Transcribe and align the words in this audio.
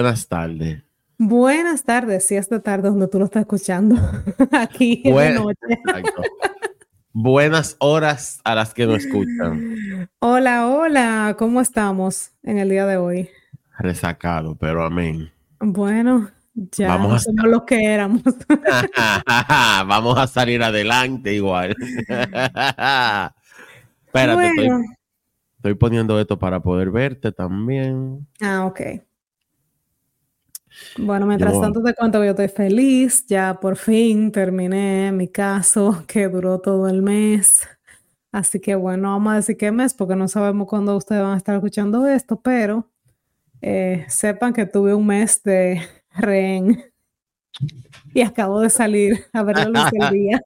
buenas 0.00 0.28
tardes. 0.28 0.82
Buenas 1.18 1.84
tardes, 1.84 2.26
si 2.26 2.34
es 2.34 2.48
de 2.48 2.58
tarde 2.60 2.88
donde 2.88 3.06
tú 3.06 3.18
lo 3.18 3.26
estás 3.26 3.42
escuchando. 3.42 3.96
Aquí 4.52 5.02
en 5.04 5.14
la 5.14 5.30
noche. 5.32 5.58
Buenas 7.12 7.76
horas 7.80 8.40
a 8.44 8.54
las 8.54 8.72
que 8.72 8.86
nos 8.86 9.04
escuchan. 9.04 10.08
Hola, 10.20 10.68
hola, 10.68 11.36
¿cómo 11.38 11.60
estamos 11.60 12.32
en 12.42 12.56
el 12.56 12.70
día 12.70 12.86
de 12.86 12.96
hoy? 12.96 13.28
Resacado, 13.78 14.56
pero 14.56 14.82
amén. 14.82 15.30
Bueno, 15.58 16.30
ya 16.54 16.88
Vamos 16.88 17.24
somos 17.24 17.44
lo 17.44 17.66
que 17.66 17.84
éramos. 17.84 18.22
Vamos 19.26 20.18
a 20.18 20.26
salir 20.26 20.62
adelante 20.62 21.34
igual. 21.34 21.76
Espérate, 24.06 24.46
estoy, 24.46 24.70
estoy 25.56 25.74
poniendo 25.74 26.18
esto 26.18 26.38
para 26.38 26.60
poder 26.60 26.90
verte 26.90 27.32
también. 27.32 28.26
Ah, 28.40 28.64
ok. 28.64 28.80
Bueno, 30.98 31.26
mientras 31.26 31.60
tanto 31.60 31.82
te 31.82 31.94
cuento 31.94 32.20
que 32.20 32.26
yo 32.26 32.30
estoy 32.30 32.48
feliz, 32.48 33.24
ya 33.26 33.58
por 33.60 33.76
fin 33.76 34.32
terminé 34.32 35.12
mi 35.12 35.28
caso 35.28 36.04
que 36.08 36.28
duró 36.28 36.58
todo 36.58 36.88
el 36.88 37.02
mes. 37.02 37.66
Así 38.32 38.60
que 38.60 38.74
bueno, 38.74 39.10
vamos 39.10 39.32
a 39.32 39.36
decir 39.36 39.56
qué 39.56 39.72
mes 39.72 39.94
porque 39.94 40.14
no 40.14 40.28
sabemos 40.28 40.68
cuándo 40.68 40.96
ustedes 40.96 41.22
van 41.22 41.34
a 41.34 41.36
estar 41.36 41.54
escuchando 41.54 42.06
esto, 42.06 42.40
pero 42.40 42.88
eh, 43.60 44.06
sepan 44.08 44.52
que 44.52 44.66
tuve 44.66 44.94
un 44.94 45.06
mes 45.06 45.42
de 45.42 45.80
rehén 46.16 46.84
y 48.14 48.22
acabo 48.22 48.60
de 48.60 48.70
salir 48.70 49.24
a 49.32 49.42
ver 49.42 49.56
la 49.56 49.64
luz 49.66 49.90
del 49.90 50.10
día. 50.12 50.40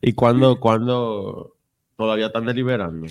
¿Y 0.00 0.12
cuándo, 0.14 0.58
cuándo 0.60 1.56
todavía 1.96 2.26
están 2.26 2.46
deliberando? 2.46 3.06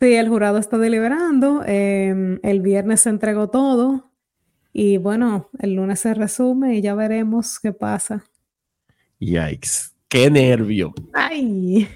Sí, 0.00 0.14
el 0.14 0.28
jurado 0.28 0.58
está 0.58 0.76
deliberando. 0.76 1.62
Em, 1.64 2.38
el 2.42 2.60
viernes 2.60 3.00
se 3.00 3.10
entregó 3.10 3.48
todo. 3.48 4.10
Y 4.76 4.96
bueno, 4.96 5.50
el 5.60 5.74
lunes 5.76 6.00
se 6.00 6.14
resume 6.14 6.74
y 6.74 6.82
ya 6.82 6.96
veremos 6.96 7.60
qué 7.60 7.72
pasa. 7.72 8.24
Yikes, 9.20 9.94
qué 10.08 10.28
nervio. 10.28 10.92
Ay, 11.12 11.88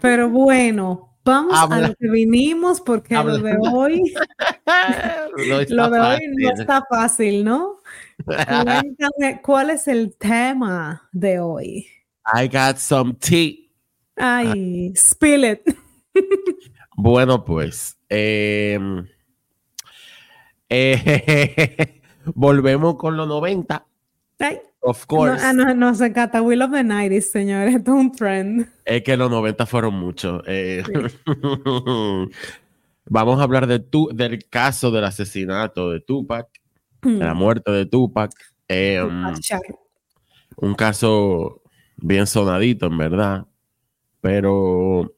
pero 0.00 0.30
bueno, 0.30 1.18
vamos 1.24 1.52
a 1.68 1.80
lo 1.80 1.94
que 1.96 2.08
vinimos 2.08 2.80
porque 2.80 3.16
lo 3.16 3.38
de 3.38 3.56
hoy, 3.60 4.14
lo 5.68 5.90
de 5.90 6.00
hoy 6.00 6.18
no 6.36 6.50
está 6.52 6.84
fácil, 6.88 7.42
¿no? 7.42 7.80
Cuéntame, 8.24 9.40
¿cuál 9.42 9.70
es 9.70 9.88
el 9.88 10.16
tema 10.16 11.08
de 11.10 11.40
hoy? 11.40 11.88
I 12.40 12.46
got 12.46 12.76
some 12.76 13.14
tea. 13.14 13.68
Ay, 14.14 14.92
spill 14.94 15.44
it. 15.44 15.76
bueno, 16.96 17.44
pues, 17.44 17.98
eh, 18.08 18.78
eh, 20.74 22.00
volvemos 22.34 22.96
con 22.96 23.16
los 23.16 23.28
90. 23.28 23.86
Of 24.80 25.06
course. 25.06 25.42
No, 25.42 25.48
ah, 25.48 25.52
no, 25.52 25.74
no 25.74 25.94
se 25.94 26.12
cata 26.12 26.42
Will 26.42 26.60
of 26.62 26.72
the 26.72 26.84
90 26.84 27.20
señores. 27.22 27.74
Esto 27.74 27.92
es 27.92 28.00
un 28.00 28.12
trend. 28.12 28.68
Es 28.84 29.02
que 29.02 29.16
los 29.16 29.30
90 29.30 29.64
fueron 29.66 29.94
muchos. 29.94 30.42
Eh, 30.46 30.82
vamos 33.06 33.40
a 33.40 33.42
hablar 33.42 33.66
de 33.66 33.78
tu, 33.78 34.08
del 34.12 34.46
caso 34.50 34.90
del 34.90 35.04
asesinato 35.04 35.90
de 35.90 36.00
Tupac, 36.00 36.48
de 37.02 37.18
la 37.18 37.34
mm. 37.34 37.38
muerte 37.38 37.70
de 37.70 37.86
Tupac. 37.86 38.32
Eh, 38.68 39.00
un 40.56 40.74
caso 40.74 41.62
bien 41.96 42.26
sonadito, 42.26 42.86
en 42.86 42.98
verdad. 42.98 43.46
Pero 44.20 45.14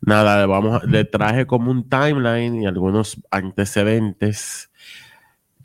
nada, 0.00 0.46
vamos, 0.46 0.84
le 0.84 1.04
traje 1.04 1.46
como 1.46 1.70
un 1.70 1.88
timeline 1.88 2.62
y 2.62 2.66
algunos 2.66 3.20
antecedentes 3.30 4.70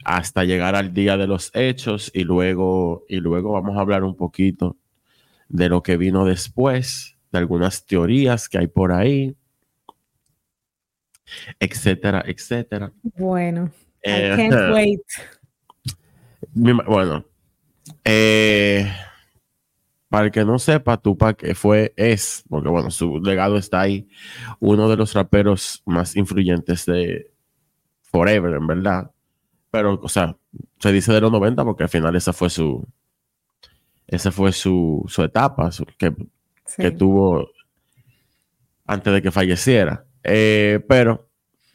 hasta 0.03 0.44
llegar 0.44 0.75
al 0.75 0.94
día 0.94 1.18
de 1.18 1.28
los 1.28 1.52
hechos 1.53 2.12
y 2.14 2.24
luego, 2.24 3.06
y 3.08 3.18
luego 3.18 3.53
vamos 3.53 3.78
a 3.78 3.81
hablar 3.81 4.03
un 4.03 4.16
poquito 4.16 4.78
de 5.47 5.70
lo 5.70 5.84
que 5.84 5.97
vino 5.97 6.25
después, 6.25 7.18
de 7.31 7.40
algunas 7.40 7.86
teorías 7.86 8.50
que 8.50 8.58
hay 8.58 8.68
por 8.68 8.91
ahí, 8.91 9.36
etcétera, 11.59 12.24
etcétera. 12.25 12.91
Bueno, 13.03 13.72
I 14.03 14.09
eh, 14.09 14.34
can't 14.36 14.74
wait. 14.74 15.02
Bueno, 16.53 17.25
eh, 18.03 18.91
para 20.12 20.26
el 20.26 20.32
que 20.32 20.44
no 20.44 20.60
sepa, 20.60 20.98
Tupac 20.98 21.54
fue, 21.56 21.94
es, 21.96 22.44
porque 22.50 22.68
bueno, 22.68 22.92
su 22.92 23.22
legado 23.22 23.56
está 23.56 23.80
ahí, 23.80 24.10
uno 24.60 24.90
de 24.90 24.98
los 24.98 25.14
raperos 25.14 25.82
más 25.86 26.18
influyentes 26.18 26.86
de 26.86 27.32
Forever, 28.02 28.56
en 28.56 28.68
verdad. 28.68 29.12
Pero, 29.72 29.98
o 30.04 30.10
sea, 30.10 30.36
se 30.80 30.92
dice 30.92 31.14
de 31.14 31.22
los 31.22 31.32
90 31.32 31.64
porque 31.64 31.84
al 31.84 31.90
final 31.90 32.14
esa 32.18 32.34
fue 32.34 32.50
su, 32.50 32.86
esa 34.06 34.34
fue 34.34 34.52
su, 34.52 35.10
etapa 35.18 35.70
que, 35.98 36.14
que, 36.76 36.92
tuvo 36.92 37.50
antes 38.86 39.14
de 39.14 39.22
que 39.22 39.32
falleciera. 39.32 40.04
Eh, 40.26 40.84
pero, 40.90 41.30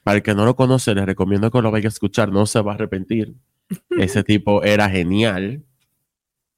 para 0.05 0.19
el 0.19 0.23
que 0.23 0.35
no 0.35 0.45
lo 0.45 0.57
conoce, 0.57 0.95
les 0.95 1.07
recomiendo 1.07 1.51
que 1.51 1.63
lo 1.63 1.71
vaya 1.71 1.87
a 1.87 1.89
escuchar, 1.89 2.31
no 2.31 2.45
se 2.45 2.61
va 2.61 2.73
a 2.73 2.75
arrepentir. 2.75 3.35
Ese 3.99 4.23
tipo 4.23 4.63
era 4.63 4.91
genial. 4.91 5.65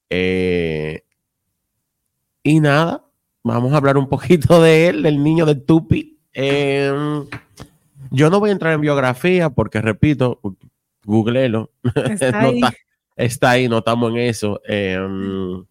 Eh, 0.09 1.05
y 2.43 2.59
nada, 2.59 3.05
vamos 3.43 3.73
a 3.73 3.77
hablar 3.77 3.97
un 3.97 4.07
poquito 4.07 4.61
de 4.61 4.87
él, 4.87 5.03
del 5.03 5.23
niño 5.23 5.45
de 5.45 5.55
Tupi. 5.55 6.19
Em, 6.33 7.25
yo 8.11 8.29
no 8.29 8.39
voy 8.39 8.49
a 8.49 8.53
entrar 8.53 8.73
en 8.73 8.81
biografía 8.81 9.49
porque, 9.49 9.81
repito, 9.81 10.39
googleelo. 11.03 11.71
Está, 11.95 12.39
ahí. 12.41 12.61
está, 13.15 13.49
ahí, 13.51 13.67
no 13.67 13.79
estamos 13.79 14.11
en 14.11 14.17
eso. 14.17 14.61
Em, 14.65 15.63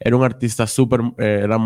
era 0.00 0.16
un 0.16 0.24
artista 0.24 0.66
súper, 0.66 1.00
eh, 1.18 1.40
era 1.44 1.58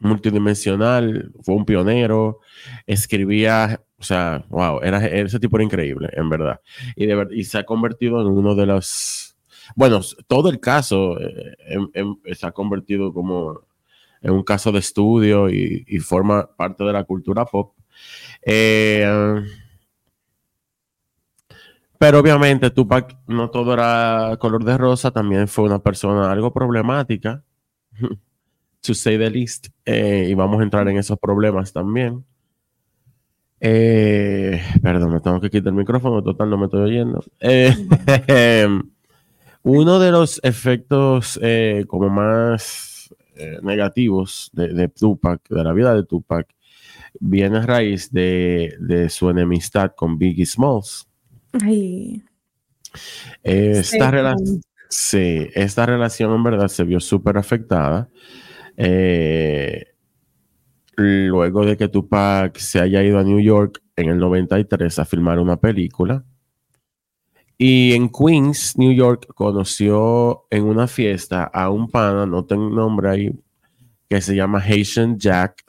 multidimensional, 0.00 1.32
fue 1.42 1.54
un 1.54 1.64
pionero, 1.64 2.40
escribía, 2.86 3.80
o 3.98 4.02
sea, 4.02 4.44
wow, 4.50 4.80
era, 4.82 5.06
ese 5.06 5.40
tipo 5.40 5.56
era 5.56 5.64
increíble, 5.64 6.10
en 6.12 6.28
verdad. 6.28 6.60
Y, 6.96 7.06
de, 7.06 7.26
y 7.32 7.44
se 7.44 7.58
ha 7.58 7.64
convertido 7.64 8.20
en 8.20 8.28
uno 8.28 8.54
de 8.54 8.66
los 8.66 9.25
bueno, 9.74 10.00
todo 10.26 10.48
el 10.48 10.60
caso 10.60 11.18
eh, 11.20 12.34
se 12.34 12.46
ha 12.46 12.52
convertido 12.52 13.12
como 13.12 13.62
en 14.22 14.32
un 14.32 14.42
caso 14.42 14.72
de 14.72 14.78
estudio 14.78 15.48
y, 15.50 15.98
forma 16.00 16.48
parte 16.56 16.84
de 16.84 16.92
la 16.92 17.04
cultura 17.04 17.44
pop. 17.44 17.74
Eh, 18.44 19.06
pero 21.98 22.18
obviamente 22.18 22.70
Tupac 22.70 23.16
no 23.26 23.50
todo 23.50 23.74
era 23.74 24.36
color 24.38 24.64
de 24.64 24.76
rosa, 24.76 25.10
también 25.10 25.48
fue 25.48 25.64
una 25.64 25.78
persona 25.78 26.30
algo 26.30 26.52
problemática, 26.52 27.42
to 28.80 28.94
say 28.94 29.18
the 29.18 29.30
least, 29.30 29.68
eh, 29.84 30.26
y 30.28 30.34
vamos 30.34 30.60
a 30.60 30.64
entrar 30.64 30.88
en 30.88 30.98
esos 30.98 31.18
problemas 31.18 31.72
también. 31.72 32.24
perdón, 33.58 35.12
me 35.12 35.20
tengo 35.20 35.40
que 35.40 35.50
quitar 35.50 35.68
el 35.68 35.74
micrófono, 35.78 36.22
total, 36.22 36.50
no 36.50 36.58
me 36.58 36.66
estoy 36.66 36.82
oyendo. 36.82 37.24
Uno 39.68 39.98
de 39.98 40.12
los 40.12 40.38
efectos 40.44 41.40
eh, 41.42 41.86
como 41.88 42.08
más 42.08 43.12
eh, 43.34 43.58
negativos 43.64 44.48
de, 44.52 44.86
Tupac, 44.86 45.42
de 45.48 45.64
la 45.64 45.72
vida 45.72 45.92
de 45.92 46.04
Tupac, 46.04 46.46
viene 47.18 47.58
a 47.58 47.62
raíz 47.62 48.12
de, 48.12 49.08
su 49.10 49.28
enemistad 49.28 49.90
con 49.96 50.18
Biggie 50.18 50.46
Smalls. 50.46 51.08
Esta, 53.42 54.36
sí, 54.88 55.48
esta 55.52 55.84
relación 55.84 56.32
en 56.32 56.44
verdad 56.44 56.68
se 56.68 56.84
vio 56.84 57.00
súper 57.00 57.36
afectada. 57.36 58.08
Eh, 58.76 59.84
luego 60.94 61.66
de 61.66 61.76
que 61.76 61.88
Tupac 61.88 62.56
se 62.58 62.78
haya 62.78 63.02
ido 63.02 63.18
a 63.18 63.24
New 63.24 63.40
York 63.40 63.82
en 63.96 64.10
el 64.10 64.18
93 64.18 64.96
a 65.00 65.04
filmar 65.04 65.40
una 65.40 65.56
película 65.56 66.24
y 67.58 67.94
en 67.94 68.10
Queens, 68.10 68.76
New 68.76 68.92
York, 68.92 69.28
conoció 69.34 70.46
en 70.50 70.64
una 70.64 70.86
fiesta 70.86 71.44
a 71.44 71.70
un 71.70 71.90
pana, 71.90 72.26
no 72.26 72.44
tengo 72.44 72.68
nombre 72.68 73.08
ahí, 73.08 73.30
que 74.08 74.20
se 74.20 74.36
llama 74.36 74.60
Haitian 74.60 75.18
Jack, 75.18 75.64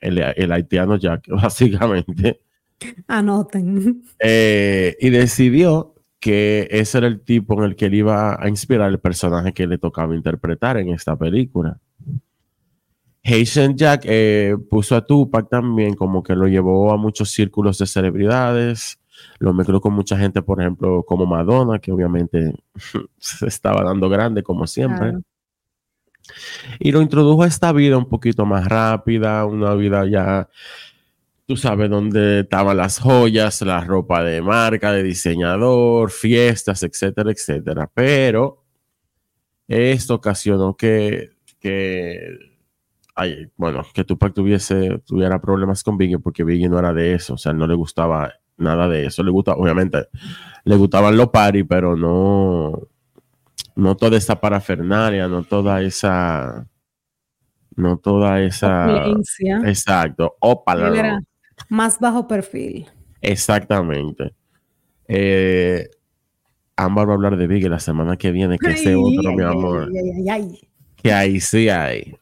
el, 0.00 0.52
haitiano 0.52 0.96
Jack, 0.96 1.28
básicamente. 1.28 2.40
Anoten. 3.06 4.02
Eh, 4.18 4.96
y 5.00 5.10
decidió 5.10 5.94
que 6.18 6.66
ese 6.70 6.98
era 6.98 7.08
el 7.08 7.20
tipo 7.20 7.54
en 7.58 7.64
el 7.64 7.76
que 7.76 7.86
él 7.86 7.94
iba 7.94 8.42
a 8.42 8.48
inspirar 8.48 8.90
el 8.90 8.98
personaje 8.98 9.52
que 9.52 9.66
le 9.66 9.76
tocaba 9.76 10.14
interpretar 10.14 10.78
en 10.78 10.88
esta 10.88 11.16
película. 11.16 11.78
Haitian 13.24 13.76
Jack 13.76 14.02
eh, 14.06 14.56
puso 14.68 14.96
a 14.96 15.04
Tupac 15.04 15.48
también 15.48 15.94
como 15.94 16.22
que 16.22 16.34
lo 16.34 16.48
llevó 16.48 16.92
a 16.92 16.96
muchos 16.96 17.30
círculos 17.30 17.78
de 17.78 17.86
celebridades 17.86 18.98
lo 19.38 19.52
mezcló 19.52 19.80
con 19.80 19.92
mucha 19.92 20.16
gente, 20.16 20.42
por 20.42 20.60
ejemplo, 20.60 21.04
como 21.04 21.26
Madonna, 21.26 21.78
que 21.78 21.92
obviamente 21.92 22.54
se 23.18 23.46
estaba 23.46 23.82
dando 23.82 24.08
grande 24.08 24.42
como 24.42 24.66
siempre. 24.66 25.14
Y 26.78 26.92
lo 26.92 27.02
introdujo 27.02 27.42
a 27.42 27.48
esta 27.48 27.72
vida 27.72 27.98
un 27.98 28.08
poquito 28.08 28.46
más 28.46 28.66
rápida, 28.66 29.44
una 29.44 29.74
vida 29.74 30.06
ya, 30.06 30.48
tú 31.46 31.56
sabes 31.56 31.90
dónde 31.90 32.40
estaban 32.40 32.76
las 32.76 33.00
joyas, 33.00 33.62
la 33.62 33.80
ropa 33.80 34.22
de 34.22 34.40
marca, 34.40 34.92
de 34.92 35.02
diseñador, 35.02 36.10
fiestas, 36.10 36.82
etcétera, 36.82 37.30
etcétera. 37.32 37.90
Pero 37.92 38.64
esto 39.66 40.14
ocasionó 40.14 40.76
que, 40.76 41.30
que 41.58 42.52
bueno, 43.56 43.84
que 43.92 44.04
Tupac 44.04 44.32
tuviese, 44.34 45.00
tuviera 45.06 45.40
problemas 45.40 45.82
con 45.82 45.96
Biggie 45.98 46.18
porque 46.18 46.44
Biggie 46.44 46.68
no 46.68 46.78
era 46.78 46.92
de 46.92 47.14
eso, 47.14 47.34
o 47.34 47.38
sea, 47.38 47.52
no 47.52 47.66
le 47.66 47.74
gustaba 47.74 48.32
nada 48.62 48.88
de 48.88 49.06
eso. 49.06 49.22
Le 49.22 49.30
gusta, 49.30 49.52
obviamente, 49.52 50.08
le 50.64 50.76
gustaban 50.76 51.16
los 51.16 51.28
paris, 51.28 51.64
pero 51.68 51.96
no, 51.96 52.88
no 53.76 53.96
toda 53.96 54.16
esa 54.16 54.40
parafernalia, 54.40 55.28
no 55.28 55.42
toda 55.42 55.82
esa, 55.82 56.66
no 57.76 57.98
toda 57.98 58.40
esa, 58.42 59.06
exacto, 59.64 60.36
ópala. 60.40 61.20
más 61.68 61.98
bajo 61.98 62.26
perfil. 62.26 62.86
Exactamente. 63.20 64.34
Eh, 65.08 65.88
Ámbar 66.76 67.08
va 67.08 67.12
a 67.12 67.14
hablar 67.14 67.36
de 67.36 67.46
Biggie 67.46 67.68
la 67.68 67.78
semana 67.78 68.16
que 68.16 68.32
viene, 68.32 68.58
que 68.58 68.70
ese 68.70 68.94
otro, 68.96 69.32
mi 69.32 69.42
amor. 69.42 69.90
que 70.96 71.12
ahí 71.12 71.40
sí 71.40 71.68
hay. 71.68 72.16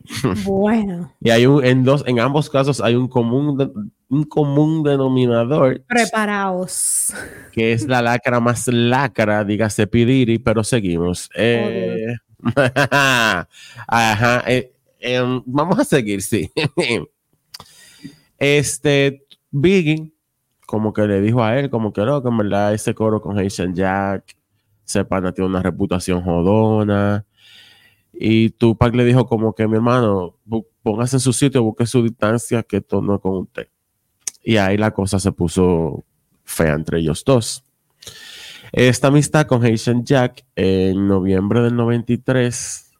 Bueno. 0.44 1.12
y 1.20 1.30
hay 1.30 1.46
un, 1.46 1.64
en 1.64 1.84
dos, 1.84 2.04
en 2.06 2.20
ambos 2.20 2.50
casos 2.50 2.80
hay 2.80 2.94
un 2.94 3.08
común, 3.08 3.92
un 4.10 4.24
común 4.24 4.82
denominador. 4.82 5.82
Preparaos. 5.86 7.14
Que 7.52 7.72
es 7.72 7.86
la 7.86 8.02
lacra 8.02 8.40
más 8.40 8.66
lacra, 8.66 9.44
dígase 9.44 9.86
Pidiri, 9.86 10.38
pero 10.38 10.64
seguimos. 10.64 11.30
Eh, 11.34 12.16
ajá. 13.86 14.44
Eh, 14.46 14.72
em, 14.98 15.42
vamos 15.46 15.78
a 15.78 15.84
seguir, 15.84 16.22
sí. 16.22 16.50
este, 18.38 19.24
Biggie, 19.50 20.12
como 20.66 20.92
que 20.92 21.06
le 21.06 21.20
dijo 21.20 21.42
a 21.42 21.58
él, 21.58 21.70
como 21.70 21.92
que 21.92 22.02
no, 22.02 22.20
que 22.20 22.28
en 22.28 22.36
verdad 22.36 22.74
ese 22.74 22.94
coro 22.94 23.22
con 23.22 23.38
Haitian 23.38 23.74
Jack, 23.74 24.36
Sepana 24.84 25.32
tiene 25.32 25.48
una 25.48 25.62
reputación 25.62 26.20
jodona 26.22 27.24
y 28.12 28.50
Tupac 28.50 28.92
le 28.94 29.04
dijo 29.04 29.24
como 29.26 29.54
que 29.54 29.68
mi 29.68 29.76
hermano, 29.76 30.34
póngase 30.82 31.16
en 31.16 31.20
su 31.20 31.32
sitio, 31.32 31.62
busque 31.62 31.86
su 31.86 32.02
distancia, 32.02 32.64
que 32.64 32.78
esto 32.78 33.00
no 33.00 33.14
es 33.14 33.20
con 33.20 33.36
usted. 33.38 33.68
Y 34.42 34.56
ahí 34.56 34.76
la 34.76 34.90
cosa 34.92 35.18
se 35.18 35.32
puso 35.32 36.04
fea 36.44 36.74
entre 36.74 37.00
ellos 37.00 37.22
dos. 37.24 37.64
Esta 38.72 39.08
amistad 39.08 39.46
con 39.46 39.64
Haitian 39.64 40.04
Jack 40.04 40.44
en 40.54 41.08
noviembre 41.08 41.60
del 41.60 41.74
93, 41.74 42.90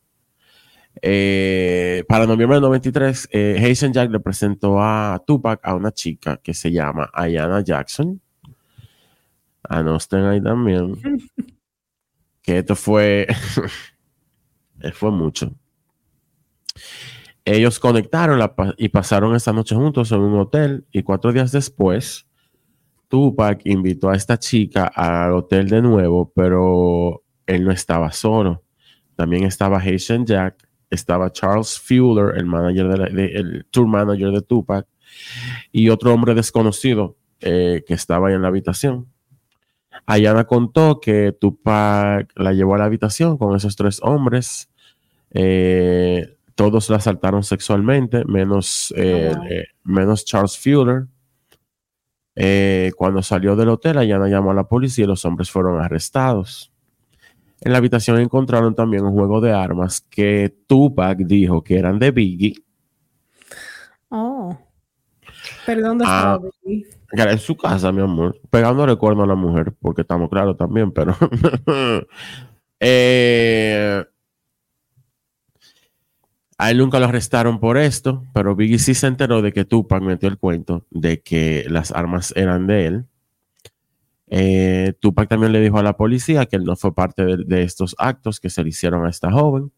eh, 1.03 2.05
para 2.09 2.27
noviembre 2.27 2.57
del 2.57 2.63
93, 2.63 3.29
eh, 3.31 3.75
Jack 3.93 4.11
le 4.11 4.21
presentó 4.21 4.81
a 4.81 5.23
Tupac 5.25 5.61
a 5.63 5.75
una 5.75 5.93
chica 5.93 6.39
que 6.39 6.55
se 6.55 6.73
llama 6.73 7.11
Ayana 7.13 7.63
Jackson. 7.63 8.21
Anosten 9.63 10.25
ahí 10.25 10.43
también. 10.43 11.01
que 12.43 12.59
esto 12.59 12.75
fue 12.75 13.29
fue 14.95 15.11
mucho. 15.11 15.55
Ellos 17.45 17.79
conectaron 17.81 18.41
y 18.77 18.89
pasaron 18.91 19.35
esa 19.35 19.53
noche 19.53 19.75
juntos 19.75 20.13
en 20.13 20.21
un 20.21 20.39
hotel 20.39 20.85
y 20.93 21.03
cuatro 21.03 21.33
días 21.33 21.53
después, 21.53 22.27
Tupac 23.09 23.63
invitó 23.65 24.11
a 24.11 24.15
esta 24.15 24.39
chica 24.39 24.87
al 24.87 25.33
hotel 25.33 25.69
de 25.69 25.83
nuevo, 25.83 26.33
pero 26.35 27.25
él 27.47 27.65
no 27.65 27.73
estaba 27.73 28.13
solo. 28.13 28.63
También 29.17 29.45
estaba 29.45 29.81
Haitian 29.81 30.25
Jack, 30.25 30.69
estaba 30.91 31.33
Charles 31.33 31.79
Fuller, 31.79 32.37
el, 32.37 32.47
manager 32.47 32.89
de 33.13 33.65
tour 33.71 33.89
manager 33.89 34.31
de 34.31 34.43
Tupac, 34.43 34.87
y 35.73 35.89
otro 35.89 36.15
hombre 36.15 36.35
desconocido 36.35 37.17
eh, 37.41 37.83
que 37.87 37.95
estaba 37.95 38.33
en 38.33 38.43
la 38.43 38.49
habitación. 38.49 39.09
Ayana 40.07 40.45
contó 40.45 41.01
que 41.01 41.33
Tupac 41.33 42.31
la 42.37 42.53
llevó 42.53 42.77
a 42.77 42.79
la 42.79 42.85
habitación 42.85 43.39
con 43.39 43.57
esos 43.57 43.75
tres 43.77 44.01
hombres 44.03 44.71
eh, 45.33 46.37
todos 46.61 46.91
la 46.91 46.99
asaltaron 46.99 47.43
sexualmente, 47.43 48.23
menos, 48.27 48.93
eh, 48.95 49.33
eh, 49.51 49.65
menos 49.83 50.27
Charles 50.27 50.59
Fuller. 50.59 51.07
cuando 52.99 53.23
salió 53.23 53.57
del 53.57 53.71
hotel, 53.71 53.97
Ayana 53.97 54.29
llamó 54.29 54.51
a 54.51 54.55
la 54.55 54.65
policía 54.65 55.05
y 55.05 55.09
los 55.09 55.25
hombres 55.25 55.51
fueron 55.51 55.81
arrestados. 55.81 56.71
En 57.63 57.73
la 57.73 57.79
habitación 57.79 58.21
encontraron 58.21 58.75
también 58.75 59.07
un 59.07 59.15
juego 59.15 59.41
de 59.41 59.55
armas 59.55 60.03
que 60.03 60.55
Tupac 60.67 61.17
dijo 61.21 61.65
que 61.65 61.79
eran 61.79 61.99
de 61.99 62.11
Biggie. 62.11 62.63
Oh. 64.11 64.55
Perdón, 65.65 65.97
¿dónde 65.97 66.05
ah, 66.09 66.39
estaba 66.39 66.51
Biggie? 66.63 66.91
En 67.33 67.39
su 67.39 67.57
casa, 67.57 67.91
mi 67.91 68.03
amor. 68.03 68.39
Pegando 68.51 68.85
recuerdo 68.85 69.23
a 69.23 69.27
la 69.27 69.35
mujer, 69.35 69.73
porque 69.81 70.03
estamos 70.03 70.29
claros 70.29 70.59
también, 70.59 70.93
pero. 70.93 71.17
eh, 72.81 74.05
a 76.61 76.71
él 76.71 76.77
nunca 76.77 76.99
lo 76.99 77.07
arrestaron 77.07 77.59
por 77.59 77.79
esto, 77.79 78.27
pero 78.35 78.55
Biggie 78.55 78.79
sí 78.79 78.93
se 78.93 79.07
enteró 79.07 79.41
de 79.41 79.51
que 79.51 79.65
Tupac 79.65 80.03
metió 80.03 80.29
el 80.29 80.37
cuento 80.37 80.85
de 80.91 81.23
que 81.23 81.65
las 81.71 81.91
armas 81.91 82.35
eran 82.37 82.67
de 82.67 82.87
él. 82.87 83.07
Eh, 84.27 84.93
Tupac 85.01 85.27
también 85.27 85.53
le 85.53 85.61
dijo 85.63 85.79
a 85.79 85.83
la 85.83 85.97
policía 85.97 86.45
que 86.45 86.57
él 86.57 86.65
no 86.65 86.77
fue 86.77 86.95
parte 86.95 87.25
de, 87.25 87.63
estos 87.63 87.97
actos 87.99 88.41
que 88.41 88.51
se 88.51 88.63
le 88.63 88.69
hicieron 88.69 89.07
a 89.07 89.09
esta 89.09 89.33
joven 89.33 89.73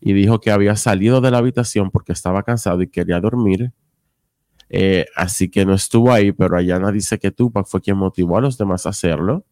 y 0.00 0.12
dijo 0.12 0.38
que 0.40 0.52
había 0.52 0.76
salido 0.76 1.20
de 1.20 1.32
la 1.32 1.38
habitación 1.38 1.90
porque 1.90 2.12
estaba 2.12 2.44
cansado 2.44 2.82
y 2.82 2.86
quería 2.86 3.18
dormir. 3.18 3.72
Eh, 4.68 5.06
así 5.16 5.48
que 5.48 5.66
no 5.66 5.74
estuvo 5.74 6.12
ahí, 6.12 6.30
pero 6.30 6.56
Ayana 6.56 6.92
dice 6.92 7.18
que 7.18 7.32
Tupac 7.32 7.66
fue 7.66 7.80
quien 7.80 7.96
motivó 7.96 8.38
a 8.38 8.40
los 8.40 8.56
demás 8.56 8.86
a 8.86 8.90
hacerlo 8.90 9.44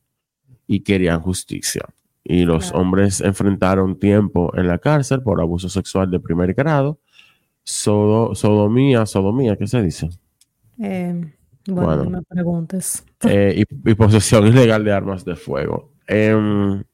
y 0.68 0.84
querían 0.84 1.20
justicia 1.20 1.84
y 2.28 2.44
los 2.44 2.72
hombres 2.72 3.20
enfrentaron 3.20 3.98
tiempo 3.98 4.50
en 4.56 4.66
la 4.66 4.78
cárcel 4.78 5.22
por 5.22 5.40
abuso 5.40 5.68
sexual 5.68 6.10
de 6.10 6.18
primer 6.18 6.54
grado, 6.54 6.98
sodomía, 7.62 9.06
sodomía, 9.06 9.56
¿qué 9.56 9.66
se 9.66 9.82
dice? 9.82 10.08
Eh, 10.80 11.32
bueno, 11.68 12.04
no 12.04 12.10
me 12.10 12.22
preguntes. 12.22 13.04
Eh, 13.28 13.64
y, 13.66 13.94
posesión 13.94 14.46
ilegal 14.46 14.84
de 14.84 14.92
armas 14.92 15.24
de 15.24 15.34
fuego. 15.34 15.90
Em, 16.06 16.84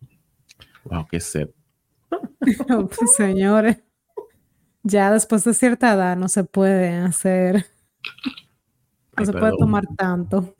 wow, 0.84 1.06
qué 1.10 1.20
sed. 1.20 1.50
Pues, 2.38 3.14
señores, 3.16 3.82
ya 4.82 5.12
después 5.12 5.44
de 5.44 5.52
cierta 5.52 5.92
edad 5.92 6.16
no 6.16 6.28
se 6.28 6.44
puede 6.44 6.90
hacer, 6.90 7.66
no 9.18 9.24
se 9.26 9.32
puede 9.32 9.52
tomar 9.58 9.84
tanto. 9.96 10.54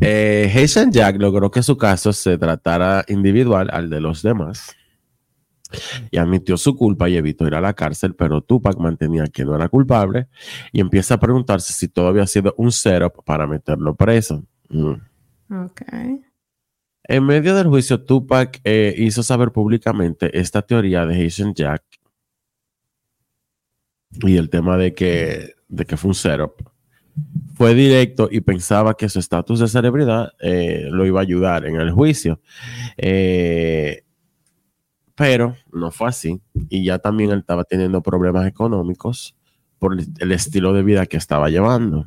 Eh, 0.00 0.66
Jack 0.90 1.16
logró 1.18 1.50
que 1.50 1.62
su 1.62 1.76
caso 1.76 2.12
se 2.12 2.38
tratara 2.38 3.04
individual 3.08 3.68
al 3.72 3.90
de 3.90 4.00
los 4.00 4.22
demás 4.22 4.76
y 6.10 6.18
admitió 6.18 6.56
su 6.56 6.76
culpa 6.76 7.08
y 7.08 7.16
evitó 7.16 7.46
ir 7.46 7.54
a 7.54 7.60
la 7.60 7.74
cárcel, 7.74 8.14
pero 8.14 8.40
Tupac 8.40 8.78
mantenía 8.78 9.26
que 9.26 9.44
no 9.44 9.54
era 9.54 9.68
culpable 9.68 10.28
y 10.72 10.80
empieza 10.80 11.14
a 11.14 11.20
preguntarse 11.20 11.72
si 11.72 11.88
todo 11.88 12.08
había 12.08 12.26
sido 12.26 12.54
un 12.56 12.72
setup 12.72 13.24
para 13.24 13.46
meterlo 13.46 13.94
preso. 13.94 14.44
Mm. 14.68 14.94
En 17.04 17.24
medio 17.24 17.54
del 17.54 17.68
juicio, 17.68 18.04
Tupac 18.04 18.60
eh, 18.64 18.94
hizo 18.98 19.22
saber 19.22 19.50
públicamente 19.50 20.38
esta 20.38 20.62
teoría 20.62 21.06
de 21.06 21.14
Haitian 21.14 21.54
Jack 21.54 21.82
y 24.20 24.36
el 24.36 24.50
tema 24.50 24.76
de 24.76 24.94
que, 24.94 25.54
de 25.68 25.84
que 25.84 25.96
fue 25.96 26.10
un 26.10 26.14
setup 26.14 26.77
fue 27.54 27.74
directo 27.74 28.28
y 28.30 28.40
pensaba 28.40 28.94
que 28.94 29.08
su 29.08 29.18
estatus 29.18 29.60
de 29.60 29.68
celebridad 29.68 30.32
eh, 30.40 30.88
lo 30.90 31.06
iba 31.06 31.20
a 31.20 31.22
ayudar 31.22 31.66
en 31.66 31.76
el 31.76 31.90
juicio. 31.90 32.40
Eh, 32.96 34.04
pero 35.14 35.56
no 35.72 35.90
fue 35.90 36.08
así. 36.08 36.40
Y 36.68 36.84
ya 36.84 36.98
también 36.98 37.30
él 37.30 37.40
estaba 37.40 37.64
teniendo 37.64 38.02
problemas 38.02 38.46
económicos 38.46 39.36
por 39.78 39.96
el 40.18 40.32
estilo 40.32 40.72
de 40.72 40.82
vida 40.82 41.06
que 41.06 41.16
estaba 41.16 41.50
llevando. 41.50 42.06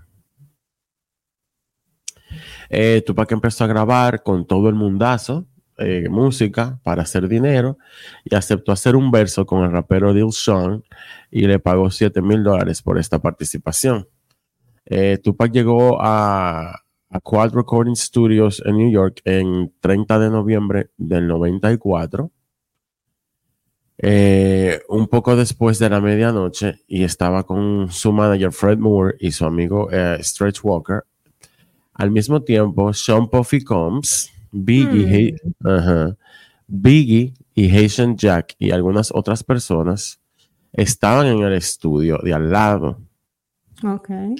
Eh, 2.70 3.03
Tupac 3.06 3.30
empezó 3.34 3.65
a 3.65 3.68
grabar 3.68 4.24
con 4.24 4.48
todo 4.48 4.70
el 4.70 4.75
mundazo 4.75 5.46
eh, 5.77 6.08
música 6.10 6.80
para 6.84 7.01
hacer 7.01 7.27
dinero 7.27 7.77
y 8.24 8.36
aceptó 8.36 8.72
hacer 8.72 8.96
un 8.96 9.10
verso 9.10 9.46
con 9.46 9.63
el 9.63 9.72
rapero 9.72 10.13
Dil 10.13 10.32
Sean 10.32 10.84
y 11.32 11.48
le 11.48 11.60
pagó 11.60 11.89
7 11.89 12.22
mil 12.22 12.44
dólares 12.44 12.82
por 12.82 13.00
esta 13.00 13.20
participación. 13.20 14.08
Eh, 14.93 15.19
Tupac 15.24 15.53
llegó 15.53 16.00
a, 16.01 16.81
Quad 17.24 17.53
Recording 17.53 17.95
Studios 17.95 18.62
en 18.65 18.77
New 18.77 18.91
York 18.91 19.21
en 19.24 19.74
30 19.79 20.19
de 20.19 20.29
noviembre 20.29 20.89
del 20.98 21.29
94. 21.29 22.29
Eh, 24.00 24.81
un 24.89 25.07
poco 25.07 25.38
después 25.38 25.79
de 25.79 25.89
la 25.89 26.01
medianoche 26.01 26.81
y 26.88 27.03
estaba 27.03 27.43
con 27.43 27.89
su 27.89 28.12
manager 28.12 28.51
Fred 28.51 28.79
Moore 28.79 29.15
y 29.19 29.31
su 29.31 29.45
amigo 29.45 29.89
eh, 29.91 30.17
Stretch 30.21 30.60
Walker. 30.62 31.05
Al 31.93 32.12
mismo 32.12 32.41
tiempo, 32.41 32.91
Sean 32.91 33.29
Puffy 33.29 33.63
Combs, 33.63 34.29
Biggie, 34.51 35.38
hmm. 35.60 36.15
Biggie 36.67 37.33
y 37.55 37.69
Haitian 37.69 38.17
Jack 38.17 38.55
y 38.60 38.71
algunas 38.71 39.10
otras 39.13 39.41
personas 39.41 40.19
estaban 40.74 41.27
en 41.27 41.39
el 41.43 41.53
estudio 41.53 42.17
de 42.21 42.33
al 42.33 42.51
lado. 42.51 43.00
Okay. 43.81 44.36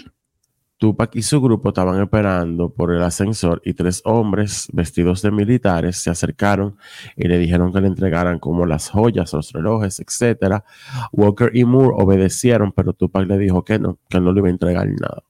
Tupac 0.82 1.16
y 1.16 1.22
su 1.22 1.40
grupo 1.40 1.70
estaban 1.70 2.02
esperando 2.02 2.70
por 2.74 2.92
el 2.92 3.04
ascensor 3.04 3.62
y 3.64 3.76
tres 3.76 4.02
hombres 4.04 4.68
vestidos 4.74 5.22
de 5.22 5.30
militares 5.30 5.98
se 5.98 6.10
acercaron 6.10 6.76
y 7.16 7.28
le 7.28 7.38
dijeron 7.38 7.72
que 7.72 7.82
le 7.82 7.88
entregaran 7.88 8.40
como 8.40 8.66
las 8.66 8.90
joyas, 8.90 9.32
los 9.32 9.52
relojes, 9.52 10.00
etc. 10.00 10.64
Walker 11.12 11.52
y 11.56 11.66
Moore 11.66 11.94
obedecieron, 12.00 12.72
pero 12.72 12.94
Tupac 12.94 13.28
le 13.28 13.38
dijo 13.38 13.64
que 13.64 13.78
no, 13.78 14.00
que 14.10 14.20
no 14.20 14.34
le 14.34 14.40
iba 14.40 14.48
a 14.48 14.52
entregar 14.52 14.88
nada. 14.88 15.22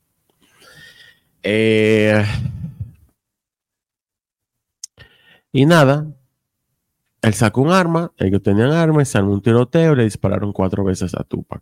Eh, 1.44 2.24
y 5.52 5.66
nada, 5.66 6.08
él 7.22 7.34
sacó 7.34 7.62
un 7.62 7.72
arma, 7.72 8.14
ellos 8.20 8.42
tenían 8.42 8.72
armas, 8.72 9.10
se 9.10 9.18
armó 9.18 9.34
un 9.34 9.42
tiroteo 9.42 9.92
y 9.94 9.96
le 9.98 10.04
dispararon 10.06 10.54
cuatro 10.54 10.86
veces 10.86 11.14
a 11.14 11.26
Tupac. 11.26 11.62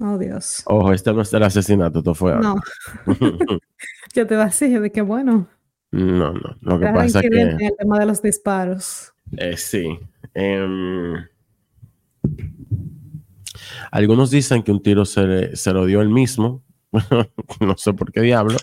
Oh, 0.00 0.18
Dios. 0.18 0.62
Ojo, 0.66 0.92
este 0.92 1.12
no 1.12 1.22
es 1.22 1.32
el 1.32 1.42
asesinato, 1.42 1.98
esto 2.00 2.14
fue 2.14 2.34
No. 2.36 2.56
Yo 4.14 4.26
te 4.26 4.36
decir 4.36 4.80
de 4.80 4.90
que 4.90 5.02
bueno. 5.02 5.46
No, 5.92 6.32
no. 6.32 6.56
Lo 6.60 6.78
que 6.80 6.86
pasa 6.86 7.20
es 7.20 7.30
que. 7.30 7.40
el 7.40 7.76
tema 7.78 7.98
de 7.98 8.06
los 8.06 8.20
disparos. 8.20 9.12
eh, 9.36 9.56
sí. 9.56 9.98
Em, 10.34 11.14
algunos 13.90 14.30
dicen 14.30 14.62
que 14.62 14.72
un 14.72 14.82
tiro 14.82 15.04
se, 15.04 15.26
le- 15.26 15.56
se 15.56 15.72
lo 15.72 15.86
dio 15.86 16.00
él 16.02 16.08
mismo. 16.08 16.62
no 17.60 17.76
sé 17.76 17.92
por 17.92 18.12
qué 18.12 18.20
diablo. 18.22 18.56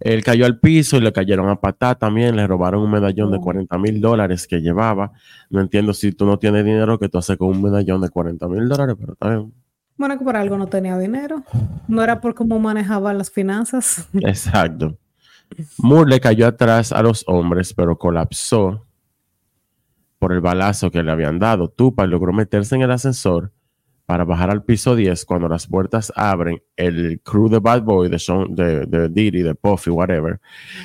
Él 0.00 0.22
cayó 0.22 0.44
al 0.46 0.58
piso 0.60 0.96
y 0.96 1.00
le 1.00 1.12
cayeron 1.12 1.48
a 1.48 1.60
patá 1.60 1.94
también. 1.94 2.36
Le 2.36 2.46
robaron 2.46 2.82
un 2.82 2.90
medallón 2.90 3.30
de 3.30 3.38
Oh. 3.38 3.42
40 3.42 3.78
mil 3.78 4.00
dólares 4.00 4.46
que 4.46 4.60
llevaba. 4.60 5.12
No 5.50 5.60
entiendo 5.60 5.92
si 5.94 6.12
tú 6.12 6.26
no 6.26 6.38
tienes 6.38 6.64
dinero, 6.64 6.98
que 6.98 7.08
tú 7.08 7.18
haces 7.18 7.36
con 7.36 7.48
un 7.48 7.62
medallón 7.62 8.00
de 8.00 8.08
40 8.10 8.48
mil 8.48 8.68
dólares, 8.68 8.96
pero 8.98 9.16
bien. 9.20 9.52
Bueno, 9.96 10.18
que 10.18 10.24
por 10.24 10.36
algo 10.36 10.58
no 10.58 10.66
tenía 10.66 10.98
dinero. 10.98 11.42
No 11.88 12.02
era 12.02 12.20
por 12.20 12.34
cómo 12.34 12.58
manejaba 12.58 13.12
las 13.14 13.30
finanzas. 13.30 14.08
Exacto. 14.14 14.98
Moore 15.78 16.10
le 16.10 16.20
cayó 16.20 16.46
atrás 16.46 16.92
a 16.92 17.02
los 17.02 17.24
hombres, 17.26 17.72
pero 17.72 17.96
colapsó 17.96 18.86
por 20.18 20.32
el 20.32 20.40
balazo 20.40 20.90
que 20.90 21.02
le 21.02 21.12
habían 21.12 21.38
dado. 21.38 21.68
Tupac 21.68 22.08
logró 22.08 22.32
meterse 22.32 22.74
en 22.74 22.82
el 22.82 22.90
ascensor 22.90 23.52
para 24.06 24.24
bajar 24.24 24.50
al 24.50 24.64
piso 24.64 24.96
10. 24.96 25.24
Cuando 25.24 25.48
las 25.48 25.66
puertas 25.66 26.12
abren, 26.16 26.62
el 26.76 27.20
crew 27.22 27.48
de 27.48 27.58
Bad 27.58 27.82
Boy, 27.82 28.08
de, 28.08 28.18
Sean, 28.18 28.54
de, 28.54 28.86
de 28.86 29.08
Diddy, 29.08 29.42
de 29.42 29.54
Puffy, 29.54 29.90
whatever, 29.90 30.40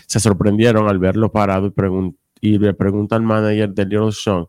se 0.07 0.19
sorprendieron 0.19 0.87
al 0.87 0.99
verlo 0.99 1.31
parado 1.31 1.73
y, 2.41 2.57
le 2.57 2.73
pregunta 2.73 3.15
al 3.15 3.21
manager 3.21 3.73
de 3.73 3.85
Little 3.85 4.11
Sean 4.11 4.45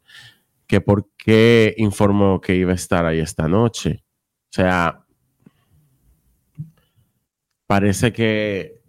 que 0.67 0.81
por 0.81 1.11
qué 1.19 1.75
informó 1.77 2.41
que 2.41 2.57
iba 2.57 2.73
a 2.73 2.75
estar 2.75 3.05
ahí 3.05 3.19
esta 3.19 3.47
noche. 3.47 4.02
O 4.53 4.55
sea, 4.55 5.03
parece 7.67 8.13
que 8.13 8.83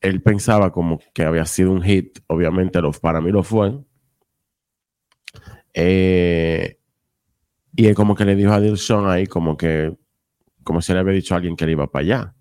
él 0.00 0.22
pensaba 0.22 0.70
como 0.70 1.00
que 1.12 1.24
había 1.24 1.44
sido 1.46 1.72
un 1.72 1.82
hit. 1.82 2.20
Obviamente 2.28 2.80
lo, 2.80 2.92
para 2.92 3.20
mí 3.20 3.32
lo 3.32 3.42
fue. 3.42 3.76
Eh, 5.72 6.78
y 7.74 7.86
él 7.86 7.96
como 7.96 8.14
que 8.14 8.24
le 8.24 8.36
dijo 8.36 8.52
a 8.52 8.60
Dilson 8.60 9.08
ahí 9.10 9.26
como 9.26 9.56
que, 9.56 9.96
como 10.62 10.80
si 10.80 10.92
le 10.92 11.00
había 11.00 11.14
dicho 11.14 11.34
a 11.34 11.38
alguien 11.38 11.56
que 11.56 11.64
él 11.64 11.70
iba 11.70 11.90
para 11.90 12.04
allá. 12.04 12.34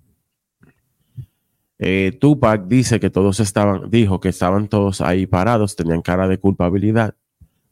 Eh, 1.80 2.16
Tupac 2.22 2.68
dice 2.68 3.00
que 3.00 3.10
todos 3.10 3.40
estaban, 3.40 3.90
dijo 3.90 4.20
que 4.20 4.30
estaban 4.30 4.68
todos 4.68 5.02
ahí 5.02 5.26
parados, 5.26 5.76
tenían 5.76 6.04
cara 6.04 6.28
de 6.28 6.38
culpabilidad 6.38 7.16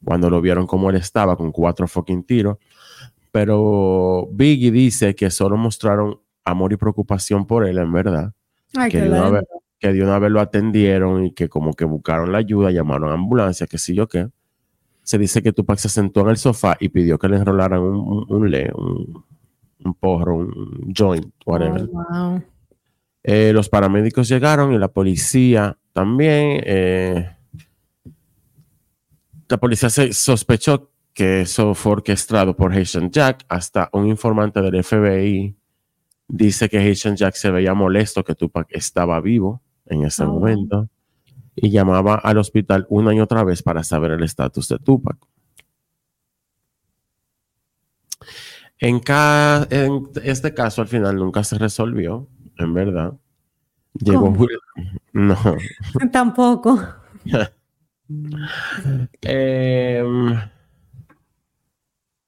cuando 0.04 0.28
lo 0.28 0.40
vieron 0.40 0.66
como 0.66 0.90
él 0.90 0.96
estaba 0.96 1.36
con 1.36 1.52
cuatro 1.52 1.86
fucking 1.86 2.24
tiros. 2.24 2.58
Pero 3.32 4.28
Biggie 4.30 4.70
dice 4.70 5.14
que 5.14 5.30
solo 5.30 5.56
mostraron 5.56 6.20
amor 6.44 6.72
y 6.72 6.76
preocupación 6.76 7.46
por 7.46 7.66
él, 7.66 7.78
en 7.78 7.92
verdad 7.92 8.32
Ay, 8.76 8.90
que 8.90 9.00
de, 9.00 9.08
una 9.08 9.30
vez, 9.30 9.44
que 9.78 9.92
de 9.92 10.02
una 10.02 10.18
vez 10.18 10.30
lo 10.30 10.40
atendieron 10.40 11.24
y 11.24 11.32
que 11.32 11.48
como 11.48 11.72
que 11.72 11.84
buscaron 11.84 12.30
la 12.30 12.38
ayuda, 12.38 12.70
llamaron 12.70 13.10
a 13.10 13.14
ambulancia, 13.14 13.66
que 13.66 13.78
sí 13.78 13.94
yo 13.94 14.06
qué. 14.06 14.28
Se 15.02 15.18
dice 15.18 15.42
que 15.42 15.52
Tupac 15.52 15.78
se 15.78 15.88
sentó 15.88 16.20
en 16.20 16.28
el 16.28 16.36
sofá 16.36 16.76
y 16.78 16.90
pidió 16.90 17.18
que 17.18 17.28
le 17.28 17.36
enrolaran 17.38 17.80
un, 17.80 17.96
un, 17.96 18.26
un 18.28 18.50
le, 18.50 18.70
un, 18.74 19.24
un 19.84 19.94
porro, 19.94 20.36
un 20.36 20.92
joint, 20.96 21.26
whatever. 21.44 21.88
Oh, 21.92 22.30
wow. 22.30 22.42
Eh, 23.24 23.52
los 23.52 23.68
paramédicos 23.68 24.28
llegaron 24.28 24.72
y 24.72 24.78
la 24.78 24.88
policía 24.88 25.76
también. 25.92 26.60
eh, 26.64 27.30
la 29.48 29.56
policía 29.58 29.90
se 29.90 30.12
sospechó 30.12 30.91
que 31.14 31.42
eso 31.42 31.74
fue 31.74 31.92
orquestado 31.92 32.56
por 32.56 32.72
Haitian 32.72 33.10
Jack. 33.10 33.44
Hasta 33.48 33.88
un 33.92 34.06
informante 34.06 34.60
del 34.62 34.82
FBI 34.82 35.56
dice 36.28 36.68
que 36.68 36.78
Haitian 36.78 37.16
Jack 37.16 37.34
se 37.34 37.50
veía 37.50 37.74
molesto 37.74 38.24
que 38.24 38.34
Tupac 38.34 38.66
estaba 38.70 39.20
vivo 39.20 39.62
en 39.86 40.04
ese 40.04 40.24
Oh. 40.24 40.28
momento 40.32 40.88
y 41.54 41.70
llamaba 41.70 42.14
al 42.14 42.38
hospital 42.38 42.86
una 42.88 43.14
y 43.14 43.20
otra 43.20 43.44
vez 43.44 43.62
para 43.62 43.82
saber 43.84 44.12
el 44.12 44.22
estatus 44.22 44.68
de 44.68 44.78
Tupac. 44.78 45.16
En, 48.78 48.98
ca- 49.00 49.66
en 49.70 50.08
este 50.24 50.54
caso, 50.54 50.82
al 50.82 50.88
final 50.88 51.16
nunca 51.16 51.44
se 51.44 51.56
resolvió, 51.58 52.28
en 52.58 52.74
verdad. 52.74 53.12
Llegó. 53.94 54.30
Will- 54.30 54.58
No. 55.12 55.36
Tampoco. 56.12 56.78
Em, 59.22 60.38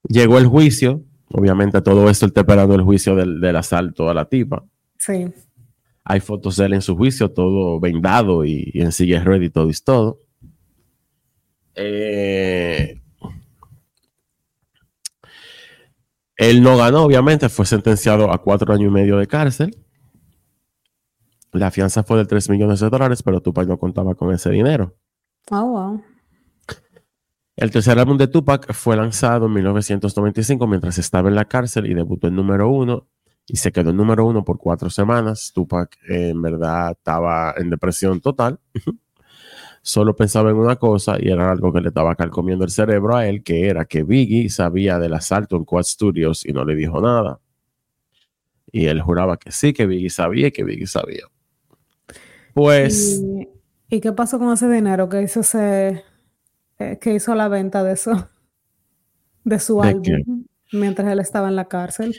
llegó 0.07 0.37
el 0.37 0.47
juicio. 0.47 1.03
Obviamente, 1.29 1.81
todo 1.81 2.09
esto 2.09 2.25
él 2.25 2.29
está 2.29 2.41
esperando 2.41 2.75
el 2.75 2.81
juicio 2.81 3.15
del, 3.15 3.39
del 3.41 3.55
asalto 3.55 4.09
a 4.09 4.13
la 4.13 4.25
tipa. 4.25 4.63
Sí. 4.97 5.25
Hay 6.03 6.19
fotos 6.19 6.57
de 6.57 6.65
él 6.65 6.73
en 6.73 6.81
su 6.81 6.95
juicio, 6.95 7.31
todo 7.31 7.79
vendado 7.79 8.45
y, 8.45 8.69
y 8.73 8.81
en 8.81 8.91
silla 8.91 9.19
de 9.19 9.25
ruedas 9.25 9.47
y 9.47 9.49
todo 9.49 9.69
y 9.69 9.73
todo. 9.83 10.19
Eh, 11.75 13.01
él 16.37 16.63
no 16.63 16.77
ganó, 16.77 17.03
obviamente, 17.03 17.49
fue 17.49 17.65
sentenciado 17.65 18.31
a 18.31 18.41
cuatro 18.41 18.73
años 18.73 18.89
y 18.89 18.93
medio 18.93 19.17
de 19.17 19.27
cárcel. 19.27 19.75
La 21.51 21.71
fianza 21.71 22.03
fue 22.03 22.17
de 22.17 22.25
3 22.25 22.49
millones 22.49 22.81
de 22.81 22.89
dólares, 22.89 23.23
pero 23.23 23.41
Tupac 23.41 23.67
no 23.67 23.77
contaba 23.77 24.15
con 24.15 24.33
ese 24.33 24.49
dinero. 24.49 24.93
Oh, 25.49 25.65
wow. 25.65 26.03
El 27.55 27.71
tercer 27.71 27.97
álbum 27.97 28.17
de 28.17 28.27
Tupac 28.27 28.73
fue 28.73 28.97
lanzado 28.97 29.45
en 29.45 29.53
1995 29.53 30.67
mientras 30.67 30.97
estaba 30.97 31.29
en 31.29 31.35
la 31.35 31.45
cárcel 31.45 31.85
y 31.85 31.93
debutó 31.93 32.27
en 32.27 32.35
número 32.35 32.69
uno 32.69 33.07
y 33.47 33.55
se 33.55 33.71
quedó 33.71 33.91
en 33.91 33.97
número 33.97 34.25
uno 34.25 34.43
por 34.43 34.57
cuatro 34.57 34.89
semanas. 34.89 35.51
Tupac 35.53 35.97
en 36.09 36.41
verdad 36.41 36.91
estaba 36.91 37.53
en 37.57 37.69
depresión 37.69 38.19
total. 38.19 38.59
Solo 39.81 40.15
pensaba 40.15 40.49
en 40.49 40.57
una 40.57 40.75
cosa 40.75 41.15
y 41.17 41.29
era 41.29 41.49
algo 41.49 41.71
que 41.71 41.79
le 41.79 41.89
estaba 41.89 42.15
calcomiendo 42.15 42.65
el 42.65 42.71
cerebro 42.71 43.15
a 43.15 43.25
él, 43.27 43.41
que 43.41 43.69
era 43.69 43.85
que 43.85 44.03
Biggie 44.03 44.49
sabía 44.49 44.99
del 44.99 45.13
asalto 45.13 45.55
en 45.55 45.63
Quad 45.63 45.83
Studios 45.83 46.45
y 46.45 46.51
no 46.51 46.65
le 46.65 46.75
dijo 46.75 46.99
nada. 46.99 47.39
Y 48.69 48.87
él 48.87 48.99
juraba 49.01 49.37
que 49.37 49.51
sí, 49.53 49.71
que 49.71 49.85
Biggie 49.85 50.09
sabía 50.09 50.47
y 50.47 50.51
que 50.51 50.65
Biggie 50.65 50.87
sabía. 50.87 51.23
Pues... 52.53 53.21
¿Y, 53.21 53.47
y 53.95 54.01
qué 54.01 54.11
pasó 54.11 54.39
con 54.39 54.51
ese 54.51 54.67
dinero 54.69 55.07
que 55.07 55.21
hizo 55.21 55.41
ese, 55.41 56.03
eh, 56.79 56.97
que 56.99 57.13
hizo 57.13 57.35
la 57.35 57.47
venta 57.47 57.83
de 57.83 57.93
eso, 57.93 58.29
de 59.43 59.59
su 59.59 59.79
¿De 59.81 59.87
álbum, 59.89 60.01
qué? 60.03 60.23
mientras 60.71 61.11
él 61.11 61.19
estaba 61.19 61.47
en 61.49 61.55
la 61.55 61.65
cárcel? 61.65 62.15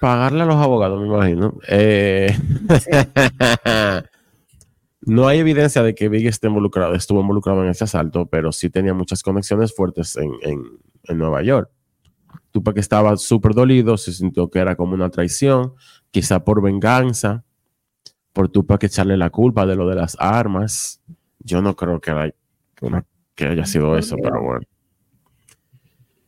Pagarle 0.00 0.42
a 0.42 0.46
los 0.46 0.56
abogados, 0.56 1.00
me 1.00 1.06
imagino. 1.06 1.54
Eh, 1.68 2.36
no 5.02 5.26
hay 5.28 5.38
evidencia 5.38 5.82
de 5.82 5.94
que 5.94 6.08
Biggie 6.08 6.28
esté 6.28 6.48
involucrado, 6.48 6.94
estuvo 6.94 7.20
involucrado 7.20 7.62
en 7.62 7.70
ese 7.70 7.84
asalto, 7.84 8.26
pero 8.26 8.52
sí 8.52 8.70
tenía 8.70 8.94
muchas 8.94 9.22
conexiones 9.22 9.74
fuertes 9.74 10.16
en, 10.16 10.30
en- 10.42 10.64
en 11.04 11.18
Nueva 11.18 11.42
York. 11.42 11.70
Tupac 12.50 12.76
estaba 12.78 13.16
súper 13.16 13.52
dolido, 13.52 13.96
se 13.96 14.12
sintió 14.12 14.48
que 14.50 14.58
era 14.60 14.76
como 14.76 14.94
una 14.94 15.10
traición, 15.10 15.74
quizá 16.10 16.44
por 16.44 16.62
venganza, 16.62 17.44
por 18.32 18.48
Tupac 18.48 18.82
echarle 18.84 19.16
la 19.16 19.30
culpa 19.30 19.66
de 19.66 19.76
lo 19.76 19.86
de 19.88 19.96
las 19.96 20.16
armas. 20.18 21.00
Yo 21.40 21.60
no 21.62 21.76
creo 21.76 22.00
que, 22.00 22.34
que 22.74 22.86
una- 22.86 23.04
que 23.34 23.46
haya 23.46 23.66
sido 23.66 23.96
eso, 23.96 24.16
pero 24.22 24.42
bueno. 24.42 24.66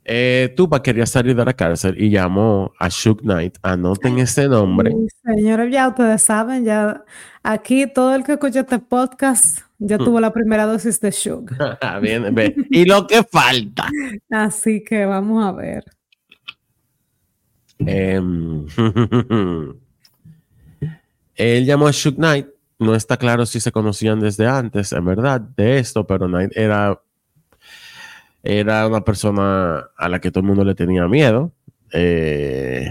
Eh, 0.09 0.55
Tupac 0.57 0.83
quería 0.83 1.05
salir 1.05 1.35
de 1.35 1.45
la 1.45 1.53
cárcel 1.53 2.01
y 2.01 2.11
llamó 2.11 2.73
a 2.79 2.89
Shook 2.89 3.23
Knight. 3.23 3.59
Anoten 3.63 4.19
ese 4.21 4.49
nombre. 4.49 4.95
Señores, 5.25 5.73
ya 5.73 5.89
ustedes 5.89 6.23
saben, 6.23 6.65
ya 6.65 7.03
aquí 7.43 7.89
todo 7.93 8.15
el 8.15 8.23
que 8.23 8.35
escucha 8.35 8.61
este 8.61 8.79
podcast 8.79 9.67
ya 9.79 9.99
tuvo 9.99 10.21
la 10.21 10.33
primera 10.33 10.65
dosis 10.65 11.01
de 11.01 11.11
sugar. 11.11 11.79
Bien, 12.01 12.33
ve. 12.35 12.55
Y 12.71 12.85
lo 12.85 13.07
que 13.07 13.25
falta. 13.25 13.89
Así 14.31 14.85
que 14.85 15.05
vamos 15.05 15.45
a 15.45 15.51
ver. 15.53 15.85
Em, 17.81 18.65
él 21.35 21.67
llamó 21.67 21.89
a 21.89 21.91
Shook 21.91 22.15
Knight. 22.15 22.47
No 22.79 22.95
está 22.95 23.17
claro 23.17 23.47
si 23.47 23.61
se 23.61 23.73
conocían 23.73 24.21
desde 24.21 24.47
antes, 24.47 24.93
en 24.93 25.05
verdad, 25.05 25.41
de 25.41 25.79
esto, 25.79 26.07
pero 26.07 26.27
Knight 26.27 26.53
era, 26.55 27.01
era 28.43 28.87
una 28.87 29.03
persona 29.03 29.89
a 29.97 30.09
la 30.09 30.21
que 30.21 30.31
todo 30.31 30.41
el 30.41 30.47
mundo 30.47 30.65
le 30.65 30.75
tenía 30.75 31.09
miedo. 31.09 31.53
eh, 31.93 32.91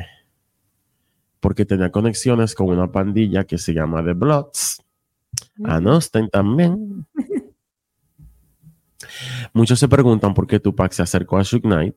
porque 1.45 1.63
tenía 1.63 1.91
conexiones 1.91 2.55
con 2.55 2.69
una 2.69 2.91
pandilla 2.91 3.43
que 3.43 3.59
se 3.59 3.71
llama 3.71 4.03
The 4.03 4.13
Bloods. 4.13 4.81
A 5.63 5.79
Nostin 5.79 6.27
también. 6.27 7.05
Muchos 9.53 9.79
se 9.79 9.87
preguntan 9.87 10.33
por 10.33 10.47
qué 10.47 10.59
Tupac 10.59 10.91
se 10.91 11.03
acercó 11.03 11.37
a 11.37 11.43
Shook 11.43 11.61
Knight, 11.61 11.95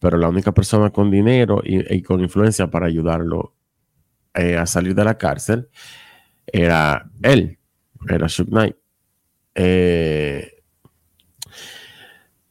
pero 0.00 0.18
la 0.18 0.28
única 0.28 0.52
persona 0.52 0.90
con 0.90 1.08
dinero 1.08 1.62
y, 1.64 2.02
con 2.02 2.20
influencia 2.20 2.68
para 2.68 2.86
ayudarlo 2.86 3.54
eh, 4.34 4.56
a 4.56 4.66
salir 4.66 4.94
de 4.96 5.04
la 5.04 5.16
cárcel 5.16 5.68
era 6.46 7.10
él, 7.22 7.58
era 8.08 8.26
Shook 8.26 8.48
Knight. 8.48 8.76
Eh, 9.54 10.62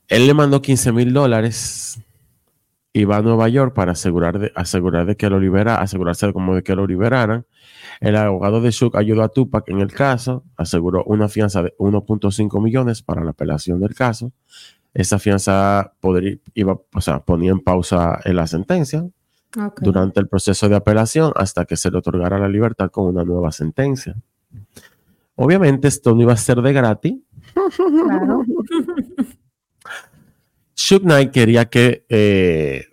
él 0.07 0.27
le 0.27 0.33
mandó 0.33 0.61
15 0.61 0.91
mil 0.91 1.13
dólares 1.13 2.01
y 2.93 3.05
va 3.05 3.17
a 3.17 3.21
Nueva 3.21 3.49
York 3.49 3.73
para 3.73 3.93
asegurar 3.93 4.37
de, 4.37 4.51
asegurar 4.55 5.05
de 5.05 5.17
que 5.17 5.29
lo 5.29 5.39
libera, 5.39 5.81
asegurarse 5.81 6.31
como 6.31 6.55
de 6.55 6.63
que 6.63 6.75
lo 6.75 6.85
liberaran. 6.85 7.45
El 7.99 8.15
abogado 8.15 8.61
de 8.61 8.71
Shook 8.71 8.95
ayudó 8.95 9.23
a 9.23 9.29
Tupac 9.29 9.67
en 9.69 9.79
el 9.79 9.91
caso, 9.91 10.43
aseguró 10.57 11.03
una 11.05 11.27
fianza 11.27 11.63
de 11.63 11.73
1.5 11.77 12.61
millones 12.61 13.01
para 13.01 13.23
la 13.23 13.31
apelación 13.31 13.79
del 13.79 13.95
caso. 13.95 14.31
Esa 14.93 15.17
fianza 15.17 15.93
podría, 15.99 16.37
iba, 16.53 16.79
o 16.93 17.01
sea, 17.01 17.19
ponía 17.21 17.51
en 17.51 17.61
pausa 17.61 18.19
en 18.23 18.35
la 18.35 18.45
sentencia 18.45 19.03
durante 19.81 20.19
el 20.19 20.27
proceso 20.27 20.67
de 20.69 20.75
apelación 20.75 21.31
hasta 21.35 21.65
que 21.65 21.77
se 21.77 21.91
le 21.91 21.97
otorgara 21.97 22.39
la 22.39 22.47
libertad 22.47 22.89
con 22.89 23.05
una 23.05 23.23
nueva 23.23 23.51
sentencia. 23.51 24.15
Obviamente 25.35 25.87
esto 25.87 26.13
no 26.13 26.21
iba 26.21 26.33
a 26.33 26.37
ser 26.37 26.61
de 26.61 26.73
gratis. 26.73 27.15
Claro. 27.75 28.43
Shook 30.75 31.03
Knight 31.03 31.31
quería 31.31 31.65
que, 31.65 32.05
eh, 32.09 32.85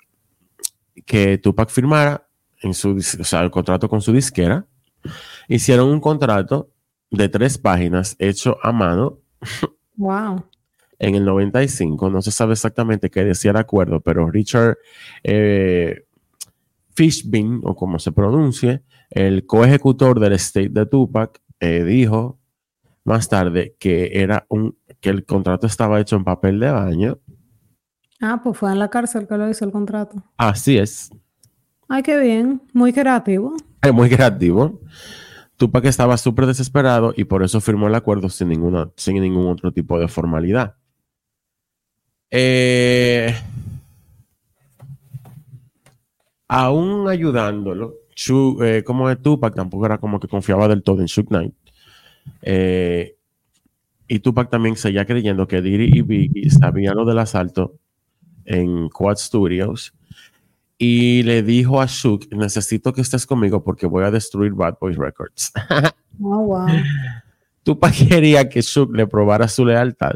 que 1.05 1.39
Tupac 1.39 1.71
firmara 1.71 2.27
en 2.63 2.75
su, 2.75 2.97
el 3.33 3.51
contrato 3.51 3.89
con 3.89 4.01
su 4.01 4.13
disquera. 4.13 4.67
Hicieron 5.49 5.89
un 5.89 6.01
contrato 6.01 6.71
de 7.11 7.29
tres 7.29 7.59
páginas 7.59 8.17
hecho 8.19 8.59
a 8.63 8.73
mano. 8.73 9.19
Wow. 9.97 10.45
En 10.99 11.15
el 11.15 11.25
95, 11.25 12.11
no 12.11 12.21
se 12.21 12.31
sabe 12.31 12.53
exactamente 12.53 13.11
qué 13.11 13.25
decía 13.25 13.51
el 13.53 13.57
acuerdo, 13.57 14.01
pero 14.01 14.31
Richard 14.31 14.77
eh, 15.25 16.05
Fishbein, 16.95 17.61
o 17.65 17.75
como 17.75 17.99
se 17.99 18.13
pronuncie, 18.13 18.83
el 19.11 19.47
coejecutor 19.47 20.21
del 20.21 20.35
estate 20.35 20.69
de 20.71 20.87
Tupac, 20.87 21.41
eh, 21.61 21.85
dijo 21.85 22.39
más 23.05 23.29
tarde 23.29 23.77
que 23.79 24.21
era 24.21 24.47
un 24.49 24.77
que 25.01 25.09
el 25.09 25.25
contrato 25.25 25.67
estaba 25.67 26.01
hecho 26.01 26.17
en 26.17 26.25
papel 26.25 26.61
de 26.61 26.71
baño 26.71 27.19
Ah, 28.21 28.41
pues 28.43 28.59
fue 28.59 28.71
en 28.71 28.79
la 28.79 28.91
cárcel 28.91 29.27
que 29.27 29.37
lo 29.37 29.49
hizo 29.49 29.65
el 29.65 29.73
contrato. 29.73 30.23
Así 30.37 30.77
es. 30.77 31.11
Ay, 31.89 32.03
qué 32.03 32.19
bien. 32.19 32.61
Muy 32.75 32.93
creativo. 32.93 33.57
Es 33.81 33.93
muy 33.95 34.11
creativo. 34.11 34.81
Tupac 35.57 35.85
estaba 35.87 36.17
súper 36.19 36.47
desesperado 36.47 37.13
y 37.17 37.25
por 37.25 37.43
eso 37.43 37.61
firmó 37.61 37.89
el 37.89 37.95
acuerdo 37.95 38.29
sin, 38.29 38.49
ninguna, 38.49 38.91
sin 38.97 39.21
ningún 39.21 39.47
otro 39.49 39.73
tipo 39.73 39.99
de 39.99 40.09
formalidad. 40.09 40.77
Eh, 42.31 43.35
aún 46.51 47.09
ayudándolo, 47.09 47.95
eh, 48.61 48.83
como 48.85 49.09
es 49.09 49.23
Tupac, 49.23 49.55
tampoco 49.55 49.87
era 49.87 49.99
como 49.99 50.19
que 50.19 50.27
confiaba 50.27 50.67
del 50.67 50.83
todo 50.83 51.01
en 51.01 51.07
Shook 51.07 51.29
Knight. 51.29 51.55
Eh, 52.43 53.15
y 54.09 54.19
Tupac 54.19 54.51
también 54.51 54.75
seguía 54.75 55.05
creyendo 55.05 55.47
que 55.47 55.63
Diddy 55.63 55.99
y 55.99 56.03
Biggie 56.03 56.51
sabían 56.51 56.97
lo 56.97 57.05
del 57.05 57.21
asalto 57.21 57.77
en 58.45 58.89
Quad 58.89 59.17
Studios 59.17 59.95
y 60.77 61.23
le 61.23 61.45
dijo 61.45 61.81
a 61.81 61.87
Shook, 61.87 62.27
necesito 62.33 62.93
que 62.93 63.03
estés 63.03 63.27
conmigo 63.27 63.63
porque 63.63 63.87
voy 63.87 64.03
a 64.03 64.11
destruir 64.11 64.53
Bad 64.53 64.79
Boys 64.81 64.97
Records. 64.97 65.53
oh, 66.21 66.39
wow. 66.47 66.67
Tupac 67.63 67.95
quería 68.09 68.49
que 68.49 68.61
Shook 68.61 68.93
le 68.97 69.07
probara 69.07 69.47
su 69.47 69.65
lealtad. 69.65 70.15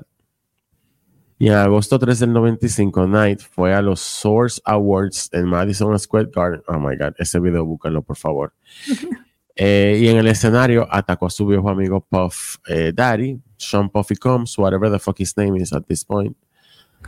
Y 1.39 1.49
en 1.49 1.55
agosto 1.55 1.99
3 1.99 2.21
del 2.21 2.33
95, 2.33 3.07
Knight 3.07 3.41
fue 3.41 3.75
a 3.75 3.83
los 3.83 4.01
Source 4.01 4.61
Awards 4.65 5.29
en 5.33 5.47
Madison 5.47 5.99
Square 5.99 6.31
Garden. 6.33 6.63
Oh 6.69 6.79
my 6.79 6.97
God, 6.97 7.15
ese 7.19 7.41
video 7.41 7.65
búscalo, 7.65 8.03
por 8.03 8.17
favor. 8.17 8.53
Eh, 9.57 10.01
y 10.03 10.09
en 10.09 10.17
el 10.17 10.27
escenario 10.27 10.85
atacó 10.91 11.27
a 11.27 11.31
su 11.31 11.47
viejo 11.47 11.71
amigo 11.71 12.01
Puff 12.01 12.57
eh, 12.67 12.91
Daddy, 12.93 13.41
Sean 13.57 13.89
Puffy 13.89 14.17
Combs, 14.17 14.59
whatever 14.59 14.91
the 14.91 14.99
fuck 14.99 15.17
his 15.21 15.37
name 15.37 15.57
is 15.57 15.73
at 15.73 15.85
this 15.87 16.05
point 16.05 16.37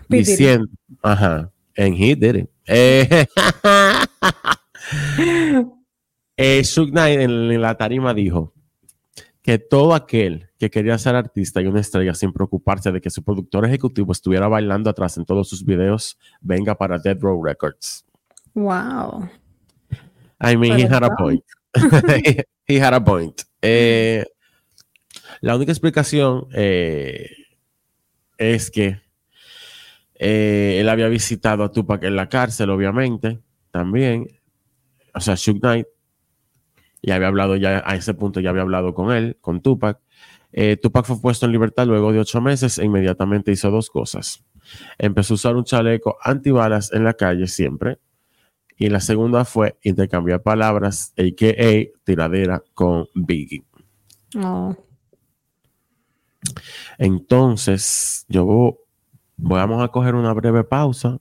diciendo, 0.09 0.69
ajá, 1.03 1.51
and 1.77 1.95
he 1.95 2.15
did 2.15 2.37
it. 2.37 2.51
Eh, 2.67 3.09
eh 6.37 6.63
Knight 6.93 7.21
en, 7.21 7.61
la 7.61 7.77
tarima 7.77 8.15
dijo 8.15 8.53
que 9.47 9.61
todo 9.61 9.95
aquel 9.95 10.51
que 10.59 10.71
quería 10.71 10.99
ser 10.99 11.15
artista 11.15 11.63
y 11.63 11.67
una 11.67 11.79
estrella 11.79 12.15
sin 12.15 12.33
preocuparse 12.33 12.91
de 12.91 13.01
que 13.01 13.11
su 13.11 13.23
productor 13.23 13.65
ejecutivo 13.65 14.11
estuviera 14.11 14.49
bailando 14.49 14.91
atrás 14.91 15.17
en 15.19 15.25
todos 15.25 15.49
sus 15.49 15.65
videos, 15.65 16.19
venga 16.41 16.75
para 16.75 16.99
Dead 16.99 17.17
Row 17.21 17.41
Records. 17.41 18.05
Wow. 18.55 19.29
I 20.41 20.57
mean, 20.57 20.77
he 20.77 20.83
had 20.93 21.05
a 21.05 21.15
point. 21.15 21.45
he 22.67 22.81
had 22.81 22.93
a 22.93 23.05
point. 23.05 23.43
Eh, 23.63 24.25
la 25.43 25.55
única 25.55 25.71
explicación 25.71 26.49
eh, 26.53 27.31
es 28.39 28.73
que 28.73 29.01
eh, 30.17 30.79
él 30.81 30.89
había 30.89 31.07
visitado 31.07 31.63
a 31.63 31.71
Tupac 31.71 32.03
en 32.03 32.17
la 32.17 32.29
cárcel, 32.29 32.71
obviamente, 32.71 33.39
también. 33.71 34.27
O 35.15 35.21
sea, 35.21 35.37
Shook 35.37 35.61
Knight. 35.61 35.87
Y 37.07 37.13
había 37.13 37.29
hablado 37.29 37.57
ya, 37.57 37.83
a 37.87 37.97
ese 37.97 38.13
punto 38.13 38.41
ya 38.41 38.51
había 38.51 38.61
hablado 38.61 38.93
con 38.93 39.11
él, 39.11 39.39
con 39.41 39.63
Tupac. 39.63 39.99
Eh, 40.53 40.77
Tupac 40.77 41.07
fue 41.07 41.19
puesto 41.19 41.47
en 41.47 41.53
libertad 41.53 41.87
luego 41.87 42.13
de 42.13 42.19
ocho 42.19 42.43
meses 42.43 42.77
e 42.79 42.85
inmediatamente 42.85 43.51
hizo 43.51 43.71
dos 43.71 43.89
cosas. 43.89 44.45
Empezó 44.99 45.33
a 45.33 45.37
usar 45.37 45.57
un 45.57 45.65
chaleco 45.65 46.19
antibalas 46.23 46.93
en 46.93 47.05
la 47.05 47.15
calle 47.15 47.47
siempre. 47.47 47.99
Y 48.77 48.91
la 48.91 49.01
segunda 49.01 49.47
fue 49.47 49.79
intercambiar 49.83 50.43
palabras, 50.43 51.15
a.k.a. 51.17 51.99
tiradera 52.05 52.63
con 52.75 53.07
Biggie. 53.15 53.65
Oh. 54.37 54.77
Entonces, 56.99 58.27
yo 58.29 58.77
Vamos 59.37 59.83
a 59.83 59.89
coger 59.89 60.15
una 60.15 60.33
breve 60.33 60.65
pausa 60.65 61.19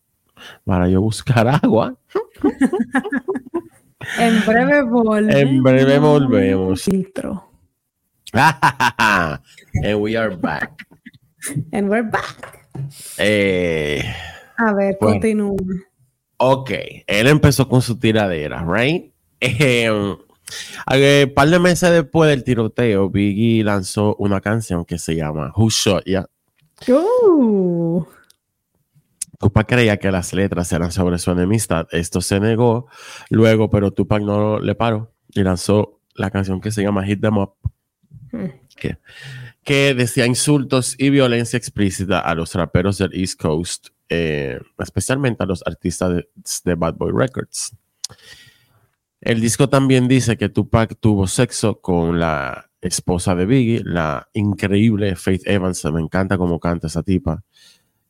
para 0.64 0.88
yo 0.88 1.02
buscar 1.02 1.48
agua. 1.64 1.96
en 4.20 4.46
breve 4.46 4.84
volvemos. 4.84 5.36
En 5.36 5.64
breve 5.64 6.00
volvemos. 6.00 6.84
Filtro. 6.84 7.52
And 8.36 10.00
we 10.00 10.18
are 10.18 10.36
back. 10.36 10.86
And 11.72 11.90
we're 11.90 12.10
back. 12.10 12.60
Eh, 13.18 14.04
a 14.58 14.74
ver, 14.74 14.98
continúa. 15.00 15.56
Ok, 16.38 16.72
él 17.08 17.28
empezó 17.28 17.68
con 17.70 17.82
su 17.82 17.98
tiradera, 17.98 18.66
right? 18.68 19.14
Eh, 19.40 19.90
un 19.90 21.34
par 21.34 21.50
de 21.50 21.60
meses 21.60 21.92
después 21.92 22.30
del 22.30 22.44
tiroteo, 22.44 23.10
Biggie 23.10 23.64
lanzó 23.64 24.16
una 24.18 24.42
canción 24.42 24.86
que 24.86 24.98
se 24.98 25.16
llama 25.16 25.54
Who 25.56 25.70
Shot 25.70 26.04
Ya, 26.06 26.26
Uh. 26.88 28.06
Tupac 29.40 29.68
creía 29.68 29.98
que 29.98 30.12
las 30.12 30.34
letras 30.34 30.72
eran 30.72 30.92
sobre 30.92 31.18
su 31.18 31.32
enemistad. 31.32 31.88
Esto 31.92 32.22
se 32.22 32.40
negó 32.40 32.88
luego, 33.30 33.70
pero 33.70 33.92
Tupac 33.92 34.22
no 34.22 34.60
le 34.60 34.76
paró 34.76 35.14
y 35.34 35.44
lanzó 35.44 36.00
la 36.16 36.32
canción 36.32 36.62
que 36.62 36.72
se 36.72 36.82
llama 36.82 37.06
Hit 37.06 37.22
Them 37.22 37.38
Up, 37.38 37.56
hmm. 38.32 38.50
que, 39.64 39.94
decía 39.94 40.26
insultos 40.26 40.96
y 40.98 41.10
violencia 41.10 41.58
explícita 41.58 42.20
a 42.20 42.36
los 42.36 42.54
raperos 42.56 42.98
del 42.98 43.14
East 43.14 43.42
Coast, 43.42 43.90
eh, 44.10 44.60
especialmente 44.80 45.44
a 45.44 45.46
los 45.46 45.66
artistas 45.66 46.14
de, 46.14 46.30
de 46.64 46.76
Bad 46.76 46.96
Boy 46.96 47.12
Records. 47.14 47.76
El 49.22 49.42
disco 49.42 49.68
también 49.70 50.08
dice 50.08 50.38
que 50.38 50.50
Tupac 50.50 50.98
tuvo 51.00 51.28
sexo 51.28 51.82
con 51.82 52.20
la 52.20 52.70
esposa 52.82 53.36
de 53.36 53.46
Biggie, 53.46 53.82
la 53.84 54.30
increíble 54.34 55.16
Faith 55.16 55.42
Evans. 55.46 55.84
Me 55.86 56.02
encanta 56.02 56.38
cómo 56.38 56.60
canta 56.60 56.88
esa 56.88 57.04
tipa. 57.04 57.44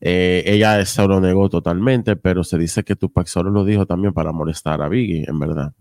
Eh, 0.00 0.44
ella 0.46 0.78
eso 0.80 1.08
lo 1.08 1.20
negó 1.20 1.48
totalmente, 1.48 2.16
pero 2.16 2.44
se 2.44 2.58
dice 2.58 2.84
que 2.84 2.96
Tupac 2.96 3.26
solo 3.26 3.50
lo 3.50 3.64
dijo 3.64 3.86
también 3.86 4.12
para 4.12 4.32
molestar 4.32 4.82
a 4.82 4.88
Biggie, 4.88 5.24
en 5.28 5.38
verdad. 5.38 5.72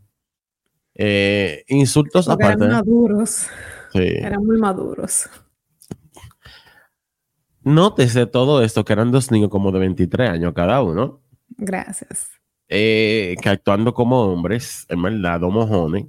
Eh, 0.94 1.64
insultos 1.68 2.30
aparte. 2.30 2.64
Eran 2.64 2.78
maduros. 2.78 3.48
Eran 3.94 4.46
muy 4.46 4.58
maduros. 4.58 5.30
Nótese 7.64 8.28
todo 8.28 8.62
esto, 8.62 8.86
que 8.86 8.94
eran 8.94 9.12
dos 9.12 9.32
niños 9.32 9.50
como 9.50 9.72
de 9.72 9.80
23 9.80 10.30
años 10.30 10.54
cada 10.54 10.82
uno. 10.82 11.22
Gracias. 11.58 12.30
Eh, 12.68 13.36
que 13.42 13.50
actuando 13.50 13.94
como 13.94 14.22
hombres, 14.22 14.86
en 14.90 15.02
verdad, 15.02 15.40
dos 15.40 15.52
mojones. 15.52 16.06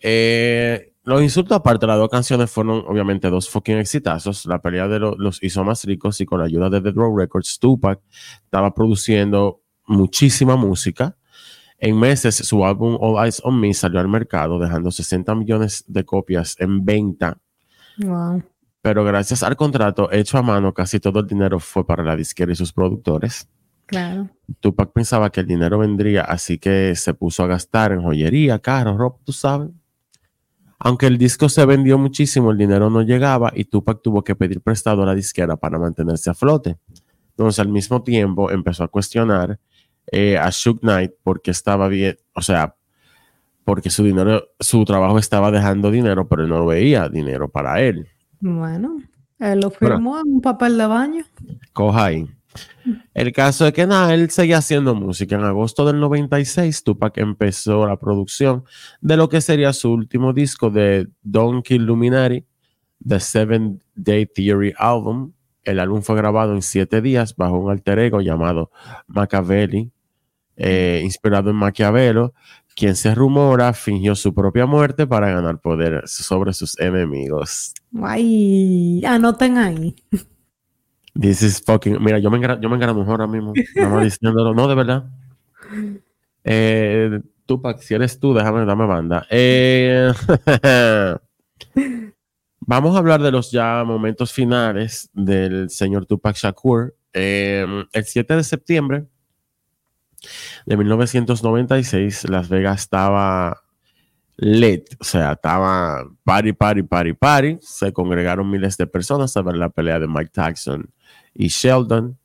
Eh, 0.00 0.91
los 1.04 1.22
insultos 1.22 1.56
aparte, 1.56 1.86
las 1.86 1.98
dos 1.98 2.08
canciones 2.08 2.50
fueron 2.50 2.84
obviamente 2.86 3.28
dos 3.28 3.48
fucking 3.50 3.78
exitazos. 3.78 4.46
La 4.46 4.60
pelea 4.60 4.86
de 4.86 5.00
los 5.00 5.42
hizo 5.42 5.64
más 5.64 5.84
ricos 5.84 6.20
y 6.20 6.26
con 6.26 6.38
la 6.38 6.46
ayuda 6.46 6.70
de 6.70 6.80
The 6.80 6.92
Row 6.92 7.16
Records, 7.16 7.58
Tupac 7.58 8.00
estaba 8.44 8.72
produciendo 8.72 9.62
muchísima 9.86 10.56
música. 10.56 11.16
En 11.78 11.98
meses, 11.98 12.36
su 12.36 12.64
álbum 12.64 12.96
All 13.00 13.24
Eyes 13.24 13.40
on 13.42 13.58
Me 13.58 13.74
salió 13.74 13.98
al 13.98 14.06
mercado, 14.06 14.60
dejando 14.60 14.92
60 14.92 15.34
millones 15.34 15.84
de 15.88 16.04
copias 16.04 16.54
en 16.60 16.84
venta. 16.84 17.38
Wow. 17.98 18.44
Pero 18.80 19.04
gracias 19.04 19.42
al 19.42 19.56
contrato 19.56 20.10
hecho 20.12 20.38
a 20.38 20.42
mano, 20.42 20.72
casi 20.72 21.00
todo 21.00 21.20
el 21.20 21.26
dinero 21.26 21.58
fue 21.58 21.84
para 21.84 22.04
la 22.04 22.14
disquera 22.14 22.52
y 22.52 22.56
sus 22.56 22.72
productores. 22.72 23.48
Claro. 23.86 24.30
Tupac 24.60 24.92
pensaba 24.92 25.30
que 25.30 25.40
el 25.40 25.46
dinero 25.46 25.78
vendría, 25.78 26.22
así 26.22 26.58
que 26.58 26.94
se 26.94 27.14
puso 27.14 27.42
a 27.42 27.48
gastar 27.48 27.92
en 27.92 28.02
joyería, 28.02 28.60
carros, 28.60 28.96
ropa, 28.96 29.18
tú 29.24 29.32
sabes. 29.32 29.70
Aunque 30.84 31.06
el 31.06 31.16
disco 31.16 31.48
se 31.48 31.64
vendió 31.64 31.96
muchísimo, 31.96 32.50
el 32.50 32.58
dinero 32.58 32.90
no 32.90 33.02
llegaba 33.02 33.52
y 33.54 33.66
Tupac 33.66 34.02
tuvo 34.02 34.24
que 34.24 34.34
pedir 34.34 34.60
prestado 34.60 35.04
a 35.04 35.06
la 35.06 35.14
disquera 35.14 35.56
para 35.56 35.78
mantenerse 35.78 36.28
a 36.28 36.34
flote. 36.34 36.76
Entonces, 37.30 37.60
al 37.60 37.68
mismo 37.68 38.02
tiempo, 38.02 38.50
empezó 38.50 38.82
a 38.82 38.88
cuestionar 38.88 39.60
eh, 40.10 40.36
a 40.36 40.50
Shook 40.50 40.80
Knight 40.80 41.12
porque 41.22 41.52
estaba 41.52 41.86
bien, 41.86 42.16
o 42.34 42.42
sea, 42.42 42.74
porque 43.62 43.90
su 43.90 44.02
dinero, 44.02 44.42
su 44.58 44.84
trabajo 44.84 45.18
estaba 45.18 45.52
dejando 45.52 45.92
dinero, 45.92 46.26
pero 46.26 46.42
él 46.42 46.48
no 46.48 46.66
veía 46.66 47.08
dinero 47.08 47.48
para 47.48 47.80
él. 47.80 48.08
Bueno, 48.40 48.96
él 49.38 49.60
lo 49.60 49.70
firmó 49.70 50.18
en 50.18 50.34
un 50.34 50.40
papel 50.40 50.76
de 50.78 50.86
baño. 50.86 51.24
Coja 51.72 52.06
ahí. 52.06 52.28
El 53.14 53.32
caso 53.32 53.66
es 53.66 53.72
que 53.72 53.86
nada, 53.86 54.16
seguía 54.28 54.58
haciendo 54.58 54.94
música. 54.94 55.36
En 55.36 55.44
agosto 55.44 55.84
del 55.84 56.00
96, 56.00 56.84
Tupac 56.84 57.16
empezó 57.18 57.86
la 57.86 57.98
producción 57.98 58.64
de 59.00 59.16
lo 59.16 59.28
que 59.28 59.40
sería 59.40 59.72
su 59.72 59.92
último 59.92 60.32
disco 60.32 60.70
de 60.70 61.08
Donkey 61.22 61.78
Luminary, 61.78 62.44
The 63.06 63.20
Seven 63.20 63.82
Day 63.94 64.26
Theory 64.26 64.74
Album. 64.76 65.32
El 65.64 65.78
álbum 65.78 66.02
fue 66.02 66.16
grabado 66.16 66.54
en 66.54 66.62
siete 66.62 67.00
días 67.00 67.36
bajo 67.36 67.58
un 67.58 67.70
alter 67.70 67.98
ego 68.00 68.20
llamado 68.20 68.70
Machiavelli, 69.06 69.92
eh, 70.56 71.00
inspirado 71.04 71.50
en 71.50 71.56
Maquiavelo, 71.56 72.34
quien 72.74 72.96
se 72.96 73.14
rumora 73.14 73.72
fingió 73.72 74.14
su 74.14 74.34
propia 74.34 74.66
muerte 74.66 75.06
para 75.06 75.30
ganar 75.30 75.60
poder 75.60 76.02
sobre 76.06 76.52
sus 76.52 76.78
enemigos. 76.80 77.74
Ay, 78.02 79.04
anoten 79.04 79.58
ahí. 79.58 79.94
This 81.14 81.42
is 81.42 81.60
fucking. 81.60 82.02
Mira, 82.02 82.18
yo 82.18 82.30
me, 82.30 82.38
engra, 82.38 82.58
yo 82.60 82.68
me 82.68 82.76
engrano 82.76 83.02
ahora 83.02 83.26
mismo. 83.26 83.52
Nada 83.76 84.02
diciéndolo. 84.02 84.54
No, 84.54 84.66
de 84.66 84.74
verdad. 84.74 85.04
Eh, 86.44 87.20
Tupac, 87.46 87.80
si 87.80 87.94
eres 87.94 88.18
tú, 88.18 88.32
déjame, 88.34 88.64
dame 88.64 88.86
banda. 88.86 89.26
Eh, 89.30 90.12
vamos 92.60 92.94
a 92.94 92.98
hablar 92.98 93.20
de 93.22 93.30
los 93.30 93.50
ya 93.50 93.84
momentos 93.84 94.32
finales 94.32 95.10
del 95.12 95.68
señor 95.70 96.06
Tupac 96.06 96.36
Shakur. 96.36 96.94
Eh, 97.12 97.66
el 97.92 98.04
7 98.04 98.36
de 98.36 98.44
septiembre 98.44 99.06
de 100.64 100.76
1996, 100.76 102.30
Las 102.30 102.48
Vegas 102.48 102.80
estaba 102.80 103.62
lit, 104.36 104.94
o 104.98 105.04
sea, 105.04 105.32
estaba 105.32 106.04
party, 106.24 106.52
party, 106.52 106.82
party, 106.82 107.12
party. 107.12 107.58
Se 107.60 107.92
congregaron 107.92 108.50
miles 108.50 108.76
de 108.78 108.86
personas 108.86 109.36
a 109.36 109.42
ver 109.42 109.56
la 109.56 109.68
pelea 109.68 109.98
de 109.98 110.08
Mike 110.08 110.30
Tyson 110.32 110.90
y 111.34 111.48
Sheldon, 111.48 112.18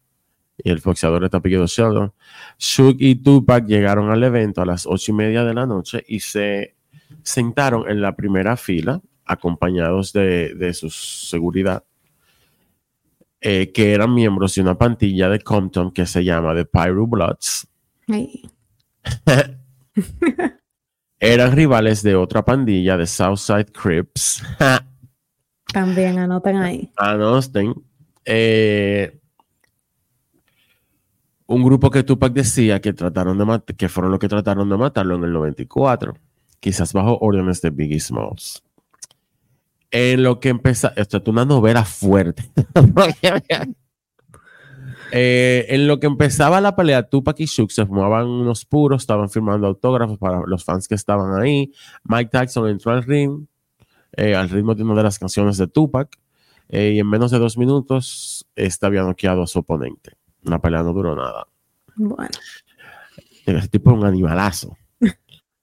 y 0.58 0.70
el 0.70 0.80
boxeador 0.80 1.24
está 1.24 1.38
apellido 1.38 1.66
Sheldon. 1.68 2.14
Shook 2.58 2.98
y 3.00 3.16
Tupac 3.16 3.66
llegaron 3.66 4.10
al 4.10 4.24
evento 4.24 4.62
a 4.62 4.66
las 4.66 4.86
ocho 4.86 5.12
y 5.12 5.16
media 5.16 5.44
de 5.44 5.54
la 5.54 5.66
noche 5.66 6.04
y 6.08 6.20
se 6.20 6.76
sentaron 7.24 7.90
en 7.90 8.02
la 8.02 8.16
primera 8.16 8.58
fila, 8.58 9.02
acompañados 9.26 10.14
de, 10.14 10.56
de 10.56 10.74
su 10.74 10.90
seguridad, 10.90 11.84
eh, 13.40 13.72
que 13.72 13.94
eran 13.94 14.14
miembros 14.14 14.56
de 14.56 14.62
una 14.62 14.78
pantilla 14.78 15.30
de 15.30 15.40
Compton 15.40 15.92
que 15.92 16.06
se 16.06 16.24
llama 16.24 16.56
The 16.56 16.66
Pyro 16.66 17.06
Bloods. 17.06 17.68
Ay. 18.08 18.50
eran 21.20 21.56
rivales 21.56 22.04
de 22.04 22.16
otra 22.16 22.44
pandilla 22.44 22.98
de 22.98 23.06
Southside 23.06 23.72
Crips. 23.72 24.44
También 25.74 26.18
anoten 26.18 26.58
ahí. 26.58 26.92
Anoten. 26.98 27.76
Eh, 28.30 29.18
un 31.46 31.64
grupo 31.64 31.90
que 31.90 32.04
Tupac 32.04 32.34
decía 32.34 32.82
que 32.82 32.92
trataron 32.92 33.38
de 33.38 33.74
que 33.76 33.88
fueron 33.88 34.12
los 34.12 34.20
que 34.20 34.28
trataron 34.28 34.70
de 34.70 34.76
matarlo 34.76 35.16
en 35.16 35.24
el 35.24 35.32
94, 35.32 36.14
quizás 36.60 36.92
bajo 36.92 37.18
órdenes 37.22 37.62
de 37.62 37.70
Biggie 37.70 38.02
Smalls. 38.02 38.62
En 39.92 40.24
lo 40.24 40.42
que 40.42 40.50
empezó, 40.50 40.92
esto 40.98 41.18
es 41.18 41.28
una 41.28 41.46
novela 41.46 41.86
fuerte. 41.86 42.52
Eh, 45.14 45.66
en 45.70 45.88
lo 45.88 46.02
que 46.02 46.06
empezaba 46.06 46.60
la 46.60 46.76
pelea, 46.76 47.08
Tupac 47.08 47.40
y 47.40 47.46
Shook 47.46 47.72
se 47.72 47.86
fumaban 47.86 48.28
unos 48.28 48.66
puros, 48.66 49.04
estaban 49.04 49.30
firmando 49.30 49.66
autógrafos 49.66 50.20
para 50.20 50.42
los 50.46 50.66
fans 50.66 50.86
que 50.86 50.96
estaban 50.96 51.42
ahí. 51.42 51.72
Mike 52.04 52.30
Tyson 52.30 52.68
entró 52.68 52.92
al 52.92 53.04
ring, 53.04 53.46
eh, 54.18 54.36
al 54.36 54.50
ritmo 54.50 54.76
de 54.76 54.84
una 54.84 54.96
de 54.96 55.04
las 55.04 55.18
canciones 55.18 55.56
de 55.56 55.68
Tupac, 55.68 56.20
eh, 56.70 56.94
y 56.96 57.00
en 57.00 57.08
menos 57.10 57.32
de 57.32 57.40
dos 57.40 57.58
minutos 57.58 58.46
este 58.56 58.86
había 58.86 59.04
noqueado 59.04 59.44
a 59.44 59.48
su 59.48 59.60
oponente. 59.60 60.14
La 60.44 60.60
pelea 60.60 60.84
no 60.84 60.94
duró 60.94 61.16
nada. 61.16 61.48
Bueno, 61.96 62.30
Ese 63.46 63.68
tipo 63.70 63.90
era 63.90 64.00
un 64.00 64.06
animalazo. 64.06 64.78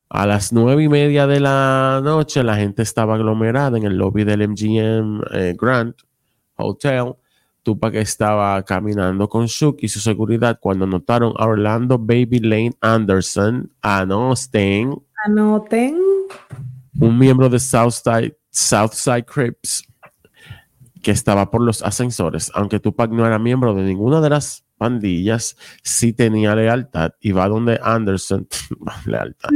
A 0.09 0.27
las 0.27 0.53
nueve 0.53 0.85
y 0.85 0.89
media 0.89 1.27
de 1.27 1.41
la 1.41 2.01
noche, 2.03 2.45
la 2.45 2.57
gente 2.57 2.83
estaba 2.83 3.15
aglomerada 3.15 3.77
en 3.79 3.85
el 3.85 3.97
lobby 3.97 4.25
del 4.25 4.49
MGM 4.49 5.23
eh, 5.33 5.55
Grand 5.59 5.95
Hotel. 6.57 7.15
Tupac 7.65 7.95
estaba 7.95 8.63
caminando 8.63 9.29
con 9.29 9.47
Shook 9.47 9.79
y 9.81 9.89
su 9.89 9.99
seguridad 9.99 10.59
cuando 10.61 10.87
notaron 10.87 11.33
a 11.37 11.47
Orlando 11.47 11.99
Baby 11.99 12.41
Lane 12.41 12.75
Anderson, 12.81 13.73
a 13.81 14.03
Austin, 14.03 14.95
anoten. 15.25 15.99
un 17.01 17.19
miembro 17.19 17.49
de 17.49 17.59
Southside, 17.59 18.37
Southside 18.51 19.25
Crips, 19.25 19.83
que 21.05 21.13
estaba 21.13 21.51
por 21.53 21.61
los 21.63 21.83
ascensores. 21.83 22.51
Aunque 22.55 22.81
Tupac 22.81 23.11
no 23.13 23.25
era 23.27 23.39
miembro 23.39 23.75
de 23.75 23.83
ninguna 23.83 24.21
de 24.21 24.31
las 24.31 24.65
pandillas, 24.77 25.57
sí 25.85 26.13
tenía 26.13 26.57
lealtad 26.57 27.13
y 27.21 27.31
va 27.33 27.47
donde 27.49 27.79
Anderson, 27.81 28.49
lealtad, 29.07 29.51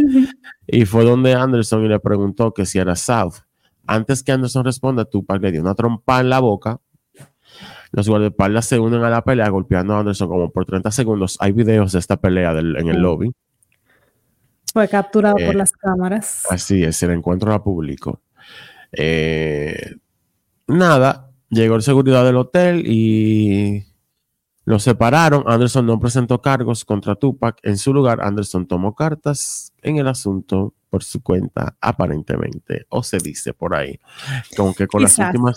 y 0.66 0.84
fue 0.84 1.04
donde 1.04 1.34
Anderson 1.34 1.84
y 1.84 1.88
le 1.88 1.98
preguntó 1.98 2.54
que 2.54 2.64
si 2.66 2.78
era 2.78 2.94
South. 2.94 3.34
Antes 3.86 4.22
que 4.22 4.30
Anderson 4.32 4.64
responda, 4.64 5.06
Tupac 5.06 5.42
le 5.42 5.50
dio 5.50 5.62
una 5.62 5.74
trompa 5.74 6.20
en 6.20 6.28
la 6.30 6.38
boca. 6.40 6.78
Los 7.90 8.06
guardaespaldas 8.06 8.66
se 8.66 8.78
unen 8.78 9.02
a 9.02 9.08
la 9.08 9.24
pelea 9.24 9.48
golpeando 9.48 9.94
a 9.94 10.00
Anderson 10.00 10.28
como 10.28 10.50
por 10.52 10.66
30 10.66 10.90
segundos. 10.90 11.38
Hay 11.40 11.52
videos 11.52 11.92
de 11.92 11.98
esta 11.98 12.18
pelea 12.18 12.52
del- 12.52 12.76
en 12.76 12.88
el 12.88 12.98
lobby. 13.00 13.32
Fue 14.74 14.86
capturado 14.88 15.38
Eh, 15.38 15.46
por 15.46 15.54
las 15.54 15.72
cámaras. 15.72 16.44
Así 16.50 16.82
es, 16.84 17.02
el 17.02 17.12
encuentro 17.12 17.50
era 17.50 17.62
público. 17.64 18.20
Eh, 18.92 19.94
nada, 20.66 21.27
llegó 21.50 21.76
el 21.76 21.82
seguridad 21.82 22.24
del 22.24 22.36
hotel 22.36 22.84
y 22.86 23.84
los 24.64 24.82
separaron. 24.82 25.44
Anderson 25.46 25.86
no 25.86 25.98
presentó 25.98 26.40
cargos 26.42 26.84
contra 26.84 27.14
Tupac. 27.14 27.58
En 27.62 27.78
su 27.78 27.92
lugar, 27.94 28.20
Anderson 28.22 28.66
tomó 28.66 28.94
cartas 28.94 29.72
en 29.82 29.96
el 29.96 30.08
asunto 30.08 30.74
por 30.90 31.04
su 31.04 31.22
cuenta, 31.22 31.76
aparentemente, 31.80 32.86
o 32.88 33.02
se 33.02 33.18
dice 33.18 33.52
por 33.52 33.74
ahí. 33.74 33.98
Como 34.56 34.74
que 34.74 34.86
con 34.86 35.02
las 35.02 35.12
Quizás. 35.14 35.26
últimas, 35.28 35.56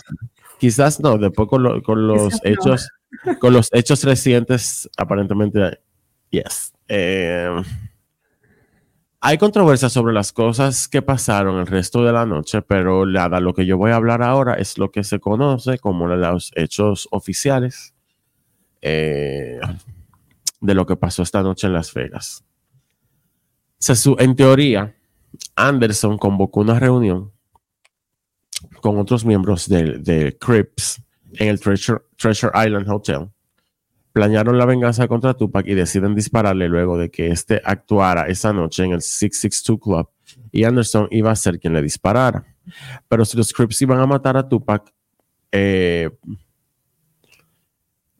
quizás 0.58 1.00
no, 1.00 1.16
después 1.18 1.48
con, 1.48 1.62
lo- 1.62 1.82
con 1.82 2.06
los 2.06 2.40
Quizás 2.40 2.42
no. 2.44 2.50
hechos, 2.50 2.88
con 3.40 3.52
los 3.54 3.68
hechos 3.72 4.04
recientes, 4.04 4.90
aparentemente, 4.98 5.80
yes. 6.30 6.72
Eh, 6.88 7.48
hay 9.24 9.38
controversia 9.38 9.88
sobre 9.88 10.12
las 10.12 10.32
cosas 10.32 10.88
que 10.88 11.00
pasaron 11.00 11.60
el 11.60 11.68
resto 11.68 12.02
de 12.02 12.12
la 12.12 12.26
noche, 12.26 12.60
pero 12.60 13.06
nada, 13.06 13.38
lo 13.38 13.54
que 13.54 13.64
yo 13.64 13.78
voy 13.78 13.92
a 13.92 13.96
hablar 13.96 14.20
ahora 14.20 14.54
es 14.54 14.78
lo 14.78 14.90
que 14.90 15.04
se 15.04 15.20
conoce 15.20 15.78
como 15.78 16.08
los 16.08 16.50
hechos 16.56 17.06
oficiales 17.12 17.94
eh, 18.80 19.60
de 20.60 20.74
lo 20.74 20.86
que 20.86 20.96
pasó 20.96 21.22
esta 21.22 21.40
noche 21.40 21.68
en 21.68 21.72
Las 21.72 21.94
Vegas. 21.94 22.44
En 24.18 24.34
teoría, 24.34 24.96
Anderson 25.54 26.18
convocó 26.18 26.60
una 26.60 26.80
reunión 26.80 27.30
con 28.80 28.98
otros 28.98 29.24
miembros 29.24 29.68
de, 29.68 30.36
Crips 30.40 31.00
en 31.34 31.48
el 31.48 31.60
Treasure 31.60 32.02
Island 32.54 32.90
Hotel. 32.90 33.31
Planearon 34.12 34.58
la 34.58 34.66
venganza 34.66 35.08
contra 35.08 35.34
Tupac 35.34 35.66
y 35.66 35.74
deciden 35.74 36.14
dispararle 36.14 36.68
luego 36.68 36.98
de 36.98 37.10
que 37.10 37.28
éste 37.28 37.62
actuara 37.64 38.26
esa 38.28 38.52
noche 38.52 38.84
en 38.84 38.92
el 38.92 39.00
662 39.02 39.80
Club 39.80 40.08
y 40.50 40.64
Anderson 40.64 41.08
iba 41.10 41.30
a 41.30 41.36
ser 41.36 41.58
quien 41.58 41.72
le 41.72 41.82
disparara. 41.82 42.44
Pero 43.08 43.24
si 43.24 43.36
los 43.36 43.52
Crips 43.52 43.82
iban 43.82 43.98
a 43.98 44.06
matar 44.06 44.36
a 44.36 44.48
Tupac, 44.48 44.92
eh, 45.50 46.10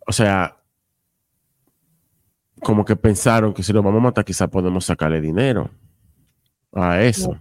o 0.06 0.12
sea, 0.12 0.56
como 2.60 2.84
que 2.84 2.96
pensaron 2.96 3.52
que 3.52 3.62
si 3.62 3.72
lo 3.72 3.82
vamos 3.82 4.00
a 4.00 4.04
matar, 4.04 4.24
quizá 4.24 4.48
podemos 4.48 4.84
sacarle 4.84 5.20
dinero 5.20 5.70
a 6.72 7.02
eso. 7.02 7.38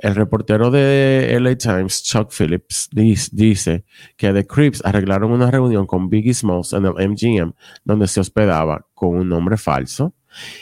El 0.00 0.14
reportero 0.14 0.70
de 0.70 1.36
LA 1.40 1.56
Times, 1.56 2.02
Chuck 2.02 2.32
Phillips, 2.32 2.88
dice 2.92 3.84
que 4.16 4.32
The 4.32 4.46
Crips 4.46 4.82
arreglaron 4.84 5.30
una 5.32 5.50
reunión 5.50 5.86
con 5.86 6.08
Biggie 6.08 6.34
Smalls 6.34 6.72
en 6.72 6.86
el 6.86 7.08
MGM, 7.10 7.52
donde 7.84 8.08
se 8.08 8.20
hospedaba 8.20 8.86
con 8.94 9.16
un 9.16 9.28
nombre 9.28 9.56
falso 9.56 10.14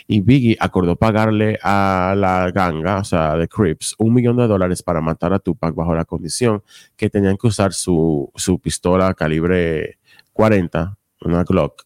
y 0.07 0.21
Biggie 0.21 0.57
acordó 0.59 0.97
pagarle 0.97 1.59
a 1.63 2.15
la 2.17 2.51
ganga, 2.51 2.99
o 2.99 3.05
sea, 3.05 3.37
de 3.37 3.49
Crips, 3.49 3.95
un 3.99 4.15
millón 4.15 4.37
de 4.37 4.47
dólares 4.47 4.83
para 4.83 5.01
matar 5.01 5.33
a 5.33 5.39
Tupac 5.39 5.75
bajo 5.75 5.95
la 5.95 6.05
condición 6.05 6.63
que 6.97 7.11
tenían 7.11 7.37
que 7.37 7.47
usar 7.47 7.73
su, 7.73 8.31
su 8.35 8.59
pistola 8.59 9.15
calibre 9.15 9.99
40, 10.33 10.97
una 11.23 11.45
Glock 11.45 11.85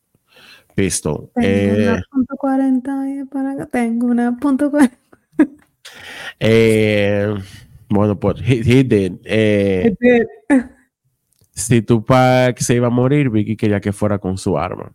pistol. 0.74 1.30
Tengo 1.34 1.46
Eh, 1.46 1.88
una 1.88 2.02
punto 2.10 2.36
40 2.36 3.10
y 3.10 3.24
para 3.24 3.52
acá 3.52 3.66
tengo 3.66 4.06
una 4.06 4.36
punto 4.36 4.70
40. 4.70 4.96
Eh, 6.40 7.35
bueno, 7.88 8.18
pues 8.18 8.40
he, 8.40 8.61
he 8.61 8.85
did. 8.85 9.12
Eh, 9.24 9.94
si 11.55 11.83
Tupac 11.83 12.59
se 12.59 12.74
iba 12.74 12.87
a 12.87 12.90
morir, 12.90 13.31
Biggie 13.31 13.57
quería 13.57 13.81
que 13.81 13.92
fuera 13.92 14.18
con 14.18 14.38
su 14.38 14.59
arma. 14.59 14.92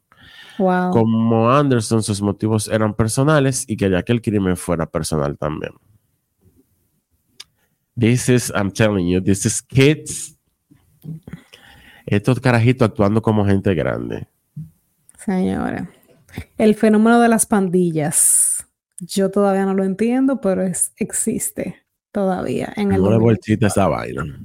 Wow. 0.58 0.92
Como 0.92 1.52
Anderson, 1.52 2.02
sus 2.02 2.22
motivos 2.22 2.68
eran 2.68 2.96
personales 2.96 3.64
y 3.68 3.78
quería 3.78 4.02
que 4.02 4.12
el 4.12 4.22
crimen 4.22 4.58
fuera 4.58 4.88
personal 4.88 5.38
también. 5.38 5.74
This 7.98 8.30
is, 8.30 8.52
I'm 8.56 8.72
telling 8.72 9.08
you, 9.08 9.22
this 9.22 9.46
is 9.46 9.62
kids. 9.62 10.38
Estos 12.06 12.40
carajitos 12.40 12.90
actuando 12.90 13.22
como 13.22 13.46
gente 13.46 13.74
grande. 13.74 14.28
Señora, 15.18 15.90
el 16.58 16.76
fenómeno 16.76 17.20
de 17.20 17.28
las 17.28 17.46
pandillas. 17.46 18.47
Yo 19.00 19.30
todavía 19.32 19.66
no 19.66 19.74
lo 19.74 19.84
entiendo, 19.84 20.42
pero 20.42 20.64
es, 20.64 20.92
existe 20.98 21.84
todavía 22.12 22.74
en 22.76 22.92
el 22.92 23.02
No 23.02 23.10
le 23.10 23.16
2020. 23.16 23.24
voltita 23.24 23.66
a 23.68 23.70
esa 23.70 23.88
vaina. 23.88 24.40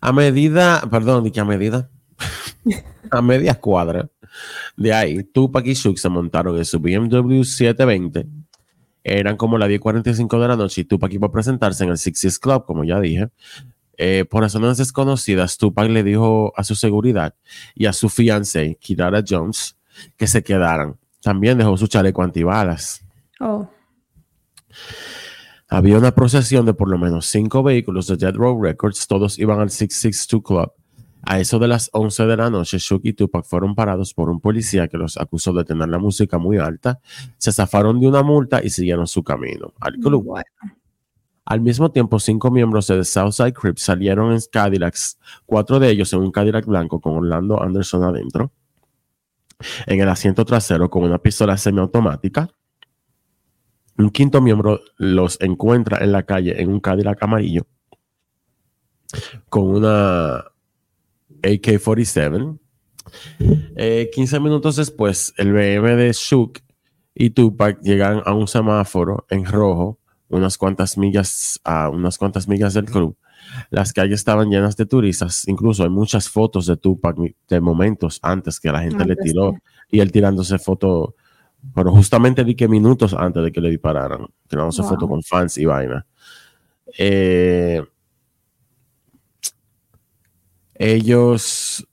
A 0.00 0.12
medida, 0.12 0.82
perdón, 0.90 1.24
di 1.24 1.30
que 1.30 1.40
a 1.40 1.44
medida, 1.44 1.90
a 3.10 3.22
media 3.22 3.54
cuadra 3.54 4.08
de 4.76 4.92
ahí, 4.92 5.24
Tupac 5.24 5.66
y 5.66 5.74
Shook 5.74 5.98
se 5.98 6.08
montaron 6.08 6.56
en 6.56 6.64
su 6.64 6.78
BMW 6.78 7.42
720. 7.42 8.26
Eran 9.02 9.36
como 9.36 9.56
las 9.56 9.68
10.45 9.68 10.40
de 10.40 10.48
la 10.48 10.56
noche 10.56 10.80
y 10.80 10.84
Tupac 10.84 11.12
iba 11.12 11.28
a 11.28 11.32
presentarse 11.32 11.84
en 11.84 11.90
el 11.90 11.98
Sixties 11.98 12.38
Club, 12.38 12.64
como 12.66 12.84
ya 12.84 13.00
dije. 13.00 13.28
Eh, 13.98 14.26
por 14.28 14.42
razones 14.42 14.76
desconocidas, 14.76 15.56
Tupac 15.56 15.88
le 15.88 16.02
dijo 16.02 16.52
a 16.56 16.64
su 16.64 16.74
seguridad 16.74 17.34
y 17.74 17.86
a 17.86 17.92
su 17.92 18.08
fiancé, 18.08 18.76
Kirara 18.80 19.22
Jones, 19.26 19.76
que 20.16 20.26
se 20.26 20.42
quedaran. 20.42 20.96
También 21.26 21.58
dejó 21.58 21.76
su 21.76 21.88
chaleco 21.88 22.22
antibalas. 22.22 23.04
Oh, 23.40 23.68
Había 25.68 25.98
una 25.98 26.12
procesión 26.12 26.64
de 26.64 26.72
por 26.72 26.88
lo 26.88 26.98
menos 26.98 27.26
cinco 27.26 27.64
vehículos 27.64 28.06
de 28.06 28.16
Dead 28.16 28.32
Row 28.32 28.62
Records, 28.62 29.08
todos 29.08 29.36
iban 29.40 29.58
al 29.58 29.70
662 29.70 30.40
Club. 30.44 30.72
A 31.22 31.40
eso 31.40 31.58
de 31.58 31.66
las 31.66 31.90
11 31.92 32.26
de 32.26 32.36
la 32.36 32.48
noche, 32.48 32.78
Shook 32.78 33.00
y 33.02 33.14
Tupac 33.14 33.44
fueron 33.44 33.74
parados 33.74 34.14
por 34.14 34.30
un 34.30 34.38
policía 34.40 34.86
que 34.86 34.98
los 34.98 35.16
acusó 35.16 35.52
de 35.52 35.64
tener 35.64 35.88
la 35.88 35.98
música 35.98 36.38
muy 36.38 36.58
alta, 36.58 37.00
se 37.38 37.50
zafaron 37.50 37.98
de 37.98 38.06
una 38.06 38.22
multa 38.22 38.62
y 38.62 38.70
siguieron 38.70 39.08
su 39.08 39.24
camino 39.24 39.74
al 39.80 39.94
club. 39.94 40.22
bueno. 40.22 40.46
Al 41.44 41.60
mismo 41.60 41.90
tiempo, 41.90 42.20
cinco 42.20 42.52
miembros 42.52 42.86
de 42.86 42.98
The 42.98 43.04
Southside 43.04 43.52
Crips 43.52 43.82
salieron 43.82 44.32
en 44.32 44.38
Cadillacs, 44.52 45.18
cuatro 45.44 45.80
de 45.80 45.90
ellos 45.90 46.12
en 46.12 46.20
un 46.20 46.30
Cadillac 46.30 46.66
blanco 46.66 47.00
con 47.00 47.16
Orlando 47.16 47.60
Anderson 47.60 48.04
adentro, 48.04 48.52
en 49.86 50.00
el 50.00 50.08
asiento 50.08 50.44
trasero 50.44 50.90
con 50.90 51.04
una 51.04 51.18
pistola 51.18 51.56
semiautomática. 51.56 52.48
Un 53.98 54.10
quinto 54.10 54.40
miembro 54.40 54.80
los 54.96 55.40
encuentra 55.40 56.04
en 56.04 56.12
la 56.12 56.24
calle 56.24 56.60
en 56.60 56.68
un 56.68 56.80
Cadillac 56.80 57.22
amarillo 57.22 57.66
con 59.48 59.68
una 59.68 60.44
AK-47. 61.42 62.58
Eh, 63.76 64.10
15 64.12 64.40
minutos 64.40 64.76
después, 64.76 65.32
el 65.36 65.52
BM 65.52 65.96
de 65.96 66.12
Shook 66.12 66.60
y 67.14 67.30
Tupac 67.30 67.80
llegan 67.80 68.22
a 68.24 68.34
un 68.34 68.48
semáforo 68.48 69.26
en 69.30 69.44
rojo, 69.44 69.98
unas 70.28 70.58
cuantas 70.58 70.98
millas 70.98 71.60
a 71.64 71.88
unas 71.88 72.18
cuantas 72.18 72.48
millas 72.48 72.74
del 72.74 72.86
club. 72.86 73.16
Las 73.70 73.92
calles 73.92 74.20
estaban 74.20 74.50
llenas 74.50 74.76
de 74.76 74.86
turistas, 74.86 75.46
incluso 75.48 75.82
hay 75.82 75.90
muchas 75.90 76.28
fotos 76.28 76.66
de 76.66 76.76
Tupac 76.76 77.16
de 77.48 77.60
momentos 77.60 78.18
antes 78.22 78.60
que 78.60 78.70
la 78.70 78.80
gente 78.80 79.04
le 79.04 79.16
tiró 79.16 79.54
y 79.90 80.00
él 80.00 80.10
tirándose 80.12 80.58
foto, 80.58 81.14
pero 81.74 81.90
justamente 81.92 82.44
di 82.44 82.54
que 82.54 82.68
minutos 82.68 83.14
antes 83.14 83.42
de 83.42 83.52
que 83.52 83.60
le 83.60 83.70
dispararan, 83.70 84.26
tirándose 84.48 84.82
Wow. 84.82 84.90
foto 84.90 85.08
con 85.08 85.22
fans 85.22 85.58
y 85.58 85.64
vaina. 85.64 86.06
Eh, 86.98 87.82
ellos, 90.74 91.86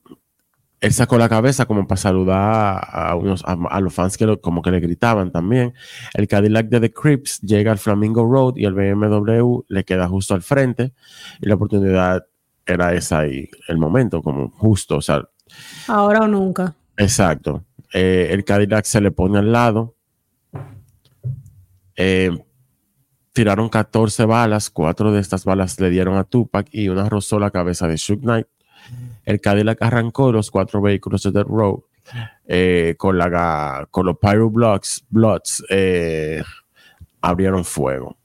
él 0.83 0.93
sacó 0.93 1.17
la 1.17 1.29
cabeza 1.29 1.65
como 1.65 1.87
para 1.87 1.97
saludar 1.97 2.79
a, 2.91 3.15
unos, 3.15 3.43
a, 3.45 3.53
a 3.69 3.79
los 3.79 3.93
fans 3.93 4.17
que 4.17 4.25
lo- 4.25 4.39
como 4.41 4.61
que 4.61 4.69
le 4.71 4.79
gritaban 4.79 5.31
también. 5.31 5.73
El 6.13 6.27
Cadillac 6.27 6.67
de 6.67 6.79
The 6.81 6.91
Crips 6.93 7.39
llega 7.41 7.71
al 7.71 7.77
Flamingo 7.79 8.23
Road 8.23 8.57
y 8.57 8.65
el 8.65 8.73
BMW 8.73 9.61
le 9.67 9.83
queda 9.85 10.07
justo 10.07 10.33
al 10.35 10.41
frente 10.41 10.93
y 11.41 11.47
la 11.47 11.55
oportunidad 11.55 12.25
era 12.65 12.93
esa 12.93 13.19
ahí, 13.19 13.49
el 13.67 13.77
momento, 13.77 14.21
como 14.21 14.49
justo, 14.49 14.97
o 14.97 15.01
sea, 15.01 15.23
Ahora 15.87 16.19
o 16.21 16.27
nunca. 16.27 16.75
Exacto. 16.97 17.63
Eh, 17.93 18.29
el 18.31 18.43
Cadillac 18.43 18.85
se 18.85 19.01
le 19.01 19.11
pone 19.11 19.37
al 19.39 19.51
lado. 19.51 19.95
Eh, 21.95 22.31
tiraron 23.33 23.69
14 23.69 24.25
balas. 24.25 24.69
Cuatro 24.69 25.11
de 25.11 25.19
estas 25.19 25.45
balas 25.45 25.79
le 25.79 25.89
dieron 25.89 26.17
a 26.17 26.23
Tupac 26.23 26.67
y 26.71 26.89
una 26.89 27.07
rozó 27.09 27.39
la 27.39 27.51
cabeza 27.51 27.87
de 27.87 27.97
Shook 27.97 28.21
Knight. 28.21 28.47
El 29.23 29.39
Cadillac 29.41 29.81
arrancó 29.81 30.31
los 30.31 30.51
cuatro 30.51 30.81
vehículos 30.81 31.23
de 31.23 31.31
Dead 31.31 31.45
Row 31.45 31.85
eh, 32.45 32.95
con, 32.97 33.17
la, 33.17 33.87
con 33.89 34.05
los 34.05 34.17
Pyro 34.17 34.49
Blocks, 34.49 35.05
Bloods 35.09 35.63
eh, 35.69 36.43
abrieron 37.21 37.63
fuego. 37.63 38.17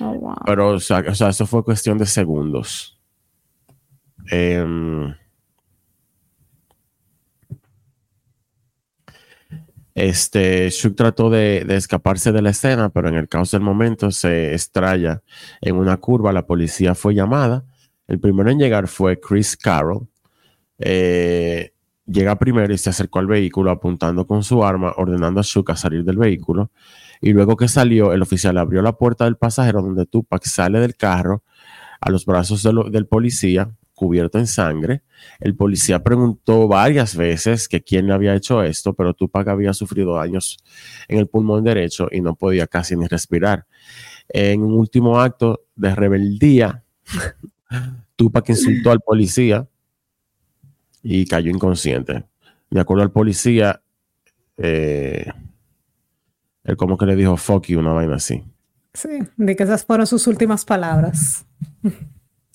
Oh, 0.00 0.12
wow. 0.12 0.36
Pero, 0.44 0.68
o 0.70 0.80
sea, 0.80 1.02
o 1.08 1.14
sea, 1.14 1.30
eso 1.30 1.46
fue 1.46 1.64
cuestión 1.64 1.96
de 1.96 2.06
segundos. 2.06 2.98
Em, 4.30 5.14
este, 9.94 10.68
Shook 10.70 10.94
trató 10.94 11.30
de, 11.30 11.64
de 11.66 11.76
escaparse 11.76 12.32
de 12.32 12.42
la 12.42 12.50
escena, 12.50 12.90
pero 12.90 13.08
en 13.08 13.14
el 13.14 13.28
caos 13.28 13.50
del 13.50 13.62
momento 13.62 14.10
se 14.10 14.54
estrella 14.54 15.22
en 15.62 15.76
una 15.76 15.96
curva. 15.96 16.32
La 16.32 16.46
policía 16.46 16.94
fue 16.94 17.14
llamada. 17.14 17.64
El 18.06 18.20
primero 18.20 18.50
en 18.50 18.58
llegar 18.58 18.88
fue 18.88 19.18
Chris 19.20 19.56
Carroll. 19.56 20.08
Eh, 20.78 21.72
llega 22.06 22.38
primero 22.38 22.72
y 22.72 22.78
se 22.78 22.90
acercó 22.90 23.18
al 23.20 23.26
vehículo 23.26 23.70
apuntando 23.70 24.26
con 24.26 24.42
su 24.42 24.64
arma, 24.64 24.92
ordenando 24.96 25.40
a 25.40 25.42
Shook 25.42 25.70
a 25.70 25.76
salir 25.76 26.04
del 26.04 26.18
vehículo. 26.18 26.70
Y 27.20 27.32
luego 27.32 27.56
que 27.56 27.68
salió, 27.68 28.12
el 28.12 28.22
oficial 28.22 28.58
abrió 28.58 28.82
la 28.82 28.96
puerta 28.96 29.24
del 29.24 29.36
pasajero 29.36 29.82
donde 29.82 30.06
Tupac 30.06 30.44
sale 30.44 30.80
del 30.80 30.96
carro 30.96 31.44
a 32.00 32.10
los 32.10 32.26
brazos 32.26 32.62
del 32.62 33.06
policía, 33.06 33.70
cubierto 33.94 34.38
en 34.38 34.48
sangre. 34.48 35.02
El 35.38 35.54
policía 35.54 36.02
preguntó 36.02 36.66
varias 36.66 37.14
veces 37.14 37.68
que 37.68 37.82
quién 37.82 38.08
le 38.08 38.14
había 38.14 38.34
hecho 38.34 38.64
esto, 38.64 38.94
pero 38.94 39.14
Tupac 39.14 39.46
había 39.46 39.72
sufrido 39.72 40.16
daños 40.16 40.58
en 41.06 41.18
el 41.18 41.28
pulmón 41.28 41.62
derecho 41.62 42.08
y 42.10 42.20
no 42.20 42.34
podía 42.34 42.66
casi 42.66 42.96
ni 42.96 43.06
respirar. 43.06 43.66
En 44.28 44.64
un 44.64 44.72
último 44.72 45.20
acto 45.20 45.66
de 45.76 45.94
rebeldía, 45.94 46.82
Tupac 48.16 48.48
insultó 48.48 48.90
al 48.90 49.00
policía 49.00 49.66
y 51.02 51.26
cayó 51.26 51.50
inconsciente. 51.50 52.24
De 52.70 52.80
acuerdo 52.80 53.02
al 53.02 53.12
policía, 53.12 53.82
eh, 54.56 55.26
él 56.64 56.76
como 56.76 56.96
que 56.96 57.06
le 57.06 57.16
dijo 57.16 57.36
fuck 57.36 57.66
you, 57.66 57.80
una 57.80 57.92
vaina 57.92 58.16
así. 58.16 58.42
Sí, 58.94 59.08
de 59.36 59.56
que 59.56 59.62
esas 59.62 59.84
fueron 59.84 60.06
sus 60.06 60.26
últimas 60.26 60.64
palabras. 60.64 61.46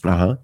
Ajá. 0.04 0.40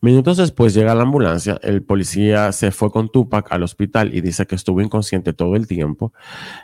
Minutos 0.00 0.36
después 0.36 0.74
llega 0.74 0.94
la 0.94 1.02
ambulancia, 1.02 1.58
el 1.62 1.82
policía 1.82 2.52
se 2.52 2.70
fue 2.70 2.90
con 2.90 3.10
Tupac 3.10 3.50
al 3.50 3.64
hospital 3.64 4.14
y 4.14 4.20
dice 4.20 4.46
que 4.46 4.54
estuvo 4.54 4.80
inconsciente 4.80 5.32
todo 5.32 5.56
el 5.56 5.66
tiempo. 5.66 6.12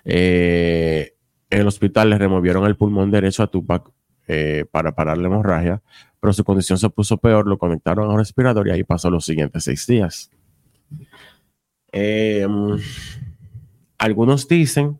Eh, 0.05 1.17
en 1.51 1.61
el 1.61 1.67
hospital 1.67 2.11
le 2.11 2.19
removieron 2.19 2.65
el 2.65 2.77
pulmón 2.77 3.11
derecho 3.11 3.43
a 3.43 3.49
Tupac 3.49 3.91
eh, 4.29 4.65
para 4.71 4.95
parar 4.95 5.19
la 5.19 5.27
hemorragia, 5.27 5.83
pero 6.25 6.33
su 6.33 6.43
condición 6.43 6.79
se 6.79 6.89
puso 6.89 7.19
peor, 7.19 7.47
lo 7.47 7.59
conectaron 7.59 8.09
a 8.09 8.15
un 8.15 8.19
respirador 8.19 8.67
y 8.67 8.71
ahí 8.71 8.83
pasó 8.83 9.11
los 9.11 9.27
siguientes 9.27 9.63
seis 9.63 9.87
días. 9.87 10.31
Eh, 11.93 12.47
algunos 13.99 14.49
dicen 14.49 14.99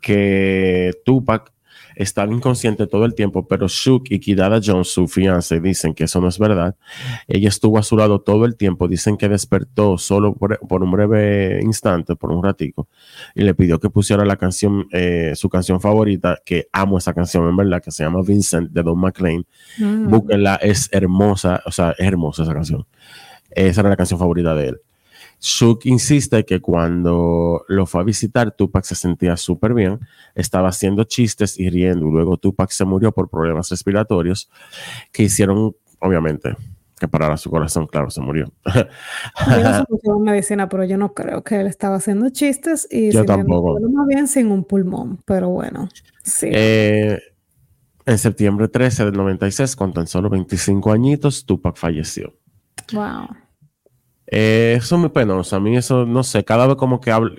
que 0.00 0.92
Tupac 1.04 1.52
estaba 1.96 2.32
inconsciente 2.32 2.86
todo 2.86 3.04
el 3.04 3.14
tiempo, 3.14 3.46
pero 3.46 3.66
Shook 3.68 4.04
y 4.10 4.20
Kidada 4.20 4.60
Jones, 4.64 4.88
su 4.88 5.08
fiance, 5.08 5.60
dicen 5.60 5.94
que 5.94 6.04
eso 6.04 6.20
no 6.20 6.28
es 6.28 6.38
verdad. 6.38 6.76
Ella 7.28 7.48
estuvo 7.48 7.78
a 7.78 7.82
su 7.82 7.96
lado 7.96 8.20
todo 8.20 8.44
el 8.44 8.56
tiempo, 8.56 8.88
dicen 8.88 9.16
que 9.16 9.28
despertó 9.28 9.98
solo 9.98 10.34
por, 10.34 10.58
por 10.60 10.82
un 10.82 10.90
breve 10.90 11.60
instante, 11.62 12.16
por 12.16 12.32
un 12.32 12.42
ratico, 12.42 12.88
y 13.34 13.42
le 13.42 13.54
pidió 13.54 13.78
que 13.78 13.90
pusiera 13.90 14.24
la 14.24 14.36
canción, 14.36 14.86
eh, 14.92 15.32
su 15.34 15.48
canción 15.48 15.80
favorita, 15.80 16.38
que 16.44 16.68
amo 16.72 16.98
esa 16.98 17.14
canción, 17.14 17.48
en 17.48 17.56
verdad, 17.56 17.82
que 17.82 17.90
se 17.90 18.04
llama 18.04 18.20
Vincent 18.22 18.70
de 18.70 18.82
Don 18.82 18.98
McLean. 18.98 19.44
Mm. 19.78 20.08
Búsquenla, 20.08 20.56
es 20.56 20.88
hermosa, 20.92 21.62
o 21.66 21.70
sea, 21.70 21.92
es 21.98 22.06
hermosa 22.06 22.42
esa 22.42 22.54
canción. 22.54 22.86
Esa 23.50 23.80
era 23.80 23.90
la 23.90 23.96
canción 23.96 24.18
favorita 24.18 24.54
de 24.54 24.68
él. 24.68 24.80
Shook 25.44 25.86
insiste 25.86 26.44
que 26.44 26.60
cuando 26.60 27.64
lo 27.66 27.84
fue 27.86 28.00
a 28.00 28.04
visitar, 28.04 28.52
Tupac 28.52 28.84
se 28.84 28.94
sentía 28.94 29.36
súper 29.36 29.74
bien, 29.74 29.98
estaba 30.36 30.68
haciendo 30.68 31.02
chistes 31.02 31.58
y 31.58 31.68
riendo. 31.68 32.06
Luego 32.06 32.36
Tupac 32.36 32.70
se 32.70 32.84
murió 32.84 33.10
por 33.10 33.28
problemas 33.28 33.68
respiratorios 33.68 34.48
que 35.10 35.24
hicieron, 35.24 35.74
obviamente, 35.98 36.54
que 36.96 37.08
parara 37.08 37.36
su 37.36 37.50
corazón, 37.50 37.88
claro, 37.88 38.08
se 38.08 38.20
murió. 38.20 38.52
Yo 38.64 39.84
no 40.08 40.18
medicina, 40.20 40.68
pero 40.68 40.84
yo 40.84 40.96
no 40.96 41.12
creo 41.12 41.42
que 41.42 41.60
él 41.60 41.66
estaba 41.66 41.96
haciendo 41.96 42.30
chistes 42.30 42.86
y 42.88 43.10
yo 43.10 43.24
tampoco. 43.24 43.80
más 43.80 44.06
bien 44.06 44.28
sin 44.28 44.48
un 44.48 44.62
pulmón, 44.62 45.18
pero 45.24 45.48
bueno, 45.48 45.88
sí. 46.22 46.50
Eh, 46.52 47.20
en 48.06 48.18
septiembre 48.18 48.68
13 48.68 49.06
del 49.06 49.14
96, 49.14 49.74
con 49.74 49.92
tan 49.92 50.06
solo 50.06 50.30
25 50.30 50.92
añitos, 50.92 51.44
Tupac 51.44 51.76
falleció. 51.76 52.32
Wow. 52.92 53.26
Eh, 54.34 54.76
eso 54.78 54.94
es 54.94 55.00
muy 55.00 55.10
penoso. 55.10 55.56
A 55.56 55.60
mí 55.60 55.76
eso, 55.76 56.06
no 56.06 56.22
sé, 56.22 56.42
cada 56.42 56.66
vez 56.66 56.76
como 56.76 57.02
que 57.02 57.10
hablo, 57.10 57.34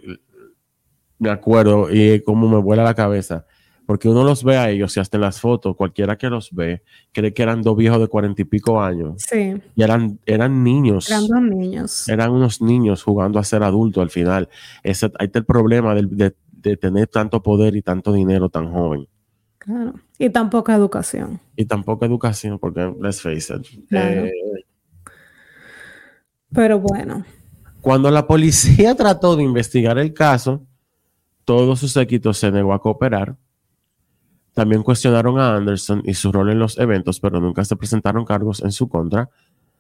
me 1.18 1.32
acuerdo 1.32 1.88
y 1.92 2.22
como 2.22 2.48
me 2.48 2.62
vuela 2.62 2.84
la 2.84 2.94
cabeza. 2.94 3.48
Porque 3.88 4.08
uno 4.08 4.24
los 4.24 4.44
ve 4.44 4.58
a 4.58 4.70
ellos 4.70 4.96
y 4.96 5.00
hasta 5.00 5.18
en 5.18 5.22
las 5.22 5.42
fotos, 5.42 5.76
cualquiera 5.76 6.18
que 6.18 6.30
los 6.30 6.52
ve, 6.52 6.84
cree 7.12 7.34
que 7.34 7.42
eran 7.42 7.64
dos 7.64 7.76
viejos 7.76 8.00
de 8.00 8.08
cuarenta 8.08 8.44
y 8.44 8.46
pico 8.46 8.80
años. 8.80 9.24
Sí. 9.28 9.56
Y 9.76 9.84
eran, 9.84 10.20
eran 10.26 10.64
niños. 10.64 11.10
Eran 11.10 11.28
dos 11.28 11.42
niños. 11.42 12.08
Eran 12.08 12.32
unos 12.32 12.62
niños 12.62 13.04
jugando 13.04 13.40
a 13.40 13.44
ser 13.44 13.64
adultos 13.64 14.02
al 14.04 14.12
final. 14.12 14.48
Ese, 14.84 15.08
ahí 15.18 15.26
está 15.26 15.40
el 15.40 15.46
problema 15.46 15.96
de, 15.96 16.34
de, 16.52 16.78
tener 16.78 17.08
tanto 17.08 17.42
poder 17.42 17.76
y 17.76 17.82
tanto 17.82 18.14
dinero 18.14 18.50
tan 18.50 18.72
joven. 18.72 19.08
Claro. 19.58 19.96
Y 20.20 20.30
tan 20.30 20.50
poca 20.50 20.76
educación. 20.76 21.42
Y 21.58 21.66
tan 21.66 21.84
poca 21.84 22.06
educación, 22.06 22.60
porque 22.60 22.94
let's 23.02 23.22
face 23.22 23.54
it. 23.54 23.66
Eh, 23.92 24.32
pero 26.54 26.80
bueno. 26.80 27.26
Cuando 27.82 28.10
la 28.12 28.26
policía 28.28 28.96
trató 28.98 29.36
de 29.36 29.44
investigar 29.44 29.98
el 29.98 30.14
caso, 30.14 30.64
todos 31.46 31.80
sus 31.80 31.98
equipos 31.98 32.38
se 32.38 32.52
negó 32.52 32.74
a 32.74 32.82
cooperar. 32.82 33.36
También 34.54 34.84
cuestionaron 34.84 35.40
a 35.40 35.56
Anderson 35.56 36.04
y 36.06 36.14
su 36.14 36.32
rol 36.32 36.52
en 36.52 36.60
los 36.60 36.78
eventos, 36.78 37.20
pero 37.20 37.40
nunca 37.40 37.66
se 37.66 37.76
presentaron 37.76 38.24
cargos 38.24 38.62
en 38.62 38.72
su 38.72 38.88
contra. 38.88 39.30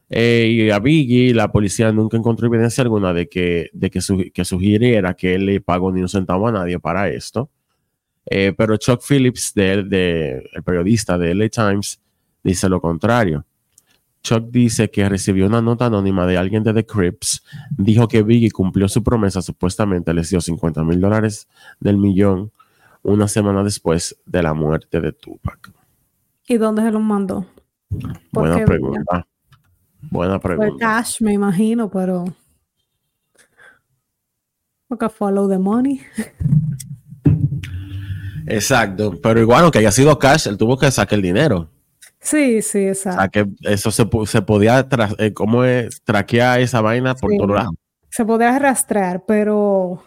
Eh, 0.10 0.48
y 0.52 0.70
a 0.70 0.80
Biggie, 0.80 1.34
la 1.34 1.52
policía 1.52 1.92
nunca 1.92 2.18
encontró 2.18 2.48
evidencia 2.48 2.84
alguna 2.84 3.14
de 3.14 3.30
que, 3.30 3.70
de 3.74 3.90
que, 3.90 4.00
que 4.34 4.46
sugiriera 4.46 5.14
que 5.14 5.36
él 5.36 5.46
le 5.46 5.62
pagó 5.62 5.92
ni 5.92 6.02
un 6.02 6.10
centavo 6.10 6.48
a 6.48 6.52
nadie 6.52 6.80
para 6.80 7.10
esto. 7.10 7.50
Eh, 8.26 8.54
pero 8.58 8.78
Chuck 8.78 9.02
Phillips, 9.08 9.54
de, 9.54 10.44
el 10.54 10.64
periodista 10.64 11.18
de 11.18 11.36
LA 11.36 11.50
Times, 11.50 12.00
dice 12.44 12.70
lo 12.70 12.82
contrario. 12.82 13.46
Chuck 14.24 14.46
dice 14.50 14.90
que 14.90 15.08
recibió 15.10 15.46
una 15.46 15.62
nota 15.62 15.88
anónima 15.88 16.26
de 16.26 16.38
alguien 16.38 16.64
de 16.64 16.74
The 16.74 16.86
Crips. 16.86 17.44
Dijo 17.78 18.08
que 18.08 18.24
Biggie 18.24 18.52
cumplió 18.52 18.88
su 18.88 19.04
promesa, 19.04 19.42
supuestamente 19.42 20.14
les 20.14 20.30
dio 20.30 20.40
50 20.40 20.84
mil 20.86 21.02
dólares 21.02 21.50
del 21.82 21.98
millón 21.98 22.52
una 23.02 23.28
semana 23.28 23.64
después 23.64 24.18
de 24.26 24.42
la 24.42 24.54
muerte 24.54 25.02
de 25.02 25.12
Tupac. 25.12 25.72
¿Y 26.48 26.58
dónde 26.58 26.84
se 26.84 26.92
lo 26.92 27.02
mandó? 27.02 27.46
Buena 28.32 28.64
pregunta. 28.64 29.28
Buena 30.10 30.40
pregunta. 30.40 30.72
Fue 30.72 30.80
cash, 30.80 31.22
me 31.22 31.34
imagino, 31.34 31.90
pero. 31.90 32.24
Porque 34.88 35.10
follow 35.10 35.50
the 35.50 35.58
money. 35.58 36.02
Exacto, 38.46 39.20
pero 39.22 39.40
igual, 39.42 39.64
aunque 39.64 39.80
haya 39.80 39.92
sido 39.92 40.18
cash, 40.18 40.48
él 40.48 40.58
tuvo 40.58 40.78
que 40.78 40.90
sacar 40.92 41.18
el 41.18 41.24
dinero. 41.24 41.70
Sí, 42.24 42.62
sí, 42.62 42.88
exacto. 42.88 43.18
O 43.18 43.22
sea, 43.22 43.30
que 43.30 43.50
eso 43.64 43.92
se, 43.92 44.08
se 44.28 44.42
podía, 44.42 44.88
eh, 45.18 45.34
¿cómo 45.34 45.66
es? 45.66 46.02
Traquear 46.04 46.62
esa 46.62 46.80
vaina 46.80 47.16
por 47.16 47.32
todos 47.38 47.50
lados. 47.50 47.76
Se 48.10 48.24
podía 48.24 48.56
arrastrar, 48.56 49.26
pero, 49.28 50.02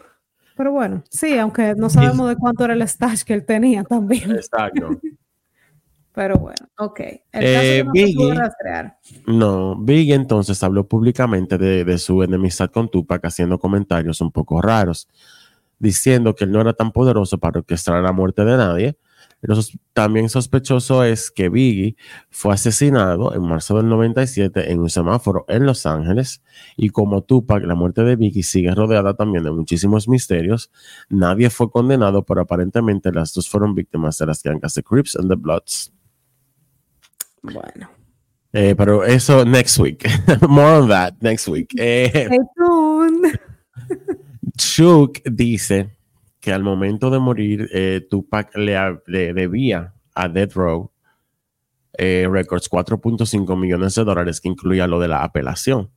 pero 0.55 0.71
bueno, 0.71 1.03
sí, 1.11 1.37
aunque 1.37 1.75
no 1.75 1.91
sabemos 1.91 2.27
de 2.27 2.35
cuánto 2.35 2.65
era 2.65 2.73
el 2.73 2.81
stash 2.87 3.21
que 3.21 3.35
él 3.35 3.45
tenía 3.45 3.83
también. 3.83 4.31
Exacto. 4.31 4.89
pero 6.13 6.37
bueno, 6.37 6.67
ok. 6.79 6.99
El 7.01 7.21
eh, 7.33 7.83
no 7.85 7.91
Biggie, 7.91 8.33
rastrear. 8.33 8.97
No, 9.27 9.75
Biggie 9.75 10.15
entonces 10.15 10.63
habló 10.63 10.87
públicamente 10.87 11.59
de, 11.59 11.85
de 11.85 11.97
su 11.99 12.23
enemistad 12.23 12.71
con 12.71 12.89
Tupac, 12.89 13.23
haciendo 13.25 13.59
comentarios 13.59 14.21
un 14.21 14.31
poco 14.31 14.59
raros, 14.59 15.07
diciendo 15.77 16.33
que 16.33 16.45
él 16.45 16.51
no 16.51 16.61
era 16.61 16.73
tan 16.73 16.91
poderoso 16.91 17.37
para 17.37 17.59
orquestar 17.59 18.01
la 18.01 18.11
muerte 18.11 18.43
de 18.43 18.57
nadie, 18.57 18.97
también 19.93 20.29
sospechoso 20.29 21.03
es 21.03 21.29
que 21.29 21.49
Biggie 21.49 21.95
fue 22.29 22.53
asesinado 22.53 23.33
en 23.35 23.43
marzo 23.43 23.77
del 23.77 23.87
97 23.87 24.71
en 24.71 24.79
un 24.79 24.89
semáforo 24.89 25.45
en 25.47 25.65
Los 25.65 25.85
Ángeles 25.85 26.41
y 26.75 26.89
como 26.89 27.23
Tupac, 27.23 27.63
la 27.63 27.75
muerte 27.75 28.03
de 28.03 28.15
Biggie 28.15 28.43
sigue 28.43 28.73
rodeada 28.73 29.13
también 29.13 29.43
de 29.43 29.51
muchísimos 29.51 30.07
misterios. 30.07 30.71
Nadie 31.09 31.49
fue 31.49 31.69
condenado, 31.69 32.23
pero 32.23 32.41
aparentemente 32.41 33.11
las 33.11 33.33
dos 33.33 33.47
fueron 33.47 33.75
víctimas 33.75 34.17
de 34.17 34.25
las 34.25 34.41
gangas 34.41 34.73
de 34.73 34.83
Crips 34.83 35.15
and 35.15 35.29
the 35.29 35.35
Bloods. 35.35 35.93
Bueno. 37.43 37.89
Eh, 38.53 38.75
pero 38.75 39.03
eso 39.03 39.45
next 39.45 39.77
week. 39.77 40.07
More 40.49 40.79
on 40.79 40.89
that 40.89 41.13
next 41.21 41.47
week. 41.47 41.73
Eh, 41.77 42.29
Chuck 44.57 45.19
dice 45.25 45.96
que 46.47 46.53
al 46.53 46.63
momento 46.63 47.09
de 47.09 47.19
morir, 47.19 47.67
eh, 47.73 48.07
Tupac 48.09 48.55
le, 48.55 49.01
debía 49.33 49.93
a 50.15 50.29
Death 50.29 50.53
Row 50.53 50.89
eh, 51.97 52.25
Records 52.31 52.71
4.5 52.71 53.59
millones 53.59 53.95
de 53.95 54.05
dólares, 54.05 54.39
que 54.39 54.47
incluía 54.47 54.87
lo 54.87 54.97
de 54.97 55.09
la 55.09 55.25
apelación. 55.25 55.91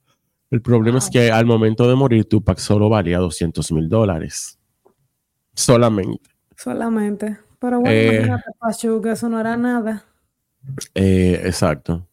El 0.51 0.61
problema 0.61 0.99
es 0.99 1.09
que 1.09 1.31
al 1.31 1.47
momento 1.47 1.89
de 1.89 1.95
morir, 1.95 2.29
Tupac 2.29 2.59
solo 2.59 2.89
valía 2.89 3.19
200 3.19 3.71
mil 3.71 3.89
dólares. 3.89 4.59
Solamente. 5.55 6.29
Solamente. 6.57 7.39
Pero 7.61 7.79
bueno, 7.79 7.95
eh, 7.95 8.25
imagínate, 8.27 8.51
que 9.01 9.13
eso 9.13 9.29
no 9.29 9.39
era 9.39 9.57
nada. 9.57 10.05
exacto. 10.97 12.09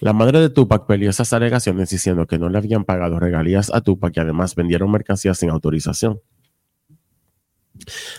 La 0.00 0.14
madre 0.14 0.40
de 0.40 0.48
Tupac 0.48 0.86
peleó 0.86 1.10
esas 1.10 1.34
alegaciones 1.34 1.90
diciendo 1.90 2.26
que 2.26 2.38
no 2.38 2.48
le 2.48 2.56
habían 2.56 2.84
pagado 2.86 3.20
regalías 3.20 3.70
a 3.74 3.82
Tupac 3.82 4.16
y 4.16 4.20
además 4.20 4.54
vendieron 4.54 4.90
mercancías 4.90 5.36
sin 5.36 5.50
autorización. 5.50 6.22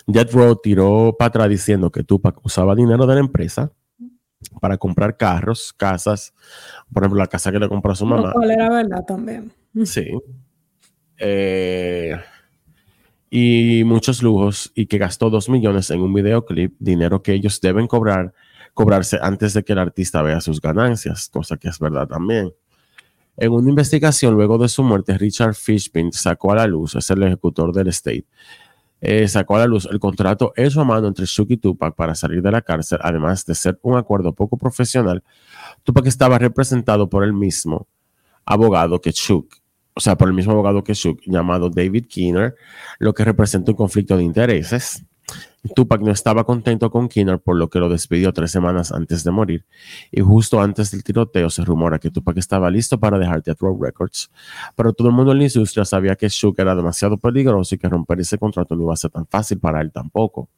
Death 0.08 0.32
Row 0.34 0.56
tiró 0.62 1.15
para 1.18 1.30
atrás 1.30 1.50
diciendo 1.50 1.91
que 1.91 2.04
Tupac 2.04 2.44
usaba 2.46 2.76
dinero 2.76 3.06
de 3.06 3.15
la 3.15 3.22
empresa 3.22 3.72
para 4.60 4.78
comprar 4.78 5.18
carros, 5.18 5.74
casas, 5.74 6.34
por 6.94 7.04
ejemplo, 7.04 7.20
la 7.20 7.28
casa 7.28 7.52
que 7.52 7.60
le 7.60 7.70
compró 7.70 7.91
a 7.91 7.96
su 7.96 8.06
mamá. 8.06 8.32
¿Cuál 8.34 8.52
era 8.52 8.70
verdad 8.70 9.04
también. 9.06 9.52
Sí. 9.84 10.08
Eh, 11.18 12.15
y 13.30 13.84
muchos 13.86 14.22
lujos 14.22 14.72
y 14.76 14.86
que 14.86 14.98
gastó 14.98 15.30
dos 15.30 15.50
millones 15.50 15.89
en 15.89 16.02
un 16.02 16.13
videoclip, 16.13 16.76
dinero 16.80 17.22
que 17.24 17.34
ellos 17.34 17.60
deben 17.60 17.88
cobrar, 17.88 18.34
cobrarse 18.74 19.18
antes 19.22 19.54
de 19.54 19.63
que 19.63 19.74
el 19.74 19.80
artista 19.80 20.22
vea 20.22 20.41
sus 20.41 20.62
ganancias, 20.62 21.30
cosa 21.30 21.58
que 21.58 21.70
es 21.70 21.80
verdad 21.80 22.08
también. 22.08 22.54
En 23.38 23.52
una 23.52 23.70
investigación 23.70 24.34
luego 24.34 24.58
de 24.58 24.70
su 24.70 24.84
muerte, 24.84 25.18
Richard 25.18 25.56
Fishpin 25.56 26.13
sacó 26.13 26.54
a 26.54 26.56
la 26.56 26.68
luz, 26.68 26.96
es 26.96 27.10
el 27.10 27.24
ejecutor 27.24 27.74
del 27.74 27.88
estate, 27.89 28.26
eh, 29.01 29.27
sacó 29.27 29.55
a 29.55 29.60
la 29.60 29.67
luz 29.67 29.88
el 29.91 29.99
contrato 29.99 30.53
hecho 30.55 30.81
a 30.81 30.86
mano 30.86 31.08
entre 31.08 31.25
Chuck 31.25 31.51
y 31.51 31.58
Tupac 31.58 31.95
para 31.95 32.15
salir 32.15 32.41
de 32.41 32.51
la 32.51 32.62
cárcel, 32.62 32.99
además 33.01 33.45
de 33.45 33.55
ser 33.55 33.79
un 33.81 33.97
acuerdo 33.97 34.34
poco 34.34 34.58
profesional. 34.58 35.23
Tupac 35.84 36.05
estaba 36.08 36.39
representado 36.39 37.10
por 37.10 37.23
el 37.23 37.34
mismo 37.34 37.88
abogado 38.45 39.01
que 39.01 39.13
Chuck, 39.13 39.53
o 39.93 39.99
sea, 39.99 40.17
por 40.17 40.28
el 40.28 40.34
mismo 40.34 40.53
abogado 40.53 40.84
que 40.84 40.93
Chuck, 40.93 41.22
llamado 41.26 41.70
David 41.70 42.05
Keener, 42.09 42.55
lo 42.99 43.13
que 43.13 43.24
representa 43.24 43.72
un 43.72 43.78
conflicto 43.78 44.17
de 44.17 44.24
intereses. 44.24 45.03
Tupac 45.73 46.01
no 46.01 46.11
estaba 46.11 46.43
contento 46.43 46.91
con 46.91 47.09
Kinner, 47.09 47.39
por 47.39 47.55
lo 47.55 47.69
que 47.69 47.80
lo 47.80 47.89
despidió 47.89 48.32
tres 48.34 48.51
semanas 48.51 48.91
antes 48.91 49.23
de 49.23 49.32
morir. 49.32 49.65
Y 50.11 50.21
justo 50.21 50.61
antes 50.61 50.91
del 50.91 51.03
tiroteo 51.03 51.49
se 51.49 51.63
rumora 51.63 51.99
que 51.99 52.11
Tupac 52.11 52.38
estaba 52.38 52.69
listo 52.69 52.99
para 52.99 53.17
dejar 53.17 53.41
Death 53.41 53.59
Row 53.59 53.82
Records. 53.82 54.30
Pero 54.76 54.93
todo 54.93 55.07
el 55.07 55.13
mundo 55.13 55.32
en 55.32 55.39
la 55.39 55.43
industria 55.45 55.86
sabía 55.86 56.15
que 56.15 56.30
Shook 56.30 56.59
era 56.59 56.76
demasiado 56.76 57.17
peligroso 57.17 57.76
y 57.76 57.78
que 57.78 57.89
romper 57.89 58.19
ese 58.19 58.38
contrato 58.38 58.76
no 58.76 58.84
iba 58.84 58.93
a 58.93 58.97
ser 58.97 59.11
tan 59.11 59.26
fácil 59.26 59.59
para 59.59 59.82
él 59.82 59.91
tampoco. 59.91 60.49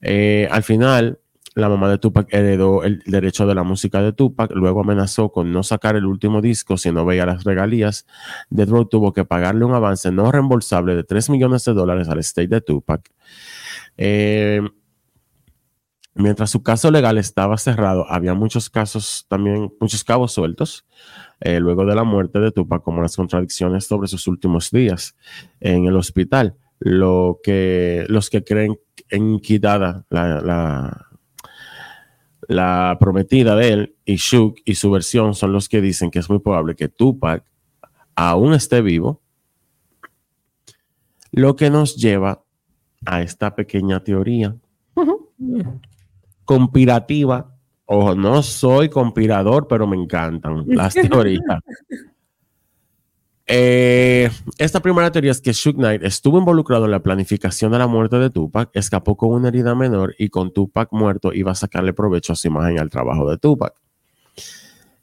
Eh, 0.00 0.48
al 0.50 0.62
final, 0.62 1.18
la 1.54 1.68
mamá 1.68 1.88
de 1.88 1.98
Tupac 1.98 2.32
heredó 2.32 2.82
el 2.82 3.02
derecho 3.06 3.46
de 3.46 3.54
la 3.54 3.62
música 3.62 4.02
de 4.02 4.12
Tupac, 4.12 4.50
luego 4.52 4.80
amenazó 4.80 5.30
con 5.30 5.52
no 5.52 5.62
sacar 5.62 5.96
el 5.96 6.06
último 6.06 6.40
disco 6.40 6.76
si 6.76 6.90
no 6.90 7.04
veía 7.04 7.26
las 7.26 7.44
regalías. 7.44 8.06
Death 8.50 8.68
Row 8.68 8.84
tuvo 8.86 9.12
que 9.12 9.24
pagarle 9.24 9.64
un 9.64 9.74
avance 9.74 10.10
no 10.10 10.32
reembolsable 10.32 10.96
de 10.96 11.04
3 11.04 11.30
millones 11.30 11.64
de 11.64 11.74
dólares 11.74 12.08
al 12.08 12.18
estate 12.18 12.48
de 12.48 12.60
Tupac 12.60 13.10
eh, 13.96 14.60
mientras 16.14 16.50
su 16.50 16.62
caso 16.62 16.90
legal 16.90 17.18
estaba 17.18 17.58
cerrado, 17.58 18.06
había 18.10 18.34
muchos 18.34 18.70
casos 18.70 19.26
también, 19.28 19.72
muchos 19.80 20.04
cabos 20.04 20.32
sueltos 20.32 20.86
eh, 21.40 21.60
luego 21.60 21.84
de 21.84 21.94
la 21.94 22.04
muerte 22.04 22.38
de 22.38 22.52
Tupac, 22.52 22.82
como 22.82 23.02
las 23.02 23.16
contradicciones 23.16 23.86
sobre 23.86 24.08
sus 24.08 24.26
últimos 24.26 24.70
días 24.70 25.16
en 25.60 25.86
el 25.86 25.96
hospital. 25.96 26.56
Lo 26.80 27.40
que 27.42 28.04
los 28.08 28.30
que 28.30 28.44
creen 28.44 28.78
en 29.08 29.40
quitada 29.40 30.04
la, 30.10 30.40
la, 30.40 31.08
prometida 32.98 33.56
de 33.56 33.68
él 33.72 33.96
y 34.04 34.16
Shook 34.16 34.56
y 34.64 34.74
su 34.74 34.90
versión 34.90 35.34
son 35.34 35.52
los 35.52 35.68
que 35.68 35.80
dicen 35.80 36.10
que 36.10 36.18
es 36.18 36.28
muy 36.28 36.38
probable 36.38 36.74
que 36.74 36.88
Tupac 36.88 37.44
aún 38.14 38.54
esté 38.54 38.80
vivo 38.80 39.20
Lo 41.32 41.56
que 41.56 41.70
nos 41.70 41.96
lleva 41.96 42.44
a 43.06 43.22
esta 43.22 43.54
pequeña 43.54 44.02
teoría 44.02 44.56
conspirativa. 46.44 47.50
Ojo, 47.86 48.14
no 48.14 48.42
soy 48.42 48.88
conspirador, 48.88 49.66
pero 49.68 49.86
me 49.86 49.96
encantan 49.96 50.64
las 50.66 50.94
teorías. 50.94 51.60
Eh, 53.46 54.30
esta 54.56 54.80
primera 54.80 55.12
teoría 55.12 55.30
es 55.30 55.40
que 55.40 55.52
Shook 55.52 55.76
Knight 55.76 56.02
estuvo 56.02 56.38
involucrado 56.38 56.86
en 56.86 56.90
la 56.90 57.02
planificación 57.02 57.72
de 57.72 57.78
la 57.78 57.86
muerte 57.86 58.16
de 58.16 58.30
Tupac, 58.30 58.70
escapó 58.72 59.16
con 59.16 59.30
una 59.30 59.48
herida 59.48 59.74
menor 59.74 60.14
y 60.18 60.30
con 60.30 60.52
Tupac 60.52 60.88
muerto 60.92 61.32
iba 61.32 61.52
a 61.52 61.54
sacarle 61.54 61.92
provecho 61.92 62.32
a 62.32 62.36
su 62.36 62.48
imagen 62.48 62.76
y 62.76 62.78
al 62.78 62.90
trabajo 62.90 63.28
de 63.28 63.36
Tupac. 63.36 63.74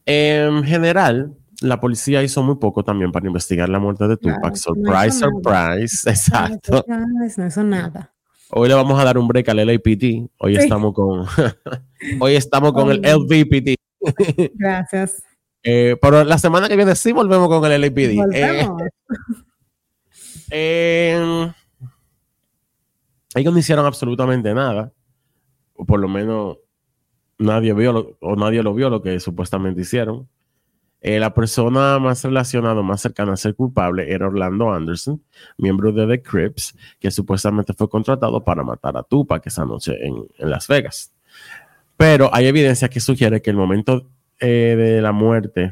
En 0.06 0.64
general, 0.64 1.36
la 1.62 1.80
policía 1.80 2.24
hizo 2.24 2.42
muy 2.42 2.56
poco 2.56 2.84
también 2.84 3.12
para 3.12 3.28
investigar 3.28 3.70
la 3.70 3.80
muerte 3.80 4.08
de 4.08 4.18
Tupac. 4.18 4.56
surprise, 4.56 5.20
surprise. 5.20 6.10
Exacto. 6.10 6.84
No 6.88 7.46
hizo 7.46 7.64
nada. 7.64 8.12
Hoy 8.50 8.68
le 8.68 8.76
vamos 8.76 9.00
a 9.00 9.06
dar 9.06 9.18
un 9.18 9.28
break 9.28 9.48
al 9.50 9.66
LAPT. 9.66 10.30
Hoy 10.40 10.56
estamos 10.58 10.94
con, 10.94 11.26
hoy 12.20 12.36
estamos 12.36 12.74
con 12.74 12.92
el 12.92 13.02
LVPT. 13.02 13.76
Gracias. 14.56 15.24
Eh, 15.64 15.98
pero 16.02 16.24
la 16.24 16.38
semana 16.38 16.68
que 16.68 16.76
viene 16.76 16.96
sí 16.96 17.12
volvemos 17.12 17.48
con 17.48 17.72
el 17.72 17.82
LAPD. 17.82 18.18
Eh, 20.54 21.50
ellos 23.36 23.54
no 23.54 23.60
hicieron 23.60 23.86
absolutamente 23.86 24.54
nada. 24.54 24.92
O 25.76 25.86
por 25.86 26.00
lo 26.00 26.10
menos 26.10 26.58
nadie 27.38 27.74
vio 27.74 28.18
o 28.20 28.36
nadie 28.36 28.62
lo 28.62 28.74
vio 28.74 28.90
lo 28.90 29.02
que 29.02 29.20
supuestamente 29.20 29.82
hicieron. 29.82 30.28
Eh, 31.04 31.20
la 31.20 31.34
persona 31.34 31.98
más 31.98 32.24
relacionada, 32.24 32.84
más 32.84 33.02
cercana 33.02 33.34
a 33.34 33.38
ser 33.38 33.56
culpable 33.56 34.14
era 34.14 34.28
Orlando 34.28 34.72
Anderson, 34.72 35.20
miembro 35.58 35.92
de 35.92 36.06
The 36.06 36.22
Crips, 36.22 36.78
que 37.00 37.10
supuestamente 37.10 37.74
fue 37.74 37.90
contratado 37.90 38.44
para 38.44 38.64
matar 38.64 38.96
a 38.96 39.02
Tupac 39.02 39.46
esa 39.48 39.66
noche 39.66 39.98
en, 40.00 40.28
Las 40.38 40.68
Vegas. 40.68 41.12
Pero 41.98 42.30
hay 42.32 42.46
evidencia 42.46 42.88
que 42.88 43.00
sugiere 43.00 43.42
que 43.42 43.50
el 43.50 43.56
momento 43.56 44.08
eh, 44.42 44.76
de 44.78 45.02
la 45.02 45.14
muerte, 45.14 45.72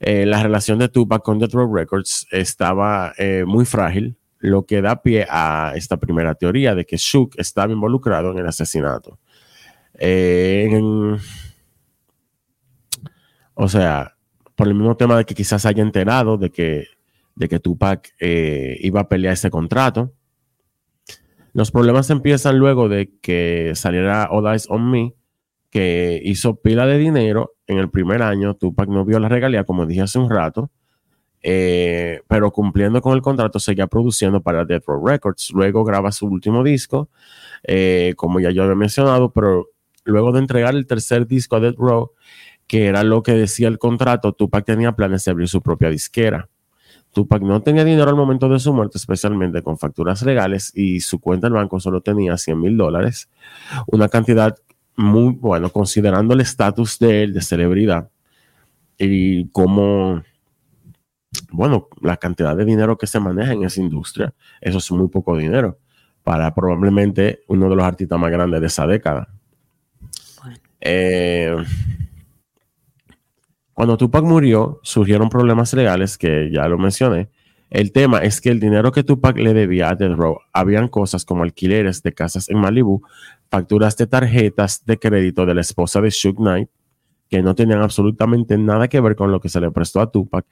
eh, 0.00 0.26
la 0.26 0.42
relación 0.42 0.78
de 0.78 0.88
Tupac 0.88 1.22
con 1.22 1.38
Death 1.38 1.54
Row 1.54 1.74
Records 1.74 2.26
estaba 2.30 3.14
muy 3.46 3.64
frágil, 3.64 4.16
lo 4.38 4.66
que 4.66 4.82
da 4.82 5.02
pie 5.02 5.26
a 5.28 5.72
esta 5.74 5.96
primera 5.96 6.34
teoría 6.34 6.74
de 6.74 6.84
que 6.84 6.96
Shook 6.98 7.34
estaba 7.38 7.72
involucrado 7.72 8.32
en 8.32 8.38
el 8.38 8.46
asesinato. 8.46 9.18
O 13.60 13.68
sea, 13.68 14.14
por 14.58 14.66
el 14.66 14.74
mismo 14.74 14.96
tema 14.96 15.16
de 15.16 15.24
que 15.24 15.36
quizás 15.36 15.64
haya 15.64 15.84
enterado 15.84 16.36
de 16.36 16.50
que, 16.50 16.86
de 17.36 17.48
que 17.48 17.60
Tupac 17.60 18.12
eh, 18.18 18.76
iba 18.80 19.00
a 19.00 19.08
pelear 19.08 19.34
ese 19.34 19.50
contrato. 19.50 20.12
Los 21.52 21.70
problemas 21.70 22.10
empiezan 22.10 22.58
luego 22.58 22.88
de 22.88 23.12
que 23.20 23.72
saliera 23.76 24.28
All 24.32 24.46
Eyes 24.46 24.66
on 24.68 24.90
Me, 24.90 25.14
que 25.70 26.20
hizo 26.24 26.56
pila 26.56 26.86
de 26.86 26.98
dinero 26.98 27.54
en 27.66 27.78
el 27.78 27.90
primer 27.90 28.22
año. 28.22 28.54
Tupac 28.54 28.88
no 28.88 29.04
vio 29.04 29.18
la 29.18 29.28
regalía, 29.28 29.64
como 29.64 29.86
dije 29.86 30.02
hace 30.02 30.18
un 30.18 30.30
rato, 30.30 30.70
eh, 31.42 32.20
pero 32.28 32.50
cumpliendo 32.50 33.00
con 33.00 33.14
el 33.14 33.22
contrato 33.22 33.58
seguía 33.60 33.86
produciendo 33.86 34.40
para 34.40 34.64
Death 34.64 34.84
Row 34.86 35.06
Records. 35.06 35.50
Luego 35.52 35.84
graba 35.84 36.12
su 36.12 36.26
último 36.26 36.62
disco, 36.62 37.08
eh, 37.64 38.14
como 38.16 38.40
ya 38.40 38.50
yo 38.50 38.62
había 38.62 38.74
mencionado, 38.74 39.32
pero 39.32 39.68
luego 40.04 40.32
de 40.32 40.40
entregar 40.40 40.74
el 40.74 40.86
tercer 40.86 41.26
disco 41.26 41.56
a 41.56 41.60
Death 41.60 41.76
Row, 41.76 42.12
que 42.66 42.86
era 42.86 43.02
lo 43.02 43.22
que 43.22 43.32
decía 43.32 43.68
el 43.68 43.78
contrato, 43.78 44.32
Tupac 44.32 44.64
tenía 44.64 44.92
planes 44.92 45.24
de 45.24 45.30
abrir 45.30 45.48
su 45.48 45.62
propia 45.62 45.90
disquera. 45.90 46.48
Tupac 47.12 47.42
no 47.42 47.62
tenía 47.62 47.84
dinero 47.84 48.10
al 48.10 48.16
momento 48.16 48.48
de 48.48 48.58
su 48.58 48.72
muerte, 48.72 48.98
especialmente 48.98 49.62
con 49.62 49.78
facturas 49.78 50.22
legales, 50.22 50.72
y 50.74 51.00
su 51.00 51.20
cuenta 51.20 51.46
en 51.46 51.54
banco 51.54 51.80
solo 51.80 52.00
tenía 52.00 52.36
100 52.36 52.60
mil 52.60 52.76
dólares, 52.76 53.30
una 53.86 54.08
cantidad 54.08 54.56
muy 54.98 55.32
bueno, 55.32 55.70
considerando 55.70 56.34
el 56.34 56.40
estatus 56.40 56.98
de 56.98 57.22
él 57.22 57.32
de 57.32 57.40
celebridad 57.40 58.10
y 58.98 59.48
como, 59.50 60.24
bueno, 61.52 61.88
la 62.02 62.16
cantidad 62.16 62.56
de 62.56 62.64
dinero 62.64 62.98
que 62.98 63.06
se 63.06 63.20
maneja 63.20 63.52
en 63.52 63.62
esa 63.62 63.80
industria, 63.80 64.34
eso 64.60 64.78
es 64.78 64.90
muy 64.90 65.08
poco 65.08 65.36
dinero 65.36 65.78
para 66.24 66.52
probablemente 66.52 67.42
uno 67.46 67.70
de 67.70 67.76
los 67.76 67.84
artistas 67.84 68.18
más 68.18 68.30
grandes 68.32 68.60
de 68.60 68.66
esa 68.66 68.88
década. 68.88 69.28
Eh, 70.80 71.56
cuando 73.72 73.96
Tupac 73.96 74.24
murió, 74.24 74.80
surgieron 74.82 75.28
problemas 75.28 75.72
legales 75.74 76.18
que 76.18 76.50
ya 76.52 76.66
lo 76.66 76.76
mencioné. 76.76 77.28
El 77.70 77.92
tema 77.92 78.18
es 78.18 78.40
que 78.40 78.50
el 78.50 78.60
dinero 78.60 78.92
que 78.92 79.04
Tupac 79.04 79.36
le 79.36 79.52
debía 79.52 79.90
a 79.90 79.94
Death 79.94 80.16
Row, 80.16 80.38
habían 80.52 80.88
cosas 80.88 81.24
como 81.24 81.42
alquileres 81.42 82.02
de 82.02 82.14
casas 82.14 82.48
en 82.48 82.58
Malibu, 82.58 83.02
facturas 83.50 83.96
de 83.96 84.06
tarjetas 84.06 84.84
de 84.86 84.98
crédito 84.98 85.44
de 85.44 85.54
la 85.54 85.60
esposa 85.60 86.00
de 86.00 86.10
Suge 86.10 86.36
Knight, 86.36 86.70
que 87.28 87.42
no 87.42 87.54
tenían 87.54 87.82
absolutamente 87.82 88.56
nada 88.56 88.88
que 88.88 89.00
ver 89.00 89.16
con 89.16 89.30
lo 89.30 89.40
que 89.40 89.50
se 89.50 89.60
le 89.60 89.70
prestó 89.70 90.00
a 90.00 90.10
Tupac, 90.10 90.46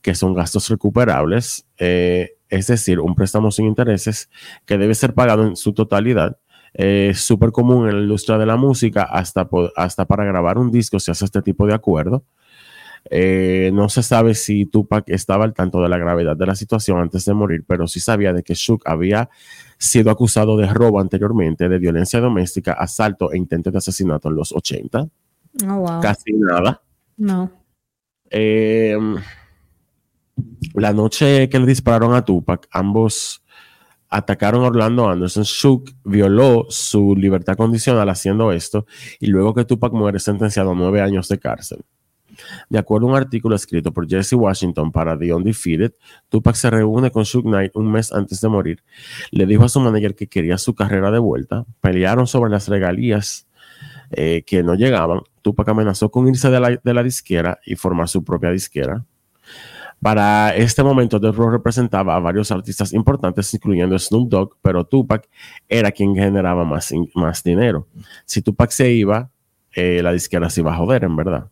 que 0.00 0.14
son 0.14 0.34
gastos 0.34 0.68
recuperables, 0.70 1.66
eh, 1.78 2.30
es 2.48 2.68
decir, 2.68 3.00
un 3.00 3.14
préstamo 3.14 3.50
sin 3.50 3.66
intereses 3.66 4.30
que 4.64 4.78
debe 4.78 4.94
ser 4.94 5.12
pagado 5.12 5.46
en 5.46 5.56
su 5.56 5.74
totalidad. 5.74 6.38
Es 6.72 7.20
súper 7.20 7.52
común 7.52 7.88
en 7.88 7.96
la 7.96 8.02
industria 8.02 8.38
de 8.38 8.46
la 8.46 8.56
música, 8.56 9.02
hasta, 9.02 9.48
hasta 9.76 10.06
para 10.06 10.24
grabar 10.24 10.58
un 10.58 10.70
disco 10.70 11.00
se 11.00 11.10
hace 11.10 11.24
este 11.24 11.42
tipo 11.42 11.66
de 11.66 11.74
acuerdo. 11.74 12.24
Eh, 13.10 13.70
no 13.72 13.88
se 13.88 14.02
sabe 14.02 14.34
si 14.34 14.66
Tupac 14.66 15.08
estaba 15.08 15.44
al 15.44 15.54
tanto 15.54 15.80
de 15.80 15.88
la 15.88 15.98
gravedad 15.98 16.36
de 16.36 16.46
la 16.46 16.54
situación 16.54 16.98
antes 16.98 17.24
de 17.24 17.34
morir, 17.34 17.64
pero 17.66 17.86
sí 17.86 18.00
sabía 18.00 18.32
de 18.32 18.42
que 18.42 18.54
Shook 18.54 18.82
había 18.86 19.28
sido 19.78 20.10
acusado 20.10 20.56
de 20.56 20.66
robo 20.66 21.00
anteriormente, 21.00 21.68
de 21.68 21.78
violencia 21.78 22.20
doméstica, 22.20 22.72
asalto 22.72 23.32
e 23.32 23.36
intento 23.36 23.70
de 23.70 23.78
asesinato 23.78 24.28
en 24.28 24.34
los 24.34 24.52
80. 24.52 25.08
Casi 26.00 26.32
nada. 26.32 26.82
No. 27.16 27.50
Eh, 28.30 28.96
la 30.74 30.92
noche 30.92 31.48
que 31.48 31.58
le 31.58 31.66
dispararon 31.66 32.14
a 32.14 32.24
Tupac, 32.24 32.66
ambos 32.70 33.42
atacaron 34.08 34.64
a 34.64 34.68
Orlando 34.68 35.08
Anderson. 35.08 35.44
Shook 35.44 35.92
violó 36.04 36.66
su 36.68 37.14
libertad 37.16 37.56
condicional 37.56 38.08
haciendo 38.08 38.52
esto 38.52 38.86
y 39.20 39.26
luego 39.26 39.54
que 39.54 39.64
Tupac 39.64 39.92
muere 39.92 40.18
sentenciado 40.18 40.72
a 40.72 40.74
nueve 40.74 41.00
años 41.00 41.28
de 41.28 41.38
cárcel. 41.38 41.84
De 42.68 42.78
acuerdo 42.78 43.06
a 43.06 43.10
un 43.10 43.16
artículo 43.16 43.56
escrito 43.56 43.92
por 43.92 44.08
Jesse 44.08 44.34
Washington 44.34 44.92
para 44.92 45.18
The 45.18 45.32
Undefeated, 45.34 45.92
Tupac 46.28 46.54
se 46.54 46.70
reúne 46.70 47.10
con 47.10 47.24
Suge 47.24 47.48
Knight 47.48 47.76
un 47.76 47.90
mes 47.90 48.12
antes 48.12 48.40
de 48.40 48.48
morir. 48.48 48.82
Le 49.30 49.46
dijo 49.46 49.64
a 49.64 49.68
su 49.68 49.80
manager 49.80 50.14
que 50.14 50.26
quería 50.26 50.58
su 50.58 50.74
carrera 50.74 51.10
de 51.10 51.18
vuelta. 51.18 51.64
Pelearon 51.80 52.26
sobre 52.26 52.50
las 52.50 52.68
regalías 52.68 53.46
eh, 54.10 54.44
que 54.46 54.62
no 54.62 54.74
llegaban. 54.74 55.20
Tupac 55.42 55.68
amenazó 55.68 56.10
con 56.10 56.28
irse 56.28 56.50
de 56.50 56.94
la, 56.94 57.02
disquera 57.02 57.58
y 57.64 57.76
formar 57.76 58.08
su 58.08 58.22
propia 58.24 58.50
disquera. 58.50 59.04
Para 60.00 60.54
este 60.54 60.82
momento, 60.82 61.20
The 61.20 61.32
Rock 61.32 61.52
representaba 61.52 62.14
a 62.16 62.20
varios 62.20 62.52
artistas 62.52 62.92
importantes, 62.92 63.52
incluyendo 63.54 63.98
Snoop 63.98 64.28
Dogg, 64.28 64.56
pero 64.60 64.84
Tupac 64.84 65.28
era 65.68 65.90
quien 65.90 66.14
generaba 66.14 66.64
más, 66.64 66.92
más 67.14 67.42
dinero. 67.42 67.88
Si 68.24 68.42
Tupac 68.42 68.70
se 68.70 68.92
iba, 68.92 69.30
eh, 69.72 70.02
la 70.02 70.12
disquera 70.12 70.50
se 70.50 70.60
iba 70.60 70.72
a 70.72 70.76
joder, 70.76 71.04
en 71.04 71.16
verdad. 71.16 71.50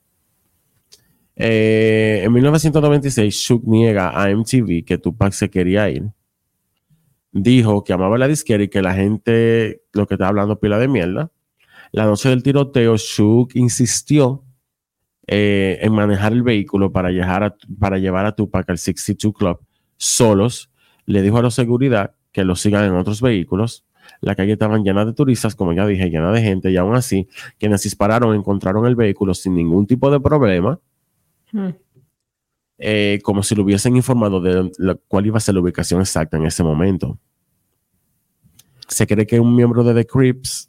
Eh, 1.37 2.23
en 2.25 2.33
1996, 2.33 3.35
Shook 3.35 3.65
niega 3.67 4.11
a 4.11 4.31
MTV 4.31 4.85
que 4.85 4.99
Tupac 4.99 5.33
se 5.33 5.51
quería 5.51 5.91
ir. 5.91 6.05
Dijo 7.33 7.83
que 7.83 7.93
amaba 7.93 8.17
la 8.17 8.29
disquera 8.29 8.63
y 8.63 8.69
que 8.69 8.83
la 8.83 8.95
gente, 8.95 9.83
lo 9.93 10.07
que 10.07 10.15
está 10.15 10.29
hablando, 10.29 10.61
pila 10.61 10.79
de 10.79 10.89
mierda. 10.89 11.33
La 11.91 12.07
noche 12.07 12.29
del 12.29 12.43
tiroteo, 12.43 12.97
Shook 12.97 13.57
insistió 13.57 14.45
eh, 15.27 15.79
en 15.81 15.93
manejar 15.93 16.33
el 16.33 16.43
vehículo 16.43 16.93
para, 16.93 17.11
para 17.79 17.99
llevar 17.99 18.27
a 18.27 18.33
Tupac 18.33 18.69
al 18.71 18.79
62 18.79 19.35
Club 19.35 19.61
solos. 19.97 20.71
Le 21.07 21.23
dijo 21.23 21.39
a 21.39 21.43
la 21.43 21.51
seguridad 21.51 22.15
que 22.31 22.45
lo 22.45 22.57
sigan 22.57 22.85
en 22.85 22.95
otros 22.95 23.21
vehículos. 23.21 23.85
La 24.21 24.35
calle 24.35 24.53
estaba 24.53 24.79
llena 24.79 25.05
de 25.05 25.13
turistas, 25.13 25.57
como 25.57 25.73
ya 25.73 25.87
dije, 25.87 26.11
llena 26.11 26.31
de 26.31 26.43
gente, 26.43 26.71
y 26.71 26.77
aún 26.77 26.95
así, 26.95 27.27
quienes 27.59 27.83
dispararon 27.83 28.35
encontraron 28.35 28.87
el 28.87 28.97
vehículo 28.97 29.35
sin 29.35 29.55
ningún 29.55 29.87
tipo 29.87 30.11
de 30.11 30.21
problema 30.21 30.79
eh, 32.79 33.21
como 33.23 33.43
si 33.43 33.55
lo 33.55 33.63
hubiesen 33.63 33.97
informado 33.97 34.41
de 34.41 34.71
cuál 35.07 35.27
iba 35.27 35.37
a 35.39 35.41
ser 35.41 35.55
la 35.55 35.61
ubicación 35.61 36.01
exacta 36.01 36.37
en 36.37 36.47
ese 36.47 36.63
momento. 36.63 37.19
Se 38.89 39.07
cree 39.07 39.27
que 39.27 39.39
un 39.39 39.55
miembro 39.55 39.85
de 39.85 39.95
The 39.95 40.07
Crips, 40.07 40.67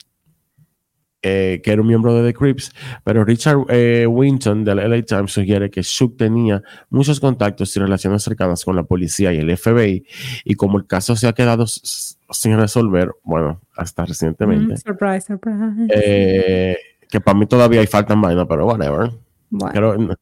eh, 1.22 1.62
que 1.64 1.72
era 1.72 1.82
un 1.82 1.88
miembro 1.88 2.14
de 2.14 2.32
The 2.32 2.38
Crips, 2.38 2.72
pero 3.04 3.26
Richard 3.26 3.66
eh, 3.70 4.06
Winton 4.08 4.64
del 4.64 4.78
LA 4.78 5.02
Times 5.02 5.32
sugiere 5.32 5.72
que 5.72 5.82
Shook 5.82 6.16
tenía 6.18 6.62
muchos 6.90 7.20
contactos 7.20 7.76
y 7.76 7.80
relaciones 7.80 8.22
cercanas 8.22 8.64
con 8.64 8.76
la 8.76 8.84
policía 8.84 9.34
y 9.34 9.38
el 9.38 9.58
FBI, 9.58 10.06
y 10.44 10.54
como 10.54 10.78
el 10.78 10.86
caso 10.86 11.16
se 11.16 11.28
ha 11.28 11.34
quedado 11.34 11.66
sin 11.68 12.58
resolver, 12.58 13.12
bueno, 13.24 13.62
hasta 13.76 14.06
recientemente. 14.06 14.78
surprise, 14.78 15.26
surprise. 15.26 16.78
que 17.10 17.20
para 17.20 17.38
mí 17.38 17.48
todavía 17.48 17.82
hay 17.82 17.88
falta 17.88 18.14
en 18.14 18.22
vaina, 18.22 18.48
pero 18.48 18.68
whatever. 18.68 19.12
Bueno 19.50 20.16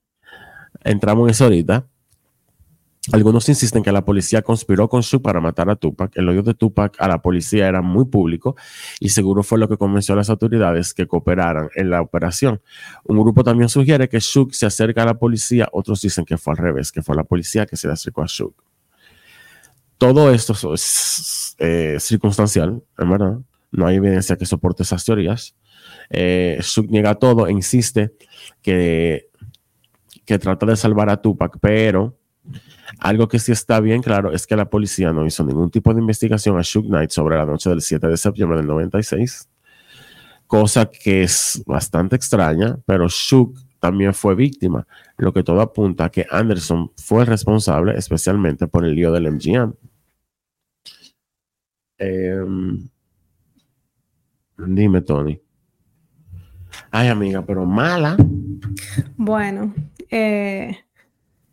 entramos 0.83 1.27
en 1.27 1.31
eso 1.31 1.45
ahorita. 1.45 1.87
Algunos 3.11 3.49
insisten 3.49 3.83
que 3.83 3.91
la 3.91 4.05
policía 4.05 4.41
conspiró 4.43 4.87
con 4.87 5.01
Shook 5.01 5.21
para 5.21 5.41
matar 5.41 5.69
a 5.69 5.75
Tupac. 5.75 6.15
El 6.15 6.29
odio 6.29 6.41
de 6.41 6.53
Tupac 6.53 6.95
a 6.99 7.07
la 7.09 7.21
policía 7.21 7.67
era 7.67 7.81
muy 7.81 8.05
público 8.05 8.55
y 9.01 9.09
seguro 9.09 9.43
fue 9.43 9.59
lo 9.59 9.67
que 9.67 9.75
convenció 9.75 10.13
a 10.13 10.15
las 10.15 10.29
autoridades 10.29 10.93
que 10.93 11.05
cooperaran 11.05 11.69
en 11.75 11.89
la 11.89 12.01
operación. 12.01 12.61
Un 13.03 13.19
grupo 13.19 13.43
también 13.43 13.67
sugiere 13.67 14.07
que 14.07 14.19
Shook 14.21 14.53
se 14.53 14.65
acerca 14.65 15.03
a 15.03 15.05
la 15.05 15.19
policía, 15.19 15.67
otros 15.73 16.01
dicen 16.01 16.23
que 16.23 16.37
fue 16.37 16.53
al 16.53 16.57
revés, 16.57 16.93
que 16.93 17.01
fue 17.01 17.13
la 17.13 17.25
policía 17.25 17.65
que 17.65 17.75
se 17.75 17.87
le 17.87 17.93
acercó 17.93 18.21
a 18.21 18.25
Shook. 18.25 18.63
Todo 19.97 20.31
esto 20.31 20.73
es 20.73 21.55
eh, 21.59 21.97
circunstancial, 21.99 22.83
en 22.97 23.09
verdad. 23.09 23.37
No 23.71 23.85
hay 23.85 23.97
evidencia 23.97 24.37
que 24.37 24.45
soporte 24.45 24.83
esas 24.83 25.03
teorías. 25.03 25.55
Eh, 26.09 26.61
niega 26.87 27.15
todo 27.15 27.47
e 27.47 27.51
insiste 27.51 28.13
que, 28.61 29.29
que 30.25 30.39
trata 30.39 30.65
de 30.65 30.75
salvar 30.75 31.09
a 31.09 31.21
Tupac, 31.21 31.57
pero 31.59 32.17
algo 32.99 33.27
que 33.27 33.39
sí 33.39 33.51
está 33.51 33.79
bien 33.79 34.01
claro 34.01 34.31
es 34.31 34.45
que 34.45 34.55
la 34.55 34.69
policía 34.69 35.11
no 35.11 35.25
hizo 35.25 35.43
ningún 35.43 35.69
tipo 35.69 35.93
de 35.93 36.01
investigación 36.01 36.57
a 36.57 36.61
Shook 36.61 36.87
Knight 36.87 37.11
sobre 37.11 37.37
la 37.37 37.45
noche 37.45 37.69
del 37.69 37.81
7 37.81 38.07
de 38.07 38.17
septiembre 38.17 38.57
del 38.57 38.67
96, 38.67 39.49
cosa 40.47 40.85
que 40.85 41.23
es 41.23 41.63
bastante 41.65 42.15
extraña, 42.15 42.77
pero 42.85 43.07
Shook 43.07 43.57
también 43.79 44.13
fue 44.13 44.35
víctima, 44.35 44.87
lo 45.17 45.33
que 45.33 45.43
todo 45.43 45.59
apunta 45.59 46.05
a 46.05 46.09
que 46.09 46.25
Anderson 46.29 46.91
fue 46.95 47.25
responsable, 47.25 47.97
especialmente 47.97 48.67
por 48.67 48.85
el 48.85 48.95
lío 48.95 49.11
del 49.11 49.29
MGM. 49.31 49.73
Em, 51.97 52.89
dime, 54.57 55.01
Tony. 55.01 55.39
Ay, 56.91 57.09
amiga, 57.09 57.45
pero 57.45 57.65
mala. 57.65 58.15
Bueno, 59.17 59.73
eh, 60.15 60.77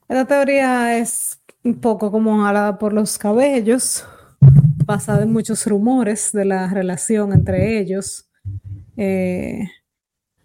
esta 0.06 0.26
teoría 0.26 0.98
es 0.98 1.40
un 1.64 1.80
poco 1.80 2.12
como 2.12 2.42
jalada 2.42 2.78
por 2.78 2.92
los 2.92 3.16
cabellos, 3.16 4.04
basada 4.84 5.22
en 5.22 5.32
muchos 5.32 5.66
rumores 5.66 6.30
de 6.32 6.44
la 6.44 6.68
relación 6.68 7.32
entre 7.32 7.78
ellos. 7.78 8.28
Eh, 8.98 9.66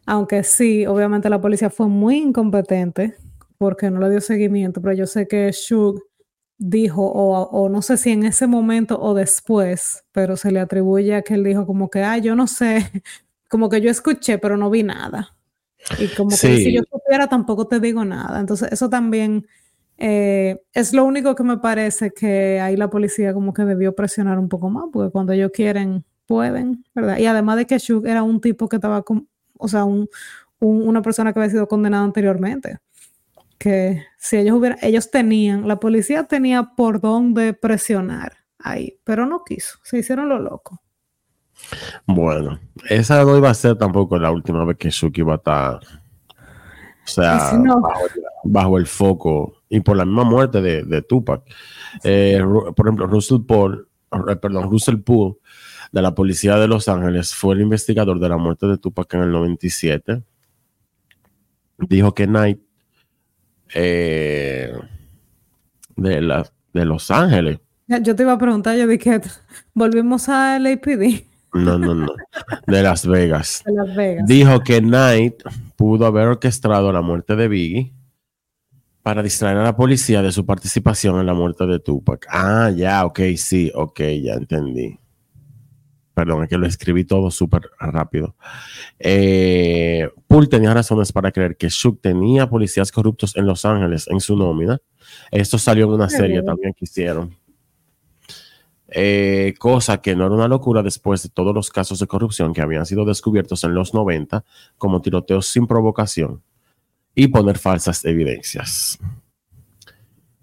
aunque 0.05 0.43
sí, 0.43 0.85
obviamente 0.85 1.29
la 1.29 1.41
policía 1.41 1.69
fue 1.69 1.87
muy 1.87 2.17
incompetente 2.17 3.15
porque 3.57 3.91
no 3.91 3.99
le 3.99 4.11
dio 4.11 4.21
seguimiento, 4.21 4.81
pero 4.81 4.93
yo 4.93 5.07
sé 5.07 5.27
que 5.27 5.51
Shug 5.51 6.01
dijo, 6.57 7.05
o, 7.05 7.67
no 7.67 7.81
sé 7.81 7.97
si 7.97 8.11
en 8.11 8.23
ese 8.23 8.47
momento 8.47 8.97
o 9.01 9.13
después, 9.13 10.05
pero 10.13 10.37
se 10.37 10.51
le 10.51 10.61
atribuye 10.61 11.15
a 11.15 11.21
que 11.21 11.33
él 11.33 11.43
dijo 11.43 11.65
como 11.65 11.89
que, 11.89 12.01
ah, 12.01 12.17
yo 12.17 12.33
no 12.33 12.47
sé, 12.47 12.91
como 13.49 13.67
que 13.67 13.81
yo 13.81 13.91
escuché, 13.91 14.37
pero 14.37 14.55
no 14.55 14.69
vi 14.69 14.83
nada. 14.83 15.35
Y 15.99 16.07
como 16.09 16.31
que 16.31 16.35
si 16.35 16.73
yo 16.73 16.81
supiera, 16.89 17.27
tampoco 17.27 17.67
te 17.67 17.79
digo 17.79 18.03
nada. 18.05 18.39
Entonces, 18.39 18.71
eso 18.71 18.89
también 18.89 19.47
eh, 19.97 20.61
es 20.73 20.93
lo 20.93 21.05
único 21.05 21.35
que 21.35 21.43
me 21.43 21.57
parece 21.57 22.11
que 22.11 22.59
ahí 22.59 22.75
la 22.75 22.89
policía 22.89 23.33
como 23.33 23.53
que 23.53 23.63
debió 23.63 23.95
presionar 23.95 24.39
un 24.39 24.49
poco 24.49 24.69
más, 24.69 24.85
porque 24.91 25.11
cuando 25.11 25.33
ellos 25.33 25.51
quieren, 25.53 26.03
pueden, 26.25 26.85
¿verdad? 26.93 27.17
Y 27.17 27.25
además 27.27 27.57
de 27.57 27.65
que 27.65 27.77
Shug 27.77 28.05
era 28.07 28.23
un 28.23 28.41
tipo 28.41 28.67
que 28.67 28.77
estaba, 28.77 29.03
con, 29.03 29.27
o 29.57 29.67
sea, 29.67 29.85
un, 29.85 30.09
un, 30.59 30.87
una 30.87 31.01
persona 31.01 31.31
que 31.33 31.39
había 31.39 31.51
sido 31.51 31.67
condenada 31.67 32.03
anteriormente. 32.03 32.79
Que 33.57 34.03
si 34.17 34.37
ellos 34.37 34.57
hubieran, 34.57 34.79
ellos 34.81 35.11
tenían, 35.11 35.67
la 35.67 35.79
policía 35.79 36.23
tenía 36.23 36.71
por 36.75 36.99
dónde 36.99 37.53
presionar 37.53 38.33
ahí, 38.59 38.99
pero 39.03 39.25
no 39.25 39.43
quiso, 39.43 39.79
se 39.83 39.99
hicieron 39.99 40.27
lo 40.29 40.39
loco. 40.39 40.81
Bueno, 42.05 42.59
esa 42.89 43.23
no 43.23 43.37
iba 43.37 43.49
a 43.49 43.53
ser 43.53 43.77
tampoco 43.77 44.17
la 44.17 44.31
última 44.31 44.63
vez 44.65 44.77
que 44.77 44.89
Shuki 44.89 45.21
iba 45.21 45.33
a 45.33 45.37
estar, 45.37 45.75
o 45.75 47.07
sea, 47.07 47.59
bajo, 48.43 48.77
el 48.77 48.87
foco 48.87 49.61
y 49.69 49.79
por 49.79 49.97
la 49.97 50.05
misma 50.05 50.23
muerte 50.23 50.61
de, 50.61 51.01
Tupac. 51.01 51.43
Eh, 52.03 52.41
por 52.75 52.87
ejemplo, 52.87 53.07
Russell 53.07 53.41
Paul, 53.45 53.87
eh, 54.29 54.35
perdón, 54.35 54.69
Russell 54.69 54.97
Poole 54.97 55.35
de 55.91 56.01
la 56.01 56.13
policía 56.13 56.57
de 56.57 56.67
Los 56.67 56.87
Ángeles 56.87 57.33
fue 57.33 57.55
el 57.55 57.61
investigador 57.61 58.19
de 58.19 58.29
la 58.29 58.37
muerte 58.37 58.67
de 58.67 58.77
Tupac 58.77 59.13
en 59.13 59.21
el 59.21 59.31
97. 59.31 60.23
Dijo 61.77 62.13
que 62.13 62.25
Knight 62.25 62.59
eh, 63.73 64.73
de, 65.95 66.21
la, 66.21 66.49
de 66.73 66.85
Los 66.85 67.11
Ángeles. 67.11 67.59
Yo 67.87 68.15
te 68.15 68.23
iba 68.23 68.33
a 68.33 68.37
preguntar, 68.37 68.75
yo 68.77 68.87
dije, 68.87 69.21
volvimos 69.73 70.27
a 70.29 70.57
LAPD. 70.59 71.34
No, 71.55 71.79
no, 71.79 71.95
no. 71.95 72.07
De 72.67 72.83
Las 72.83 73.07
Vegas. 73.07 73.63
De 73.65 73.71
Las 73.73 73.95
Vegas. 73.95 74.27
Dijo 74.27 74.59
que 74.59 74.81
Knight 74.81 75.41
pudo 75.75 76.05
haber 76.05 76.27
orquestado 76.27 76.91
la 76.91 77.01
muerte 77.01 77.35
de 77.35 77.47
Biggie 77.47 77.93
para 79.01 79.21
distraer 79.23 79.57
a 79.57 79.63
la 79.63 79.75
policía 79.75 80.21
de 80.21 80.31
su 80.31 80.45
participación 80.45 81.19
en 81.19 81.27
la 81.27 81.33
muerte 81.33 81.65
de 81.65 81.79
Tupac. 81.79 82.25
Ah, 82.29 82.71
ya, 82.75 83.05
ok, 83.05 83.19
sí, 83.37 83.71
ok, 83.73 83.99
ya 84.21 84.33
entendí. 84.33 84.99
Perdón, 86.13 86.43
es 86.43 86.49
que 86.49 86.57
lo 86.57 86.65
escribí 86.65 87.03
todo 87.03 87.29
súper 87.29 87.69
rápido. 87.79 88.35
Eh, 88.97 90.09
Poole 90.27 90.47
tenía 90.47 90.73
razones 90.73 91.11
para 91.11 91.31
creer 91.31 91.55
que 91.55 91.69
Shook 91.69 92.01
tenía 92.01 92.49
policías 92.49 92.91
corruptos 92.91 93.35
en 93.35 93.45
Los 93.45 93.65
Ángeles 93.65 94.07
en 94.07 94.19
su 94.21 94.35
nómina. 94.35 94.79
Esto 95.29 95.57
salió 95.57 95.85
en 95.85 95.91
una 95.91 96.09
serie 96.09 96.41
también 96.41 96.73
que 96.73 96.85
hicieron. 96.85 97.35
Eh, 98.97 99.55
cosa 99.59 100.01
que 100.01 100.15
no 100.15 100.25
era 100.25 100.35
una 100.35 100.47
locura 100.47 100.81
después 100.81 101.21
de 101.21 101.27
todos 101.27 101.53
los 101.53 101.69
casos 101.69 101.99
de 101.99 102.07
corrupción 102.07 102.53
que 102.53 102.61
habían 102.61 102.85
sido 102.85 103.03
descubiertos 103.03 103.65
en 103.65 103.73
los 103.75 103.93
90 103.93 104.45
como 104.77 105.01
tiroteos 105.01 105.47
sin 105.47 105.67
provocación 105.67 106.41
y 107.13 107.27
poner 107.27 107.57
falsas 107.57 108.05
evidencias. 108.05 108.97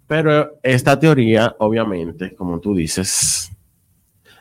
Pero 0.06 0.58
esta 0.62 1.00
teoría, 1.00 1.56
obviamente, 1.60 2.34
como 2.34 2.60
tú 2.60 2.74
dices, 2.74 3.50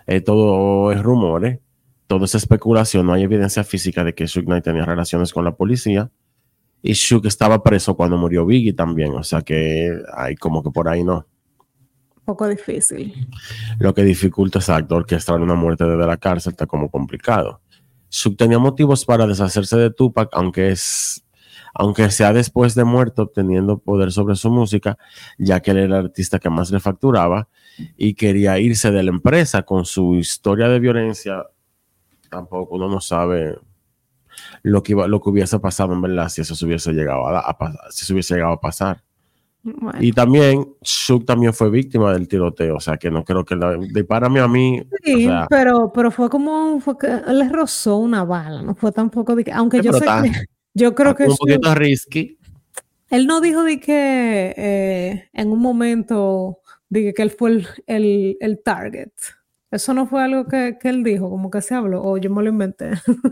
eh, 0.05 0.19
todo 0.19 0.91
es 0.91 1.01
rumores, 1.01 1.59
todo 2.05 2.25
es 2.25 2.35
especulación, 2.35 3.05
no 3.05 3.13
hay 3.13 3.23
evidencia 3.23 3.63
física 3.63 4.03
de 4.03 4.13
que 4.13 4.27
Shook 4.27 4.43
Knight 4.43 4.65
tenía 4.65 4.83
relaciones 4.83 5.31
con 5.31 5.45
la 5.45 5.55
policía. 5.55 6.11
Y 6.81 6.91
Shook 6.91 7.27
estaba 7.27 7.63
preso 7.63 7.95
cuando 7.95 8.17
murió 8.17 8.45
Biggie 8.45 8.73
también, 8.73 9.13
o 9.13 9.23
sea 9.23 9.41
que 9.41 9.89
hay 10.13 10.35
como 10.35 10.61
que 10.61 10.71
por 10.71 10.89
ahí 10.89 11.01
no 11.01 11.27
poco 12.25 12.47
difícil. 12.47 13.27
Lo 13.79 13.93
que 13.93 14.03
dificulta, 14.03 14.59
exacto, 14.59 14.95
orquestar 14.95 15.39
una 15.39 15.55
muerte 15.55 15.85
desde 15.85 16.05
la 16.05 16.17
cárcel 16.17 16.51
está 16.51 16.65
como 16.65 16.89
complicado. 16.89 17.61
Sub 18.09 18.35
tenía 18.35 18.59
motivos 18.59 19.05
para 19.05 19.25
deshacerse 19.25 19.77
de 19.77 19.89
Tupac, 19.91 20.29
aunque 20.33 20.71
es 20.71 21.23
aunque 21.73 22.09
sea 22.11 22.33
después 22.33 22.75
de 22.75 22.83
muerto, 22.83 23.27
teniendo 23.27 23.79
poder 23.79 24.11
sobre 24.11 24.35
su 24.35 24.49
música, 24.49 24.97
ya 25.37 25.61
que 25.61 25.71
él 25.71 25.77
era 25.77 25.99
el 25.99 26.05
artista 26.05 26.39
que 26.39 26.49
más 26.49 26.71
le 26.71 26.79
facturaba 26.79 27.47
y 27.97 28.13
quería 28.15 28.59
irse 28.59 28.91
de 28.91 29.03
la 29.03 29.11
empresa 29.11 29.63
con 29.63 29.85
su 29.85 30.15
historia 30.15 30.67
de 30.67 30.79
violencia. 30.79 31.45
Tampoco 32.29 32.75
uno 32.75 32.89
no 32.89 32.99
sabe 32.99 33.57
lo 34.63 34.83
que, 34.83 34.93
iba, 34.93 35.07
lo 35.07 35.21
que 35.21 35.29
hubiese 35.29 35.59
pasado 35.59 35.93
en 35.93 36.01
verdad 36.01 36.29
si 36.29 36.41
eso 36.41 36.55
se 36.55 36.65
hubiese 36.65 36.91
llegado 36.93 37.27
a, 37.27 37.39
a, 37.39 37.57
si 37.89 38.05
se 38.05 38.13
hubiese 38.13 38.35
llegado 38.35 38.53
a 38.53 38.61
pasar. 38.61 39.03
Y 39.99 40.11
también, 40.11 40.73
Shuk 40.81 41.25
también 41.25 41.53
fue 41.53 41.69
víctima 41.69 42.13
del 42.13 42.27
tiroteo, 42.27 42.77
o 42.77 42.79
sea 42.79 42.97
que 42.97 43.11
no 43.11 43.23
creo 43.23 43.45
que 43.45 43.55
la, 43.55 43.77
dispárame 43.77 44.39
a 44.39 44.47
mí. 44.47 44.81
Sí, 45.03 45.29
pero, 45.49 45.91
pero 45.93 46.09
fue 46.09 46.29
como 46.29 46.79
fue 46.79 46.97
que 46.97 47.07
le 47.31 47.47
rozó 47.47 47.97
una 47.97 48.23
bala, 48.23 48.63
no 48.63 48.73
fue 48.73 48.91
tampoco 48.91 49.35
de 49.35 49.43
que, 49.43 49.51
aunque 49.51 49.81
yo 49.81 49.93
sé 49.93 50.05
que, 50.05 50.31
yo 50.73 50.95
creo 50.95 51.15
que 51.15 51.25
un 51.25 51.35
poquito 51.35 51.75
risky. 51.75 52.37
Él 53.09 53.27
no 53.27 53.41
dijo 53.41 53.63
de 53.63 53.79
que 53.79 54.53
eh, 54.57 55.29
en 55.33 55.51
un 55.51 55.59
momento 55.59 56.59
dije 56.89 57.13
que 57.13 57.21
él 57.21 57.31
fue 57.31 57.51
el, 57.51 57.67
el, 57.85 58.37
el, 58.39 58.63
target. 58.63 59.11
Eso 59.69 59.93
no 59.93 60.07
fue 60.07 60.23
algo 60.23 60.47
que, 60.47 60.77
que, 60.81 60.89
él 60.89 61.03
dijo, 61.03 61.29
como 61.29 61.51
que 61.51 61.61
se 61.61 61.75
habló, 61.75 62.01
o 62.03 62.17
yo 62.17 62.31
me 62.31 62.41
lo 62.41 62.49
inventé. 62.49 62.91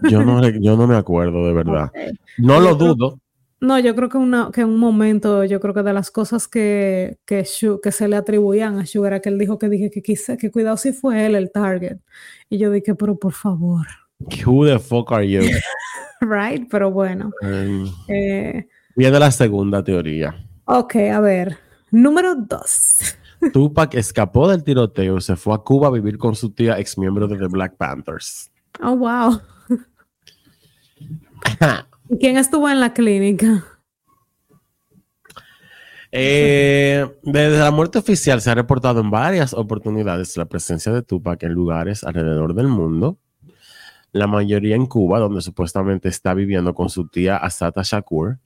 yo, 0.09 0.23
no, 0.23 0.41
yo 0.61 0.77
no 0.77 0.85
me 0.85 0.95
acuerdo 0.95 1.47
de 1.47 1.53
verdad. 1.53 1.91
No 2.37 2.59
lo 2.59 2.75
dudo. 2.75 3.19
No, 3.61 3.77
yo 3.77 3.93
creo 3.93 4.07
que, 4.07 4.17
una, 4.17 4.51
que 4.53 4.61
en 4.61 4.69
un 4.69 4.79
momento, 4.79 5.43
yo 5.43 5.59
creo 5.59 5.73
que 5.73 5.83
de 5.83 5.91
las 5.91 6.11
cosas 6.11 6.47
que, 6.47 7.17
que, 7.25 7.45
que 7.83 7.91
se 7.91 8.07
le 8.07 8.15
atribuían 8.15 8.79
a 8.79 8.85
Sugar 8.85 9.13
era 9.13 9.21
que 9.21 9.29
él 9.29 9.37
dijo 9.37 9.59
que 9.59 9.67
dije 9.67 9.91
que 9.91 10.01
quise, 10.01 10.37
que 10.37 10.49
cuidado 10.49 10.77
si 10.77 10.93
fue 10.93 11.25
él 11.25 11.35
el 11.35 11.51
target. 11.51 11.97
Y 12.49 12.57
yo 12.57 12.71
dije, 12.71 12.95
pero 12.95 13.17
por 13.17 13.33
favor. 13.33 13.85
Who 14.45 14.65
the 14.65 14.79
fuck 14.79 15.11
are 15.11 15.29
you? 15.29 15.41
right, 16.21 16.67
pero 16.69 16.91
bueno. 16.91 17.31
Um, 17.41 17.91
eh, 18.07 18.67
viene 18.95 19.19
la 19.19 19.31
segunda 19.31 19.83
teoría. 19.83 20.35
Ok, 20.65 20.95
a 20.95 21.19
ver. 21.19 21.57
Número 21.91 22.35
dos. 22.35 23.15
Tupac 23.53 23.93
escapó 23.95 24.49
del 24.49 24.63
tiroteo 24.63 25.17
y 25.17 25.21
se 25.21 25.35
fue 25.35 25.53
a 25.53 25.59
Cuba 25.59 25.87
a 25.87 25.91
vivir 25.91 26.17
con 26.17 26.35
su 26.35 26.51
tía, 26.51 26.79
ex 26.79 26.97
miembro 26.97 27.27
de 27.27 27.37
The 27.37 27.47
Black 27.47 27.75
Panthers. 27.75 28.51
Oh, 28.81 28.95
wow. 28.95 29.41
¿Y 32.09 32.17
quién 32.17 32.37
estuvo 32.37 32.67
en 32.69 32.79
la 32.79 32.93
clínica? 32.93 33.65
Eh, 36.11 37.07
desde 37.21 37.59
la 37.59 37.69
muerte 37.69 37.99
oficial 37.99 38.41
se 38.41 38.49
ha 38.49 38.55
reportado 38.55 38.99
en 38.99 39.11
varias 39.11 39.53
oportunidades 39.53 40.35
la 40.37 40.45
presencia 40.45 40.91
de 40.91 41.03
Tupac 41.03 41.43
en 41.43 41.53
lugares 41.53 42.03
alrededor 42.03 42.55
del 42.55 42.67
mundo. 42.67 43.19
La 44.11 44.25
mayoría 44.25 44.75
en 44.75 44.87
Cuba, 44.87 45.19
donde 45.19 45.41
supuestamente 45.41 46.09
está 46.09 46.33
viviendo 46.33 46.73
con 46.73 46.89
su 46.89 47.07
tía 47.07 47.37
Asata 47.37 47.83
Shakur. 47.83 48.39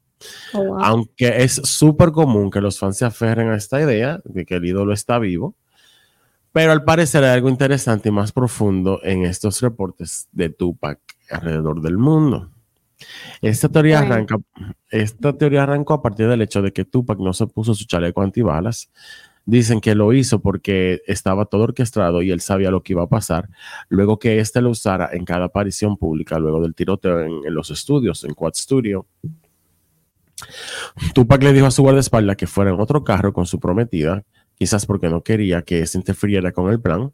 Oh, 0.54 0.78
Aunque 0.84 1.44
es 1.44 1.54
súper 1.64 2.12
común 2.12 2.52
que 2.52 2.60
los 2.60 2.78
fans 2.78 2.98
se 2.98 3.06
aferren 3.06 3.50
a 3.50 3.56
esta 3.56 3.82
idea 3.82 4.20
de 4.26 4.46
que 4.46 4.56
el 4.56 4.66
ídolo 4.66 4.94
está 4.94 5.20
vivo, 5.20 5.56
pero 6.52 6.74
al 6.74 6.84
parecer 6.84 7.24
hay 7.24 7.32
algo 7.32 7.48
interesante 7.48 8.10
y 8.10 8.12
más 8.12 8.34
profundo 8.34 9.00
en 9.04 9.24
estos 9.24 9.62
reportes 9.62 10.28
de 10.34 10.50
Tupac 10.50 11.00
alrededor 11.30 11.82
del 11.82 11.98
mundo. 11.98 12.53
Esta 13.42 13.70
teoría, 13.70 14.00
arranca, 14.00 14.38
esta 14.90 15.38
teoría 15.38 15.64
arrancó 15.64 15.94
a 15.94 16.02
partir 16.02 16.28
del 16.28 16.42
hecho 16.42 16.62
de 16.62 16.72
que 16.72 16.86
Tupac 16.86 17.20
no 17.20 17.34
se 17.34 17.48
puso 17.48 17.74
su 17.74 17.86
chaleco 17.86 18.22
antibalas. 18.22 18.92
Dicen 19.46 19.82
que 19.82 19.94
lo 19.94 20.14
hizo 20.14 20.42
porque 20.42 21.02
estaba 21.06 21.46
todo 21.46 21.64
orquestado 21.64 22.22
y 22.22 22.32
él 22.32 22.40
sabía 22.40 22.72
lo 22.72 22.82
que 22.82 22.94
iba 22.94 23.04
a 23.04 23.08
pasar. 23.08 23.50
Luego 23.90 24.18
que 24.18 24.40
éste 24.40 24.62
lo 24.62 24.70
usara 24.70 25.10
en 25.12 25.26
cada 25.26 25.46
aparición 25.46 25.98
pública, 25.98 26.40
luego 26.40 26.62
del 26.62 26.74
tiroteo 26.74 27.20
en, 27.20 27.46
en 27.46 27.54
los 27.54 27.70
estudios, 27.70 28.24
en 28.24 28.34
Quad 28.34 28.54
Studio. 28.54 29.06
Tupac 31.14 31.44
le 31.44 31.54
dijo 31.54 31.66
a 31.66 31.72
su 31.72 31.82
guardaespaldas 31.84 32.38
que 32.38 32.48
fuera 32.48 32.72
en 32.72 32.80
otro 32.80 33.04
carro 33.04 33.34
con 33.34 33.46
su 33.46 33.60
prometida, 33.60 34.24
quizás 34.56 34.86
porque 34.86 35.10
no 35.10 35.24
quería 35.24 35.62
que 35.62 35.86
se 35.86 35.98
interfiriera 35.98 36.52
con 36.52 36.72
el 36.72 36.80
plan, 36.80 37.12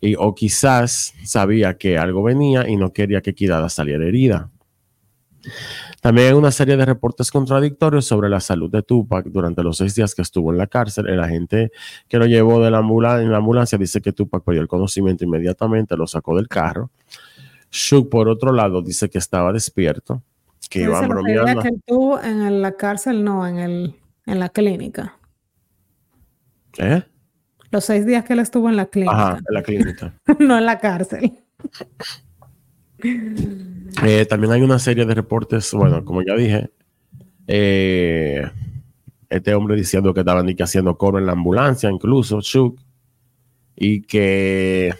y, 0.00 0.14
o 0.16 0.34
quizás 0.34 1.14
sabía 1.24 1.76
que 1.76 1.98
algo 1.98 2.22
venía 2.22 2.68
y 2.68 2.76
no 2.76 2.92
quería 2.92 3.20
que 3.20 3.34
Kidada 3.34 3.68
saliera 3.68 4.06
herida. 4.06 4.50
También 6.00 6.28
hay 6.28 6.34
una 6.34 6.50
serie 6.50 6.76
de 6.76 6.84
reportes 6.84 7.30
contradictorios 7.30 8.04
sobre 8.04 8.28
la 8.28 8.40
salud 8.40 8.70
de 8.70 8.82
Tupac 8.82 9.26
durante 9.26 9.62
los 9.62 9.78
seis 9.78 9.94
días 9.94 10.14
que 10.14 10.22
estuvo 10.22 10.52
en 10.52 10.58
la 10.58 10.66
cárcel. 10.66 11.08
El 11.08 11.20
agente 11.20 11.70
que 12.08 12.18
lo 12.18 12.26
llevó 12.26 12.62
de 12.62 12.70
la 12.70 12.78
en 12.78 13.30
la 13.30 13.38
ambulancia 13.38 13.78
dice 13.78 14.00
que 14.00 14.12
Tupac 14.12 14.44
perdió 14.44 14.62
el 14.62 14.68
conocimiento 14.68 15.24
inmediatamente, 15.24 15.96
lo 15.96 16.06
sacó 16.06 16.36
del 16.36 16.48
carro. 16.48 16.90
Shuk, 17.70 18.08
por 18.08 18.28
otro 18.28 18.52
lado, 18.52 18.82
dice 18.82 19.10
que 19.10 19.18
estaba 19.18 19.52
despierto, 19.52 20.22
que 20.70 20.82
iba 20.82 21.00
bromeando. 21.02 21.62
que 21.62 21.68
estuvo 21.68 22.20
en 22.20 22.62
la 22.62 22.72
cárcel, 22.72 23.24
no, 23.24 23.46
en, 23.46 23.58
el, 23.58 23.94
en 24.26 24.38
la 24.38 24.48
clínica. 24.48 25.16
¿Eh? 26.78 27.02
Los 27.70 27.84
seis 27.84 28.06
días 28.06 28.24
que 28.24 28.32
él 28.32 28.38
estuvo 28.38 28.68
en 28.68 28.76
la 28.76 28.86
clínica. 28.86 29.12
Ajá, 29.12 29.38
en 29.46 29.54
la 29.54 29.62
clínica. 29.62 30.14
no 30.38 30.56
en 30.56 30.64
la 30.64 30.78
cárcel. 30.78 31.38
Eh, 33.02 34.26
también 34.26 34.52
hay 34.52 34.62
una 34.62 34.78
serie 34.78 35.04
de 35.04 35.14
reportes, 35.14 35.72
bueno, 35.72 36.04
como 36.04 36.22
ya 36.22 36.34
dije, 36.34 36.70
eh, 37.46 38.42
este 39.28 39.54
hombre 39.54 39.76
diciendo 39.76 40.12
que 40.14 40.20
estaban 40.20 40.48
haciendo 40.60 40.96
coro 40.96 41.18
en 41.18 41.26
la 41.26 41.32
ambulancia, 41.32 41.90
incluso, 41.90 42.40
Chuk, 42.40 42.80
y 43.76 44.02
que 44.02 44.94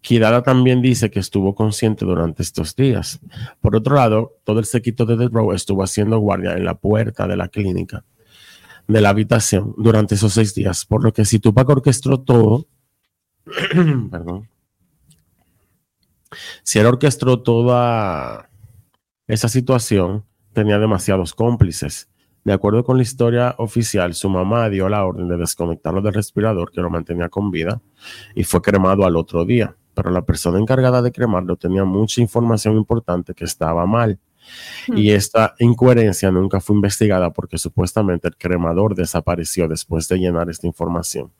Kidada 0.00 0.42
también 0.42 0.82
dice 0.82 1.10
que 1.10 1.18
estuvo 1.18 1.54
consciente 1.54 2.04
durante 2.04 2.42
estos 2.42 2.76
días. 2.76 3.20
Por 3.60 3.74
otro 3.74 3.96
lado, 3.96 4.36
todo 4.44 4.60
el 4.60 4.64
sequito 4.64 5.04
de 5.04 5.16
The 5.16 5.28
Row 5.28 5.52
estuvo 5.52 5.82
haciendo 5.82 6.18
guardia 6.18 6.52
en 6.54 6.64
la 6.64 6.74
puerta 6.74 7.26
de 7.26 7.36
la 7.36 7.48
clínica 7.48 8.04
de 8.86 9.00
la 9.00 9.08
habitación 9.08 9.74
durante 9.76 10.14
esos 10.14 10.32
seis 10.32 10.54
días. 10.54 10.84
Por 10.84 11.02
lo 11.02 11.12
que 11.12 11.24
si 11.24 11.38
Tupac 11.38 11.68
orquestó 11.68 12.20
todo, 12.20 12.66
perdón, 14.10 14.48
si 16.62 16.78
él 16.78 16.86
orquestó 16.86 17.42
toda 17.42 18.50
esa 19.26 19.48
situación, 19.48 20.24
tenía 20.52 20.78
demasiados 20.78 21.34
cómplices. 21.34 22.08
De 22.44 22.52
acuerdo 22.52 22.84
con 22.84 22.96
la 22.96 23.02
historia 23.02 23.54
oficial, 23.58 24.14
su 24.14 24.28
mamá 24.28 24.68
dio 24.68 24.88
la 24.88 25.04
orden 25.04 25.28
de 25.28 25.36
desconectarlo 25.36 26.00
del 26.00 26.14
respirador 26.14 26.70
que 26.70 26.80
lo 26.80 26.90
mantenía 26.90 27.28
con 27.28 27.50
vida 27.50 27.82
y 28.34 28.44
fue 28.44 28.62
cremado 28.62 29.04
al 29.04 29.16
otro 29.16 29.44
día. 29.44 29.76
Pero 29.94 30.10
la 30.10 30.24
persona 30.24 30.58
encargada 30.58 31.02
de 31.02 31.10
cremarlo 31.10 31.56
tenía 31.56 31.84
mucha 31.84 32.20
información 32.20 32.76
importante 32.76 33.34
que 33.34 33.44
estaba 33.44 33.84
mal 33.86 34.20
y 34.88 35.10
esta 35.10 35.54
incoherencia 35.58 36.30
nunca 36.30 36.60
fue 36.60 36.76
investigada 36.76 37.32
porque 37.32 37.58
supuestamente 37.58 38.28
el 38.28 38.36
cremador 38.36 38.94
desapareció 38.94 39.68
después 39.68 40.08
de 40.08 40.18
llenar 40.18 40.48
esta 40.48 40.66
información 40.66 41.32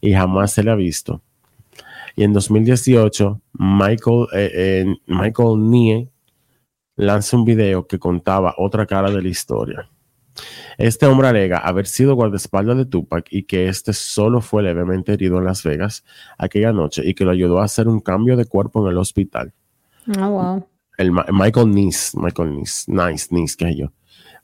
y 0.00 0.12
jamás 0.12 0.52
se 0.52 0.62
le 0.62 0.70
ha 0.70 0.74
visto. 0.74 1.22
Y 2.16 2.24
en 2.24 2.32
2018, 2.32 3.40
Michael, 3.54 4.26
eh, 4.34 4.86
Michael 5.06 5.70
Nie 5.70 6.08
lanza 6.96 7.36
un 7.36 7.44
video 7.44 7.86
que 7.86 7.98
contaba 7.98 8.54
otra 8.58 8.86
cara 8.86 9.10
de 9.10 9.22
la 9.22 9.28
historia. 9.28 9.88
Este 10.78 11.06
hombre 11.06 11.28
alega 11.28 11.58
haber 11.58 11.86
sido 11.86 12.14
guardaespaldas 12.14 12.76
de 12.76 12.86
Tupac 12.86 13.26
y 13.30 13.42
que 13.44 13.68
este 13.68 13.92
solo 13.92 14.40
fue 14.40 14.62
levemente 14.62 15.12
herido 15.12 15.38
en 15.38 15.44
Las 15.44 15.62
Vegas 15.62 16.04
aquella 16.38 16.72
noche 16.72 17.02
y 17.04 17.14
que 17.14 17.24
lo 17.24 17.30
ayudó 17.30 17.60
a 17.60 17.64
hacer 17.64 17.88
un 17.88 18.00
cambio 18.00 18.36
de 18.36 18.46
cuerpo 18.46 18.84
en 18.84 18.92
el 18.92 18.98
hospital. 18.98 19.52
Oh, 20.18 20.28
wow 20.30 20.66
el 20.98 21.12
Michael 21.12 21.70
Nice, 21.70 22.18
Michael 22.18 22.56
Nice, 22.56 22.90
Nice, 22.90 23.28
Nice, 23.30 23.56
que 23.56 23.76
yo. 23.76 23.92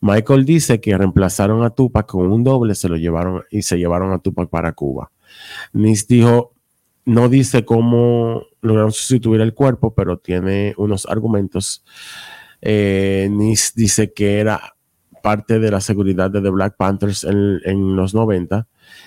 Michael 0.00 0.44
dice 0.44 0.80
que 0.80 0.96
reemplazaron 0.96 1.64
a 1.64 1.70
Tupac 1.70 2.06
con 2.06 2.30
un 2.30 2.44
doble, 2.44 2.74
se 2.74 2.88
lo 2.88 2.96
llevaron 2.96 3.42
y 3.50 3.62
se 3.62 3.76
llevaron 3.78 4.12
a 4.12 4.18
Tupac 4.18 4.48
para 4.48 4.72
Cuba. 4.72 5.10
Nice 5.72 6.06
dijo, 6.08 6.54
no 7.09 7.28
dice 7.28 7.64
cómo 7.64 8.44
lograron 8.61 8.92
sustituir 8.92 9.40
el 9.40 9.54
cuerpo, 9.54 9.94
pero 9.94 10.18
tiene 10.18 10.74
unos 10.76 11.06
argumentos. 11.06 11.82
Eh, 12.61 13.28
Nice 13.30 13.72
dice 13.74 14.12
que 14.12 14.40
era 14.40 14.74
parte 15.22 15.59
de 15.59 15.70
la 15.70 15.80
seguridad 15.80 16.30
de 16.30 16.42
The 16.42 16.50
Black 16.50 16.76
Panthers 16.76 17.24
en, 17.24 17.61
en 17.64 17.96
los 17.96 18.14
90 18.14 18.66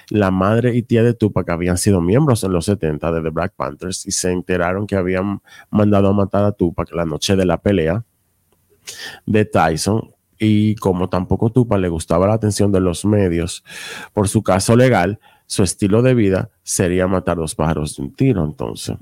la 0.09 0.31
madre 0.31 0.75
y 0.75 0.83
tía 0.83 1.03
de 1.03 1.13
Tupac 1.13 1.49
habían 1.49 1.77
sido 1.77 2.01
miembros 2.01 2.43
en 2.43 2.51
los 2.51 2.65
70 2.65 3.11
de 3.11 3.21
The 3.21 3.29
Black 3.29 3.53
Panthers 3.55 4.05
y 4.05 4.11
se 4.11 4.31
enteraron 4.31 4.87
que 4.87 4.95
habían 4.95 5.41
mandado 5.69 6.09
a 6.09 6.13
matar 6.13 6.43
a 6.43 6.51
Tupac 6.51 6.91
la 6.93 7.05
noche 7.05 7.35
de 7.35 7.45
la 7.45 7.61
pelea 7.61 8.03
de 9.25 9.45
Tyson. 9.45 10.11
Y 10.37 10.75
como 10.75 11.07
tampoco 11.07 11.51
Tupac 11.51 11.79
le 11.79 11.89
gustaba 11.89 12.27
la 12.27 12.33
atención 12.33 12.71
de 12.71 12.79
los 12.79 13.05
medios 13.05 13.63
por 14.11 14.27
su 14.27 14.41
caso 14.41 14.75
legal, 14.75 15.19
su 15.51 15.63
estilo 15.63 16.01
de 16.01 16.13
vida 16.13 16.49
sería 16.63 17.07
matar 17.07 17.35
dos 17.35 17.55
pájaros 17.55 17.97
de 17.97 18.03
un 18.03 18.13
tiro. 18.13 18.45
Entonces, 18.45 18.95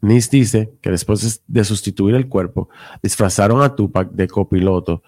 Nis 0.00 0.30
dice 0.30 0.72
que 0.80 0.90
después 0.90 1.42
de 1.46 1.64
sustituir 1.64 2.14
el 2.14 2.26
cuerpo, 2.26 2.70
disfrazaron 3.02 3.60
a 3.60 3.76
Tupac 3.76 4.10
de 4.12 4.28
copiloto 4.28 5.02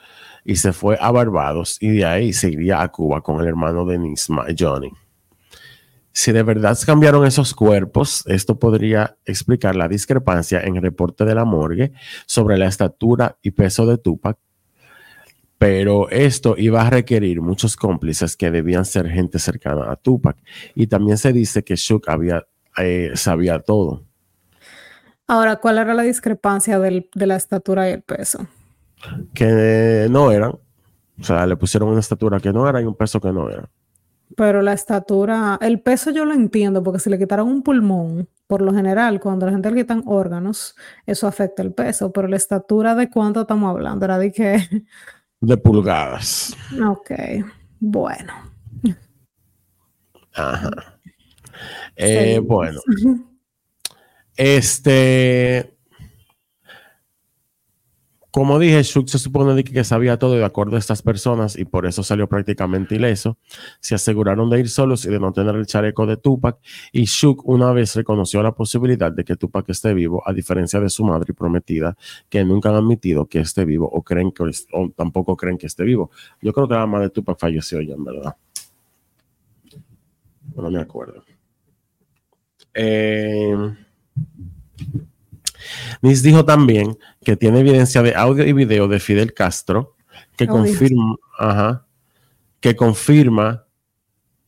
y 0.45 0.57
se 0.57 0.74
fue 0.74 0.99
a 1.01 1.11
Barbados 1.12 1.78
y 1.80 1.89
de 1.93 2.05
ahí 2.05 2.34
se 2.34 2.51
iría 2.51 2.82
a 2.82 2.89
Cuba 2.93 3.22
con 3.22 3.41
el 3.41 3.47
hermano 3.47 3.87
de 3.87 3.99
Nisma, 3.99 4.45
Johnny. 4.57 4.93
Si 6.12 6.30
de 6.30 6.43
verdad 6.43 6.78
cambiaron 6.84 7.24
esos 7.24 7.55
cuerpos, 7.55 8.22
esto 8.26 8.59
podría 8.59 9.16
explicar 9.24 9.76
la 9.76 9.89
discrepancia 9.89 10.61
en 10.61 10.76
el 10.76 10.82
reporte 10.82 11.24
de 11.24 11.34
la 11.34 11.47
morgue 11.47 11.93
sobre 12.26 12.59
la 12.59 12.66
estatura 12.66 13.39
y 13.41 13.53
peso 13.53 13.87
de 13.87 13.97
Tupac, 13.97 14.37
pero 15.59 16.09
esto 16.11 16.54
iba 16.59 16.86
a 16.86 16.90
requerir 16.90 17.40
muchos 17.40 17.76
cómplices 17.76 18.36
que 18.36 18.50
debían 18.50 18.84
ser 18.84 19.09
gente 19.09 19.38
cercana 19.38 19.90
a 19.90 19.96
Tupac. 19.96 20.36
Y 20.74 20.86
también 20.86 21.18
se 21.18 21.32
dice 21.32 21.64
que 21.64 21.76
Shook 21.76 22.09
había, 22.09 22.46
eh, 22.78 23.12
sabía 23.14 23.61
todo. 23.61 24.04
Ahora, 25.26 25.57
¿cuál 25.57 25.78
era 25.78 25.94
la 25.94 26.02
discrepancia 26.02 26.78
de 26.78 27.09
la 27.14 27.36
estatura 27.36 27.88
y 27.88 27.92
el 27.92 28.02
peso? 28.02 28.46
que 29.34 30.07
no 30.11 30.30
eran. 30.30 30.52
O 31.18 31.24
sea, 31.24 31.46
le 31.46 31.57
pusieron 31.57 31.88
una 31.88 32.00
estatura 32.00 32.40
que 32.40 32.52
no 32.52 32.68
era 32.68 32.80
y 32.80 32.84
un 32.84 32.94
peso 32.94 33.20
que 33.20 33.32
no 33.32 33.48
era. 33.48 33.68
Pero 34.36 34.61
la 34.61 34.72
estatura, 34.72 35.59
el 35.62 35.80
peso 35.80 36.11
yo 36.11 36.24
lo 36.24 36.34
entiendo, 36.34 36.82
porque 36.82 36.98
si 36.98 37.09
le 37.09 37.18
quitaron 37.18 37.48
un 37.48 37.62
pulmón, 37.62 38.28
por 38.46 38.61
lo 38.61 38.74
general, 38.74 39.20
cuando 39.20 39.46
la 39.46 39.52
gente 39.52 39.70
le 39.70 39.82
quitan 39.82 40.02
órganos, 40.07 40.74
eso 41.07 41.26
afecta 41.26 41.62
el 41.62 41.72
peso. 41.72 42.12
Pero 42.12 42.28
la 42.28 42.36
estatura 42.36 42.94
de 42.94 43.09
cuánto 43.09 43.42
estamos 43.42 43.70
hablando, 43.70 44.04
era 44.04 44.18
de 44.18 44.32
que. 44.32 44.59
De 45.41 45.57
pulgadas. 45.57 46.57
Ok, 46.84 47.11
bueno. 47.78 48.32
Ajá. 50.34 50.70
Eh, 51.97 52.39
bueno. 52.39 52.80
Este. 54.37 55.76
Como 58.37 58.59
dije, 58.59 58.82
Shuk 58.82 59.09
se 59.09 59.18
supone 59.18 59.64
que 59.64 59.82
sabía 59.82 60.18
todo 60.18 60.34
de 60.34 60.45
acuerdo 60.45 60.76
a 60.76 60.78
estas 60.78 61.01
personas 61.01 61.57
y 61.57 61.64
por 61.64 61.87
eso 61.87 62.03
salió 62.03 62.28
prácticamente 62.28 62.95
ileso. 62.95 63.39
Se 63.80 63.95
aseguraron 63.95 64.51
de 64.51 64.61
ir 64.61 64.68
solos 64.68 65.07
y 65.07 65.09
de 65.09 65.18
no 65.18 65.32
tener 65.32 65.57
el 65.57 65.64
chaleco 65.64 66.05
de 66.05 66.18
Tupac. 66.18 66.59
Y 66.93 67.05
Shuk 67.05 67.49
una 67.49 67.72
vez 67.72 67.97
reconoció 67.97 68.43
la 68.43 68.53
posibilidad 68.53 69.11
de 69.11 69.24
que 69.24 69.37
Tupac 69.37 69.66
esté 69.70 69.95
vivo, 69.95 70.22
a 70.26 70.34
diferencia 70.34 70.78
de 70.80 70.91
su 70.91 71.03
madre 71.03 71.32
prometida, 71.32 71.97
que 72.28 72.45
nunca 72.45 72.68
han 72.68 72.74
admitido 72.74 73.24
que 73.24 73.41
esté 73.41 73.64
vivo 73.64 73.89
o 73.91 74.03
creen 74.03 74.30
que 74.32 74.45
tampoco 74.95 75.34
creen 75.34 75.57
que 75.57 75.68
esté 75.68 75.84
vivo. 75.84 76.11
Yo 76.43 76.53
creo 76.53 76.68
que 76.68 76.74
la 76.74 76.84
madre 76.84 77.07
de 77.07 77.12
Tupac 77.12 77.39
falleció 77.39 77.80
ya, 77.80 77.95
en 77.95 78.05
verdad. 78.05 78.37
No 80.55 80.70
me 80.70 80.80
acuerdo. 80.80 81.24
Eh, 82.74 83.57
Nis 86.03 86.22
dijo 86.22 86.45
también 86.45 86.97
que 87.24 87.37
tiene 87.37 87.61
evidencia 87.61 88.03
de 88.03 88.14
audio 88.14 88.47
y 88.47 88.53
video 88.53 88.89
de 88.89 89.01
Fidel 89.01 89.35
Castro 89.35 89.97
que 90.37 90.47
confirma, 90.47 91.16
que 92.61 92.77
confirma 92.77 93.64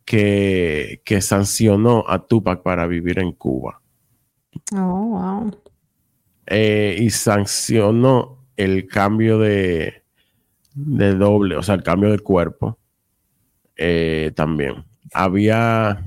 que, 0.05 1.18
sancionó 1.20 2.05
a 2.09 2.26
Tupac 2.26 2.62
para 2.62 2.87
vivir 2.87 3.18
en 3.18 3.33
Cuba. 3.33 3.81
Oh, 4.72 4.76
wow. 4.76 5.57
eh, 6.47 6.97
y 6.99 7.11
sancionó 7.11 8.45
el 8.57 8.87
cambio 8.87 9.39
de, 9.39 10.03
de 10.74 11.14
doble, 11.14 11.57
o 11.57 11.62
sea, 11.62 11.74
el 11.74 11.83
cambio 11.83 12.11
de 12.11 12.18
cuerpo 12.18 12.79
eh, 13.76 14.33
también. 14.35 14.85
Había, 15.12 16.05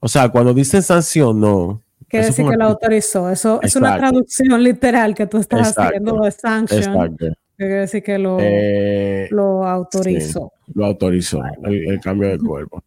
o 0.00 0.08
sea, 0.08 0.28
cuando 0.30 0.52
dicen 0.52 0.82
sancionó, 0.82 1.82
Quiere 2.08 2.26
decir 2.26 2.46
que 2.46 2.56
lo 2.56 2.64
autorizó. 2.64 3.30
Eso 3.30 3.60
es 3.62 3.74
una 3.76 3.96
traducción 3.96 4.62
literal 4.62 5.14
que 5.14 5.26
tú 5.26 5.38
estás 5.38 5.76
haciendo 5.76 6.20
de 6.20 6.30
sanction. 6.30 6.82
Exacto. 6.82 7.26
Quiere 7.56 7.74
decir 7.74 8.02
que 8.02 8.18
lo, 8.18 8.36
eh, 8.38 9.28
lo 9.30 9.66
autorizó. 9.66 10.52
lo 10.74 10.84
autorizó, 10.84 11.40
el, 11.64 11.98
cambio 12.00 12.28
de 12.28 12.38
cuerpo. 12.38 12.84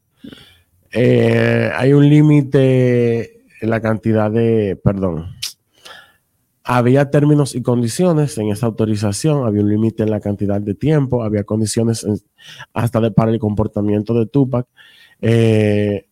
Eh, 0.92 1.72
hay 1.76 1.94
un 1.94 2.08
límite 2.08 3.42
en 3.62 3.70
la 3.70 3.82
cantidad 3.82 4.30
de, 4.30 4.80
perdón, 4.82 5.26
había 6.64 7.10
términos 7.10 7.56
y 7.56 7.64
condiciones 7.64 8.38
en 8.38 8.50
esa 8.50 8.68
autorización, 8.68 9.48
había 9.48 9.64
un 9.64 9.70
límite 9.70 10.04
en 10.04 10.12
la 10.12 10.20
cantidad 10.20 10.62
de 10.62 10.76
tiempo, 10.76 11.24
había 11.24 11.44
condiciones 11.44 12.06
hasta 12.74 13.02
de, 13.02 13.10
para 13.10 13.32
el 13.32 13.40
comportamiento 13.40 14.14
de 14.14 14.28
Tupac. 14.28 14.68
Eh, 15.20 16.09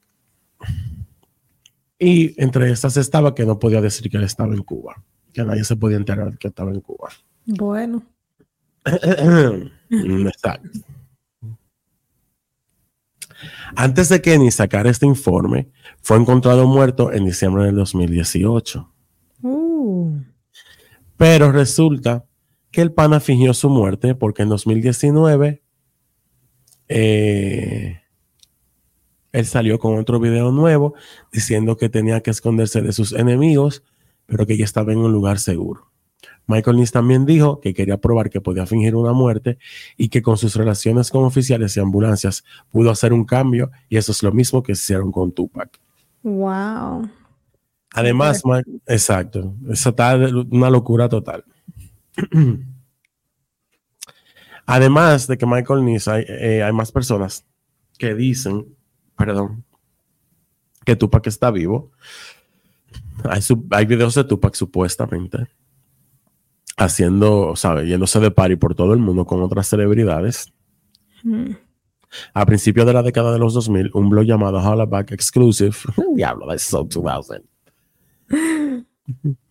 y 1.99 2.41
entre 2.41 2.71
estas 2.71 2.97
estaba 2.97 3.33
que 3.33 3.45
no 3.45 3.59
podía 3.59 3.81
decir 3.81 4.09
que 4.09 4.17
él 4.17 4.23
estaba 4.23 4.53
en 4.53 4.63
Cuba, 4.63 5.03
que 5.33 5.43
nadie 5.43 5.63
se 5.63 5.75
podía 5.75 5.97
enterar 5.97 6.37
que 6.37 6.47
estaba 6.47 6.71
en 6.71 6.81
Cuba. 6.81 7.09
Bueno. 7.45 8.03
Exacto. 9.89 10.69
Antes 13.75 14.09
de 14.09 14.21
que 14.21 14.37
ni 14.37 14.51
sacara 14.51 14.89
este 14.89 15.05
informe, 15.05 15.69
fue 16.01 16.17
encontrado 16.17 16.67
muerto 16.67 17.11
en 17.11 17.25
diciembre 17.25 17.65
del 17.65 17.75
2018. 17.75 18.91
Uh. 19.43 20.19
Pero 21.17 21.51
resulta 21.51 22.25
que 22.71 22.81
el 22.81 22.93
pana 22.93 23.19
fingió 23.19 23.53
su 23.53 23.69
muerte 23.69 24.15
porque 24.15 24.43
en 24.43 24.49
2019 24.49 25.63
eh, 26.89 28.01
él 29.31 29.45
salió 29.45 29.79
con 29.79 29.97
otro 29.97 30.19
video 30.19 30.51
nuevo 30.51 30.93
diciendo 31.31 31.77
que 31.77 31.89
tenía 31.89 32.21
que 32.21 32.31
esconderse 32.31 32.81
de 32.81 32.91
sus 32.93 33.13
enemigos, 33.13 33.83
pero 34.25 34.45
que 34.45 34.57
ya 34.57 34.65
estaba 34.65 34.93
en 34.93 34.99
un 34.99 35.11
lugar 35.11 35.39
seguro. 35.39 35.91
Michael 36.47 36.77
Niss 36.77 36.91
también 36.93 37.25
dijo 37.25 37.59
que 37.59 37.73
quería 37.73 37.97
probar 37.97 38.29
que 38.29 38.39
podía 38.39 38.65
fingir 38.65 38.95
una 38.95 39.11
muerte 39.11 39.57
y 39.97 40.07
que 40.09 40.21
con 40.21 40.37
sus 40.37 40.55
relaciones 40.55 41.11
con 41.11 41.25
oficiales 41.25 41.75
y 41.75 41.81
ambulancias 41.81 42.45
pudo 42.71 42.89
hacer 42.89 43.11
un 43.11 43.25
cambio 43.25 43.69
y 43.89 43.97
eso 43.97 44.13
es 44.13 44.23
lo 44.23 44.31
mismo 44.31 44.63
que 44.63 44.71
hicieron 44.71 45.11
con 45.11 45.33
Tupac. 45.33 45.77
Wow. 46.23 47.09
Además, 47.93 48.41
exacto, 48.85 49.55
eso 49.69 49.89
está 49.89 50.15
una 50.49 50.69
locura 50.69 51.09
total. 51.09 51.43
Además 54.65 55.27
de 55.27 55.37
que 55.37 55.45
Michael 55.45 55.97
hay, 56.07 56.25
eh, 56.27 56.63
hay 56.63 56.73
más 56.73 56.91
personas 56.91 57.45
que 57.97 58.13
dicen 58.13 58.76
perdón, 59.17 59.65
que 60.85 60.95
Tupac 60.95 61.27
está 61.27 61.51
vivo. 61.51 61.91
Hay, 63.71 63.85
videos 63.85 64.15
de 64.15 64.23
Tupac 64.23 64.53
supuestamente 64.53 65.47
haciendo, 66.77 67.55
¿sabe? 67.55 67.87
Yéndose 67.87 68.19
de 68.19 68.31
party 68.31 68.55
por 68.55 68.75
todo 68.75 68.93
el 68.93 68.99
mundo 68.99 69.25
con 69.25 69.41
otras 69.41 69.67
celebridades. 69.67 70.53
Hmm. 71.23 71.53
A 72.33 72.45
principios 72.45 72.85
de 72.85 72.93
la 72.93 73.03
década 73.03 73.33
de 73.33 73.39
los 73.39 73.53
2000, 73.53 73.91
un 73.93 74.09
blog 74.09 74.23
llamado 74.23 74.59
Hollaback 74.59 75.11
Exclusive, 75.11 75.75
diablo, 76.15 76.47
that's 76.47 76.63
so 76.63 76.83
2000, 76.83 77.43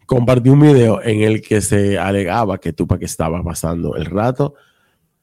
compartió 0.06 0.52
un 0.52 0.60
video 0.60 1.02
en 1.02 1.22
el 1.22 1.42
que 1.42 1.60
se 1.60 1.98
alegaba 1.98 2.58
que 2.58 2.72
Tupac 2.72 3.02
estaba 3.02 3.42
pasando 3.42 3.96
el 3.96 4.06
rato 4.06 4.54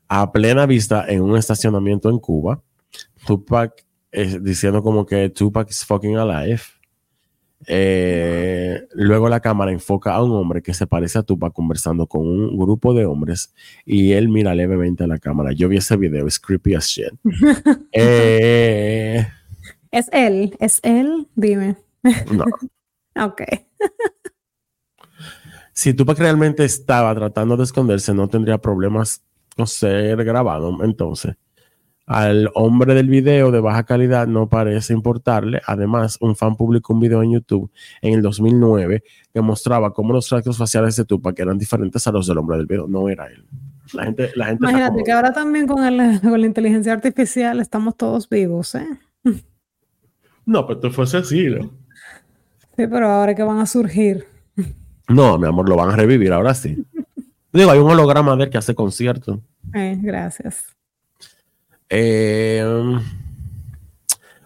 a 0.07 0.31
plena 0.31 0.65
vista 0.65 1.05
en 1.07 1.21
un 1.23 1.37
estacionamiento 1.37 2.09
en 2.09 2.19
Cuba. 2.19 2.61
Tupac 3.25 3.83
diciendo 4.41 4.83
como 4.83 5.05
que 5.05 5.29
Tupac 5.29 5.69
is 5.69 5.83
fucking 5.85 6.17
alive. 6.17 6.61
Eh, 7.65 8.87
luego 8.93 9.29
la 9.29 9.39
cámara 9.39 9.71
enfoca 9.71 10.13
a 10.13 10.23
un 10.23 10.31
hombre 10.31 10.61
que 10.61 10.73
se 10.73 10.85
parece 10.85 11.19
a 11.19 11.23
Tupac 11.23 11.53
conversando 11.53 12.07
con 12.07 12.27
un 12.27 12.57
grupo 12.57 12.93
de 12.93 13.05
hombres 13.05 13.53
y 13.85 14.11
él 14.11 14.27
mira 14.27 14.53
levemente 14.53 15.03
a 15.03 15.07
la 15.07 15.17
cámara. 15.17 15.53
Yo 15.53 15.69
vi 15.69 15.77
ese 15.77 15.95
video, 15.97 16.27
es 16.27 16.39
creepy 16.39 16.75
as 16.75 16.87
shit. 16.87 17.13
Eh, 17.91 19.25
es 19.91 20.09
él, 20.11 20.55
es 20.59 20.79
él, 20.83 21.27
dime. 21.35 21.77
No. 22.31 22.45
ok. 23.25 23.41
si 25.73 25.93
Tupac 25.93 26.17
realmente 26.17 26.65
estaba 26.65 27.13
tratando 27.13 27.55
de 27.55 27.63
esconderse, 27.63 28.13
no 28.13 28.27
tendría 28.27 28.57
problemas 28.57 29.23
con 29.55 29.67
ser 29.67 30.23
grabado 30.23 30.83
entonces. 30.83 31.35
Al 32.05 32.49
hombre 32.53 32.93
del 32.95 33.07
video 33.07 33.49
de 33.51 33.61
baja 33.61 33.83
calidad 33.83 34.27
no 34.27 34.49
parece 34.49 34.93
importarle. 34.93 35.61
Además, 35.65 36.17
un 36.19 36.35
fan 36.35 36.55
publicó 36.55 36.93
un 36.93 36.99
video 36.99 37.23
en 37.23 37.31
YouTube 37.31 37.71
en 38.01 38.15
el 38.15 38.21
2009 38.21 39.03
que 39.33 39.41
mostraba 39.41 39.93
cómo 39.93 40.11
los 40.11 40.29
rasgos 40.29 40.57
faciales 40.57 40.95
de 40.97 41.05
Tupac 41.05 41.39
eran 41.39 41.57
diferentes 41.57 42.05
a 42.05 42.11
los 42.11 42.27
del 42.27 42.37
hombre 42.37 42.57
del 42.57 42.65
video. 42.65 42.87
No 42.87 43.07
era 43.07 43.27
él. 43.27 43.45
La 43.93 44.03
gente, 44.03 44.31
la 44.35 44.45
gente 44.47 44.65
Imagínate 44.65 45.03
que 45.03 45.11
ahora 45.11 45.31
también 45.31 45.67
con, 45.67 45.77
con, 46.21 46.41
la 46.41 46.47
inteligencia 46.47 46.91
artificial 46.91 47.59
estamos 47.59 47.95
todos 47.95 48.27
vivos, 48.27 48.75
¿eh? 48.75 48.87
No, 50.45 50.67
pero 50.67 50.79
esto 50.79 50.91
fue 50.91 51.07
sencillo. 51.07 51.71
Sí, 52.75 52.87
pero 52.87 53.07
ahora 53.07 53.35
que 53.35 53.43
van 53.43 53.59
a 53.59 53.67
surgir. 53.67 54.25
No, 55.07 55.37
mi 55.37 55.45
amor, 55.45 55.69
lo 55.69 55.75
van 55.75 55.91
a 55.91 55.95
revivir, 55.95 56.33
ahora 56.33 56.55
sí. 56.55 56.83
Digo, 57.53 57.69
hay 57.69 57.77
un 57.77 57.91
holograma 57.91 58.35
de 58.35 58.45
él 58.45 58.49
que 58.49 58.57
hace 58.57 58.73
concierto. 58.73 59.39
Eh, 59.75 59.95
gracias. 60.01 60.75
Eh, 61.89 62.63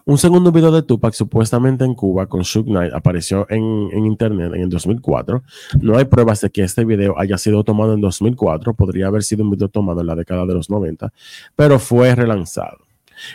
un 0.08 0.16
segundo 0.16 0.50
video 0.52 0.72
de 0.72 0.80
Tupac 0.80 1.12
supuestamente 1.12 1.84
en 1.84 1.94
Cuba 1.94 2.26
con 2.26 2.40
Shook 2.40 2.64
Knight 2.64 2.94
apareció 2.94 3.46
en, 3.50 3.90
internet 4.06 4.52
en 4.54 4.62
el 4.62 4.70
2004. 4.70 5.42
No 5.82 5.98
hay 5.98 6.06
pruebas 6.06 6.40
de 6.40 6.48
que 6.48 6.62
este 6.62 6.86
video 6.86 7.18
haya 7.18 7.36
sido 7.36 7.62
tomado 7.62 7.92
en 7.92 8.00
2004. 8.00 8.72
Podría 8.72 9.08
haber 9.08 9.22
sido 9.22 9.44
un 9.44 9.50
video 9.50 9.68
tomado 9.68 10.00
en 10.00 10.06
la 10.06 10.14
década 10.14 10.46
de 10.46 10.54
los 10.54 10.70
90, 10.70 11.12
pero 11.54 11.78
fue 11.78 12.14
relanzado. 12.14 12.78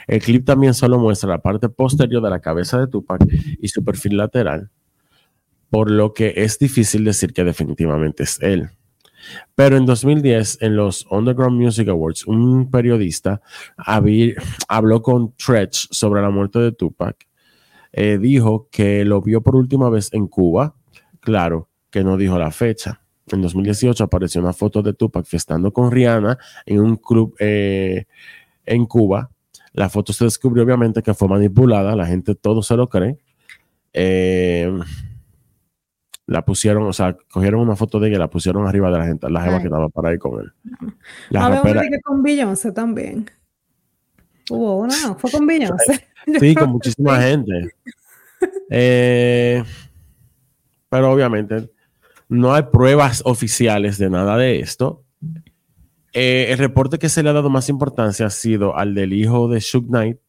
El 0.08 0.20
clip 0.20 0.46
también 0.46 0.74
solo 0.74 0.98
muestra 0.98 1.30
la 1.30 1.44
parte 1.44 1.70
posterior 1.70 2.24
de 2.24 2.32
la 2.32 2.40
cabeza 2.40 2.80
de 2.80 2.88
Tupac 2.88 3.24
y 3.62 3.68
su 3.68 3.84
perfil 3.84 4.18
lateral, 4.18 4.72
por 5.70 5.92
lo 5.92 6.16
que 6.16 6.34
es 6.38 6.58
difícil 6.58 7.04
decir 7.04 7.34
que 7.34 7.44
definitivamente 7.44 8.24
es 8.24 8.42
él. 8.42 8.72
Pero 9.56 9.78
en 9.78 9.86
2010, 9.86 10.60
en 10.62 10.76
los 10.76 11.06
Underground 11.10 11.60
Music 11.60 11.88
Awards, 11.90 12.26
un 12.26 12.70
periodista 12.70 13.42
habló 13.78 15.02
con 15.02 15.34
Tretch 15.36 15.88
sobre 15.92 16.22
la 16.22 16.30
muerte 16.30 16.60
de 16.60 16.72
Tupac. 16.72 17.28
Eh, 17.92 18.18
dijo 18.18 18.68
que 18.72 19.06
lo 19.06 19.22
vio 19.22 19.42
por 19.42 19.56
última 19.56 19.90
vez 19.90 20.12
en 20.14 20.28
Cuba. 20.28 20.76
Claro 21.20 21.70
que 21.90 22.04
no 22.04 22.18
dijo 22.18 22.38
la 22.40 22.52
fecha. 22.52 23.02
En 23.32 23.42
2018 23.42 24.04
apareció 24.04 24.42
una 24.42 24.52
foto 24.52 24.82
de 24.82 24.94
Tupac 24.94 25.26
festando 25.26 25.72
con 25.72 25.92
Rihanna 25.92 26.38
en 26.66 26.80
un 26.80 26.98
club 26.98 27.36
eh, 27.40 28.06
en 28.66 28.86
Cuba. 28.86 29.30
La 29.74 29.90
foto 29.90 30.12
se 30.12 30.26
descubrió 30.26 30.64
obviamente 30.64 31.02
que 31.02 31.14
fue 31.14 31.28
manipulada, 31.28 31.96
la 31.96 32.06
gente 32.06 32.36
todo 32.36 32.62
se 32.62 32.76
lo 32.76 32.90
cree. 32.90 33.18
Eh, 33.94 34.72
la 36.26 36.46
pusieron, 36.46 36.84
o 36.84 36.94
sea, 36.94 37.18
cogieron 37.32 37.62
una 37.62 37.76
foto 37.76 38.00
de 38.00 38.08
ella 38.08 38.16
y 38.16 38.20
la 38.20 38.30
pusieron 38.30 38.66
arriba 38.66 38.90
de 38.90 38.98
la 38.98 39.06
gente, 39.06 39.30
la 39.30 39.42
jeva 39.42 39.60
que 39.60 39.66
estaba 39.66 39.90
para 39.90 40.10
ahí 40.10 40.18
con 40.18 40.42
él. 40.42 40.54
La 41.30 41.50
rapera... 41.50 41.82
que 41.82 42.00
con 42.02 42.24
Beyoncé 42.24 42.72
también. 42.72 43.30
Hubo 44.50 44.80
una, 44.80 44.96
no, 45.02 45.16
fue 45.20 45.32
con 45.32 45.46
Beyoncé. 45.46 46.08
Sí, 46.40 46.56
con 46.56 46.72
muchísima 46.72 47.20
gente. 47.22 47.76
Eh, 48.70 49.64
pero 50.90 51.12
obviamente 51.12 51.70
no 52.30 52.54
hay 52.54 52.64
pruebas 52.64 53.22
oficiales 53.26 53.98
de 53.98 54.10
nada 54.10 54.38
de 54.38 54.60
esto. 54.60 55.04
Eh, 56.14 56.48
el 56.50 56.58
reporte 56.58 57.00
que 57.00 57.10
se 57.10 57.24
le 57.24 57.30
ha 57.30 57.34
dado 57.34 57.50
más 57.50 57.70
importancia 57.70 58.28
ha 58.28 58.30
sido 58.30 58.78
al 58.78 58.94
del 58.94 59.14
hijo 59.14 59.48
de 59.48 59.60
Shug 59.60 59.88
Knight, 59.88 60.20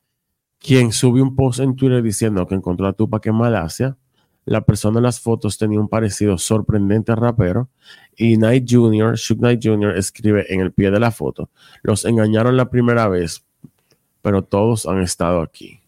quien 0.59 0.93
subió 0.93 1.23
un 1.23 1.37
post 1.37 1.61
en 1.61 1.77
Twitter 1.77 2.03
diciendo 2.03 2.47
que 2.47 2.55
encontró 2.55 2.87
a 2.87 2.93
Tupac 2.95 3.25
en 3.27 3.35
Malasia 3.35 3.97
la 4.45 4.63
persona 4.63 4.99
en 4.99 5.05
las 5.05 5.21
fotos 5.21 5.59
tenía 5.59 5.81
un 5.81 5.89
parecido 5.89 6.39
sorprendente 6.39 7.13
a 7.13 7.17
rapero 7.17 7.69
y 8.17 8.37
Knight 8.37 8.67
Jr., 8.71 9.17
Shook 9.17 9.39
Knight 9.39 9.61
Jr. 9.63 9.97
escribe 9.97 10.53
en 10.53 10.61
el 10.61 10.73
pie 10.73 10.91
de 10.91 11.01
la 11.01 11.11
foto, 11.11 11.51
los 11.83 12.05
engañaron 12.05 12.57
la 12.57 12.71
primera 12.71 13.09
vez, 13.09 13.45
pero 14.23 14.43
todos 14.43 14.87
han 14.87 15.01
estado 15.03 15.43
aquí. 15.43 15.81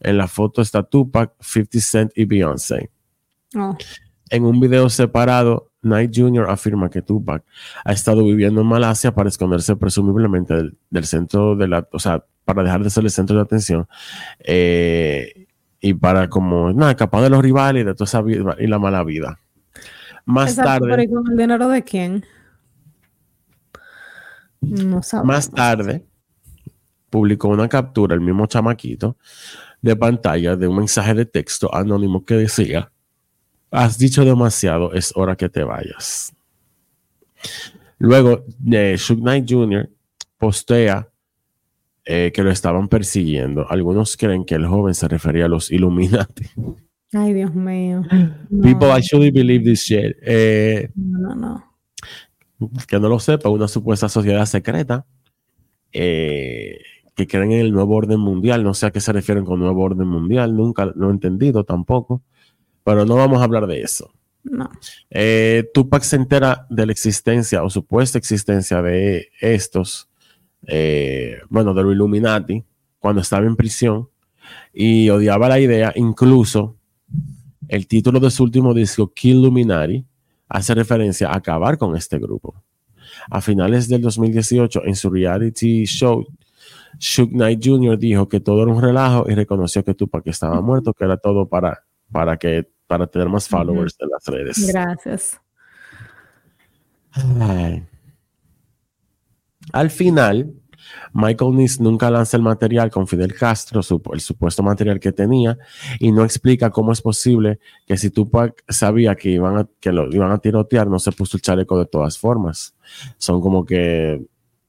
En 0.00 0.16
la 0.16 0.28
foto 0.28 0.62
está 0.62 0.82
Tupac, 0.82 1.34
50 1.40 1.80
Cent 1.80 2.12
y 2.16 2.24
Beyoncé. 2.24 2.90
Oh. 3.54 3.76
En 4.30 4.44
un 4.44 4.60
video 4.60 4.88
separado, 4.88 5.70
Knight 5.82 6.12
Jr. 6.14 6.48
afirma 6.48 6.88
que 6.90 7.02
Tupac 7.02 7.44
ha 7.84 7.92
estado 7.92 8.24
viviendo 8.24 8.60
en 8.60 8.66
Malasia 8.66 9.12
para 9.12 9.28
esconderse 9.28 9.76
presumiblemente 9.76 10.54
del, 10.90 11.04
centro 11.04 11.56
de 11.56 11.68
la, 11.68 11.88
o 11.92 11.98
sea, 11.98 12.24
para 12.44 12.62
dejar 12.62 12.82
de 12.82 12.90
ser 12.90 13.04
el 13.04 13.10
centro 13.10 13.36
de 13.36 13.42
atención. 13.42 13.88
Eh, 14.40 15.46
y 15.80 15.94
para 15.94 16.28
como, 16.28 16.72
nada, 16.72 16.92
escapar 16.92 17.22
de 17.22 17.30
los 17.30 17.42
rivales 17.42 17.82
y 17.82 17.86
de 17.86 17.94
toda 17.94 18.04
esa 18.04 18.22
vida 18.22 18.56
y 18.58 18.66
la 18.66 18.78
mala 18.78 19.02
vida. 19.02 19.38
Más 20.24 20.54
tarde. 20.54 21.08
con 21.08 21.30
el 21.30 21.36
dinero 21.36 21.68
de 21.68 21.82
quién? 21.82 22.24
No 24.60 25.02
sabemos. 25.02 25.26
Más 25.26 25.50
tarde 25.50 26.04
publicó 27.08 27.48
una 27.48 27.68
captura, 27.68 28.14
el 28.14 28.20
mismo 28.20 28.46
chamaquito, 28.46 29.16
de 29.82 29.96
pantalla 29.96 30.56
de 30.56 30.68
un 30.68 30.76
mensaje 30.76 31.14
de 31.14 31.26
texto 31.26 31.74
anónimo 31.74 32.24
que 32.24 32.34
decía, 32.34 32.92
has 33.70 33.98
dicho 33.98 34.24
demasiado, 34.24 34.92
es 34.92 35.12
hora 35.16 35.36
que 35.36 35.48
te 35.48 35.64
vayas. 35.64 36.32
Luego, 37.98 38.44
de 38.58 38.96
Shug 38.96 39.20
Knight 39.20 39.50
Jr. 39.50 39.88
postea 40.38 41.09
eh, 42.04 42.32
que 42.34 42.42
lo 42.42 42.50
estaban 42.50 42.88
persiguiendo. 42.88 43.70
Algunos 43.70 44.16
creen 44.16 44.44
que 44.44 44.54
el 44.54 44.66
joven 44.66 44.94
se 44.94 45.08
refería 45.08 45.46
a 45.46 45.48
los 45.48 45.70
Illuminati. 45.70 46.46
Ay, 47.12 47.34
Dios 47.34 47.54
mío. 47.54 48.02
People 48.62 48.92
actually 48.92 49.30
believe 49.30 49.64
this 49.64 49.82
shit. 49.82 50.16
Eh, 50.22 50.90
no, 50.94 51.34
no. 51.34 51.64
Que 52.86 53.00
no 53.00 53.08
lo 53.08 53.18
sepa, 53.18 53.48
una 53.48 53.68
supuesta 53.68 54.08
sociedad 54.08 54.44
secreta 54.46 55.06
eh, 55.92 56.78
que 57.14 57.26
creen 57.26 57.52
en 57.52 57.60
el 57.60 57.72
nuevo 57.72 57.96
orden 57.96 58.20
mundial. 58.20 58.62
No 58.62 58.74
sé 58.74 58.86
a 58.86 58.90
qué 58.90 59.00
se 59.00 59.12
refieren 59.12 59.44
con 59.44 59.60
nuevo 59.60 59.82
orden 59.82 60.06
mundial, 60.06 60.54
nunca 60.54 60.86
lo 60.94 61.08
he 61.08 61.12
entendido 61.12 61.64
tampoco, 61.64 62.22
pero 62.84 63.04
no 63.04 63.16
vamos 63.16 63.40
a 63.40 63.44
hablar 63.44 63.66
de 63.66 63.82
eso. 63.82 64.12
No. 64.42 64.70
Eh, 65.10 65.68
Tupac 65.74 66.02
se 66.02 66.16
entera 66.16 66.66
de 66.70 66.86
la 66.86 66.92
existencia 66.92 67.62
o 67.62 67.70
supuesta 67.70 68.18
existencia 68.18 68.80
de 68.82 69.28
estos, 69.40 70.09
eh, 70.66 71.38
bueno, 71.48 71.74
de 71.74 71.82
los 71.82 71.94
Illuminati, 71.94 72.64
cuando 72.98 73.22
estaba 73.22 73.46
en 73.46 73.56
prisión 73.56 74.08
y 74.72 75.08
odiaba 75.10 75.48
la 75.48 75.58
idea, 75.58 75.92
incluso 75.96 76.76
el 77.68 77.86
título 77.86 78.20
de 78.20 78.30
su 78.30 78.42
último 78.42 78.74
disco, 78.74 79.12
Kill 79.12 79.38
Illuminati, 79.38 80.04
hace 80.48 80.74
referencia 80.74 81.28
a 81.30 81.36
acabar 81.36 81.78
con 81.78 81.96
este 81.96 82.18
grupo. 82.18 82.62
A 83.30 83.40
finales 83.40 83.88
del 83.88 84.02
2018, 84.02 84.84
en 84.84 84.96
su 84.96 85.10
reality 85.10 85.84
show, 85.84 86.26
Shook 86.98 87.30
Knight 87.30 87.64
Jr. 87.64 87.98
dijo 87.98 88.28
que 88.28 88.40
todo 88.40 88.62
era 88.62 88.72
un 88.72 88.82
relajo 88.82 89.24
y 89.28 89.34
reconoció 89.34 89.84
que 89.84 89.94
Tupac 89.94 90.26
estaba 90.26 90.60
muerto, 90.60 90.92
que 90.92 91.04
era 91.04 91.16
todo 91.16 91.48
para, 91.48 91.84
para, 92.10 92.36
que, 92.36 92.68
para 92.86 93.06
tener 93.06 93.28
más 93.28 93.48
followers 93.48 93.96
en 94.00 94.08
las 94.08 94.26
redes. 94.26 94.66
Gracias. 94.66 95.40
Al 99.72 99.90
final, 99.90 100.54
Michael 101.12 101.54
Nice 101.54 101.82
nunca 101.82 102.10
lanza 102.10 102.36
el 102.36 102.42
material 102.42 102.90
con 102.90 103.06
Fidel 103.06 103.34
Castro, 103.34 103.80
el 104.12 104.20
supuesto 104.20 104.62
material 104.62 105.00
que 105.00 105.12
tenía, 105.12 105.58
y 105.98 106.12
no 106.12 106.24
explica 106.24 106.70
cómo 106.70 106.92
es 106.92 107.00
posible 107.00 107.58
que 107.86 107.96
si 107.96 108.10
Tupac 108.10 108.62
sabía 108.68 109.14
que, 109.14 109.30
iban 109.30 109.58
a, 109.58 109.68
que 109.80 109.92
lo 109.92 110.12
iban 110.14 110.32
a 110.32 110.38
tirotear, 110.38 110.88
no 110.88 110.98
se 110.98 111.12
puso 111.12 111.36
el 111.36 111.42
chaleco 111.42 111.78
de 111.78 111.86
todas 111.86 112.18
formas. 112.18 112.74
Son 113.18 113.40
como 113.40 113.64
que 113.64 114.24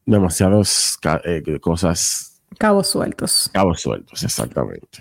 demasiadas 0.05 0.97
eh, 1.25 1.59
cosas. 1.59 2.41
Cabos 2.57 2.87
sueltos. 2.87 3.49
Cabos 3.53 3.81
sueltos, 3.81 4.23
exactamente. 4.23 4.99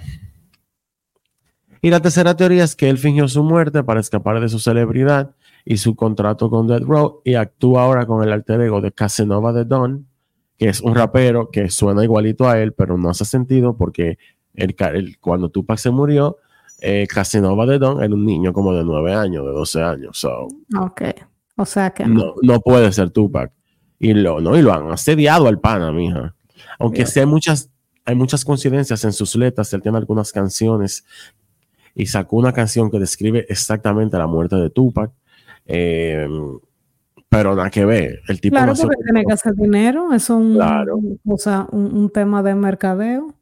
Y 1.83 1.91
la 1.91 2.01
tercera 2.01 2.37
teoría 2.37 2.65
es 2.65 2.77
que 2.77 2.91
él 2.91 2.99
fingió 2.99 3.27
su 3.27 3.43
muerte 3.43 3.83
para 3.83 4.01
escapar 4.01 4.39
de 4.41 4.51
su 4.51 4.59
celebridad 4.59 5.35
y 5.65 5.77
su 5.77 5.95
contrato 5.95 6.51
con 6.51 6.67
Dead 6.67 6.83
Row 6.83 7.21
y 7.25 7.35
actúa 7.35 7.85
ahora 7.85 8.07
con 8.07 8.23
el 8.23 8.33
alter 8.33 8.61
ego 8.61 8.81
de 8.81 8.93
Casanova 8.93 9.53
de 9.53 9.65
Don 9.65 10.11
que 10.61 10.69
es 10.69 10.83
un 10.83 10.95
rapero 10.95 11.51
que 11.51 11.71
suena 11.71 12.05
igualito 12.05 12.47
a 12.47 12.61
él, 12.61 12.75
pero 12.75 12.99
no 12.99 13.09
hace 13.09 13.25
sentido 13.25 13.79
porque 13.79 14.19
el, 14.53 14.77
cuando 15.19 15.49
Tupac 15.49 15.79
se 15.79 15.91
murió, 15.91 16.37
eh, 16.83 17.07
Casanova 17.09 17.65
de 17.65 17.79
Don 17.79 18.03
era 18.03 18.13
un 18.13 18.27
niño 18.27 18.53
como 18.53 18.75
de 18.75 18.85
9 18.85 19.15
años, 19.15 19.47
de 19.47 19.53
12 19.53 19.83
años. 19.83 20.19
So, 20.19 20.49
ok, 20.79 21.03
o 21.57 21.65
sea 21.65 21.89
que 21.89 22.05
no. 22.05 22.35
no. 22.43 22.61
puede 22.61 22.93
ser 22.93 23.09
Tupac. 23.09 23.51
Y 23.99 24.13
lo, 24.13 24.43
no, 24.43 24.55
y 24.55 24.61
lo 24.61 24.75
han 24.75 24.91
asediado 24.91 25.49
al 25.49 25.61
pana, 25.61 25.93
mija. 25.93 26.35
Aunque 26.79 27.07
sí 27.07 27.21
hay 27.21 27.27
muchas, 27.27 27.71
hay 28.05 28.15
muchas 28.15 28.45
coincidencias 28.45 29.03
en 29.05 29.15
sus 29.15 29.35
letras, 29.37 29.73
él 29.73 29.81
tiene 29.81 29.97
algunas 29.97 30.31
canciones 30.31 31.07
y 31.95 32.05
sacó 32.05 32.37
una 32.37 32.53
canción 32.53 32.91
que 32.91 32.99
describe 32.99 33.47
exactamente 33.49 34.19
la 34.19 34.27
muerte 34.27 34.57
de 34.57 34.69
Tupac. 34.69 35.11
Eh, 35.73 36.27
pero 37.29 37.55
nada 37.55 37.71
que 37.71 37.85
ver. 37.85 38.23
El 38.27 38.41
tipo 38.41 38.57
claro, 38.57 38.75
porque 38.75 39.03
tiene 39.05 39.25
que 39.25 39.33
hacer 39.33 39.55
dinero, 39.55 40.13
es 40.13 40.29
un, 40.31 40.61
o 40.61 41.39
sea, 41.39 41.67
un, 41.71 42.11
tema 42.11 42.43
de 42.43 42.57
mercadeo. 42.57 43.35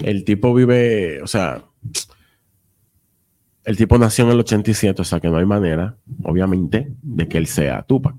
El 0.00 0.24
tipo 0.24 0.54
vive, 0.54 1.20
o 1.22 1.26
sea, 1.26 1.64
el 3.64 3.76
tipo 3.76 3.98
nació 3.98 4.26
en 4.26 4.30
el 4.30 4.40
87, 4.40 5.02
o 5.02 5.04
sea 5.04 5.18
que 5.18 5.28
no 5.28 5.38
hay 5.38 5.44
manera, 5.44 5.96
obviamente, 6.22 6.94
de 7.02 7.26
que 7.26 7.38
él 7.38 7.48
sea 7.48 7.82
Tupac. 7.82 8.14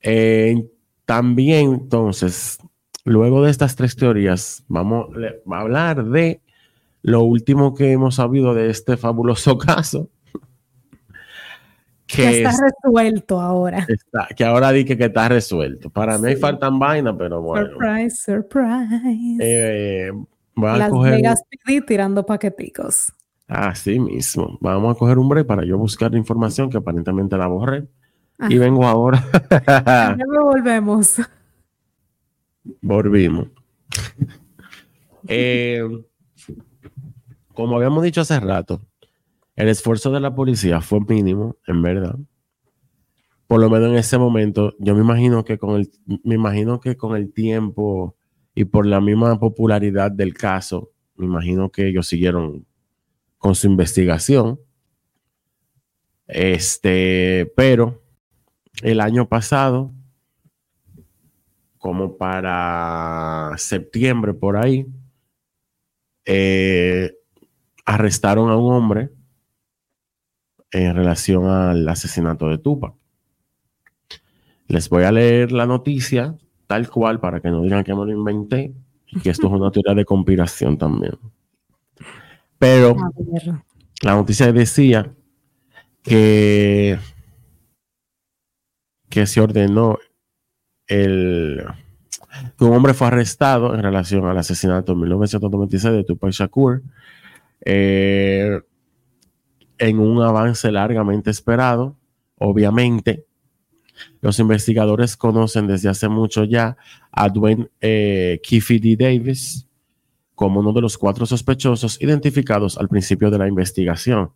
Eh, 0.00 0.66
también, 1.04 1.74
entonces, 1.74 2.58
luego 3.04 3.44
de 3.44 3.50
estas 3.50 3.76
tres 3.76 3.94
teorías, 3.94 4.64
vamos 4.68 5.08
a 5.14 5.60
hablar 5.60 6.02
de 6.02 6.40
lo 7.02 7.24
último 7.24 7.74
que 7.74 7.92
hemos 7.92 8.14
sabido 8.14 8.54
de 8.54 8.70
este 8.70 8.96
fabuloso 8.96 9.58
caso 9.58 10.08
que 12.06 12.42
está 12.42 12.50
resuelto 12.50 13.40
ahora. 13.40 13.86
que 14.36 14.44
ahora 14.44 14.70
dije 14.72 14.96
que 14.96 15.04
está 15.06 15.28
resuelto. 15.28 15.90
Para 15.90 16.18
mí 16.18 16.36
faltan 16.36 16.78
vainas, 16.78 17.14
pero 17.18 17.42
bueno. 17.42 17.68
Surprise, 17.70 18.16
surprise. 18.16 19.38
Eh, 19.40 20.12
Las 20.56 20.92
Vegas 20.92 21.42
PD 21.50 21.82
tirando 21.82 22.24
paqueticos. 22.24 23.12
Así 23.48 23.98
mismo. 23.98 24.58
Vamos 24.60 24.94
a 24.96 24.98
coger 24.98 25.18
un 25.18 25.28
break 25.28 25.46
para 25.46 25.64
yo 25.64 25.78
buscar 25.78 26.14
información 26.14 26.70
que 26.70 26.78
aparentemente 26.78 27.36
la 27.36 27.46
borré. 27.46 27.86
Y 28.48 28.58
vengo 28.58 28.86
ahora. 28.86 29.24
ya 29.50 30.16
volvemos. 30.42 31.20
Volvimos. 32.82 33.48
Eh, 35.28 35.82
como 37.54 37.76
habíamos 37.76 38.02
dicho 38.04 38.20
hace 38.20 38.38
rato, 38.38 38.80
el 39.56 39.68
esfuerzo 39.68 40.12
de 40.12 40.20
la 40.20 40.34
policía 40.34 40.82
fue 40.82 41.00
mínimo, 41.00 41.56
en 41.66 41.82
verdad. 41.82 42.16
Por 43.46 43.60
lo 43.60 43.70
menos 43.70 43.90
en 43.90 43.96
ese 43.96 44.18
momento, 44.18 44.74
yo 44.78 44.94
me 44.94 45.00
imagino 45.00 45.44
que 45.44 45.56
con 45.56 45.76
el, 45.80 45.90
me 46.24 46.34
imagino 46.34 46.78
que 46.78 46.96
con 46.96 47.16
el 47.16 47.32
tiempo 47.32 48.16
y 48.54 48.66
por 48.66 48.86
la 48.86 49.00
misma 49.00 49.38
popularidad 49.38 50.10
del 50.10 50.34
caso, 50.34 50.92
me 51.16 51.24
imagino 51.24 51.70
que 51.70 51.88
ellos 51.88 52.06
siguieron 52.06 52.66
con 53.38 53.54
su 53.54 53.66
investigación. 53.66 54.60
Este, 56.26 57.50
pero 57.56 58.02
el 58.82 59.00
año 59.00 59.26
pasado, 59.26 59.90
como 61.78 62.18
para 62.18 63.54
septiembre 63.56 64.34
por 64.34 64.56
ahí, 64.56 64.86
eh, 66.26 67.14
arrestaron 67.86 68.50
a 68.50 68.56
un 68.56 68.72
hombre 68.72 69.15
en 70.70 70.94
relación 70.94 71.46
al 71.46 71.88
asesinato 71.88 72.48
de 72.48 72.58
Tupac. 72.58 72.94
Les 74.68 74.88
voy 74.88 75.04
a 75.04 75.12
leer 75.12 75.52
la 75.52 75.66
noticia 75.66 76.36
tal 76.66 76.90
cual 76.90 77.20
para 77.20 77.40
que 77.40 77.48
no 77.48 77.62
digan 77.62 77.84
que 77.84 77.94
me 77.94 78.04
lo 78.04 78.12
inventé 78.12 78.74
y 79.06 79.20
que 79.20 79.30
esto 79.30 79.46
es 79.46 79.52
una 79.52 79.70
teoría 79.72 79.94
de 79.94 80.04
conspiración 80.04 80.76
también. 80.76 81.18
Pero 82.58 82.96
la 84.02 84.14
noticia 84.14 84.52
decía 84.52 85.12
que, 86.02 86.98
que 89.08 89.26
se 89.26 89.40
ordenó 89.40 89.98
el, 90.86 91.62
que 92.58 92.64
un 92.64 92.74
hombre 92.74 92.94
fue 92.94 93.08
arrestado 93.08 93.74
en 93.74 93.82
relación 93.82 94.26
al 94.26 94.38
asesinato 94.38 94.92
en 94.92 95.00
1996 95.00 95.94
de 95.94 96.04
Tupac 96.04 96.30
Shakur. 96.30 96.82
Eh, 97.64 98.60
en 99.78 99.98
un 99.98 100.22
avance 100.22 100.70
largamente 100.70 101.30
esperado. 101.30 101.96
Obviamente, 102.38 103.26
los 104.20 104.38
investigadores 104.38 105.16
conocen 105.16 105.66
desde 105.66 105.88
hace 105.88 106.08
mucho 106.08 106.44
ya 106.44 106.76
a 107.10 107.28
Dwayne 107.28 107.68
eh, 107.80 108.40
D. 108.42 108.96
Davis 108.96 109.66
como 110.34 110.60
uno 110.60 110.72
de 110.72 110.82
los 110.82 110.98
cuatro 110.98 111.24
sospechosos 111.24 112.00
identificados 112.00 112.76
al 112.76 112.88
principio 112.88 113.30
de 113.30 113.38
la 113.38 113.48
investigación. 113.48 114.32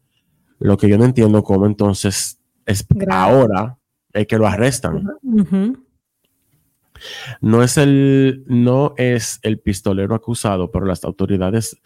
Lo 0.59 0.77
que 0.77 0.89
yo 0.89 0.97
no 0.97 1.05
entiendo 1.05 1.45
cómo 1.45 1.67
entonces 1.67 2.41
es 2.67 2.87
ahora 3.11 3.79
es 4.13 4.27
que 4.27 4.39
lo 4.39 4.47
arrestan. 4.47 5.07
No 7.41 7.63
es 7.63 7.77
el 7.79 8.45
no 8.47 8.95
es 8.97 9.41
el 9.43 9.59
pistolero 9.59 10.15
acusado, 10.15 10.71
pero 10.71 10.87
las 10.87 11.05
autoridades 11.05 11.79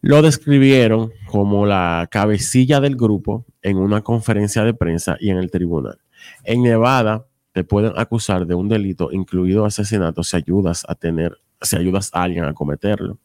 lo 0.00 0.22
describieron 0.22 1.12
como 1.28 1.66
la 1.66 2.08
cabecilla 2.10 2.80
del 2.80 2.96
grupo 2.96 3.44
en 3.62 3.76
una 3.76 4.02
conferencia 4.02 4.64
de 4.64 4.74
prensa 4.74 5.16
y 5.20 5.30
en 5.30 5.36
el 5.36 5.50
tribunal. 5.50 5.98
En 6.44 6.62
Nevada 6.62 7.26
te 7.52 7.64
pueden 7.64 7.92
acusar 7.96 8.46
de 8.46 8.54
un 8.54 8.68
delito, 8.68 9.10
incluido 9.12 9.64
asesinato, 9.64 10.22
si 10.22 10.36
ayudas 10.36 10.84
a 10.88 10.94
tener, 10.94 11.36
si 11.60 11.76
ayudas 11.76 12.10
a 12.12 12.22
alguien 12.22 12.44
a 12.44 12.54
cometerlo. 12.54 13.18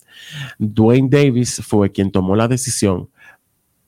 Dwayne 0.57 1.09
Davis 1.09 1.61
fue 1.65 1.91
quien 1.91 2.11
tomó 2.11 2.35
la 2.35 2.47
decisión 2.47 3.09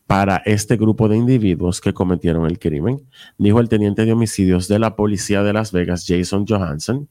para 0.05 0.37
este 0.45 0.77
grupo 0.77 1.09
de 1.09 1.17
individuos 1.17 1.81
que 1.81 1.93
cometieron 1.93 2.45
el 2.45 2.59
crimen, 2.59 3.01
dijo 3.37 3.59
el 3.59 3.67
teniente 3.67 4.05
de 4.05 4.13
homicidios 4.13 4.69
de 4.69 4.79
la 4.79 4.95
policía 4.95 5.43
de 5.43 5.51
Las 5.51 5.73
Vegas, 5.73 6.05
Jason 6.07 6.45
Johansson, 6.47 7.09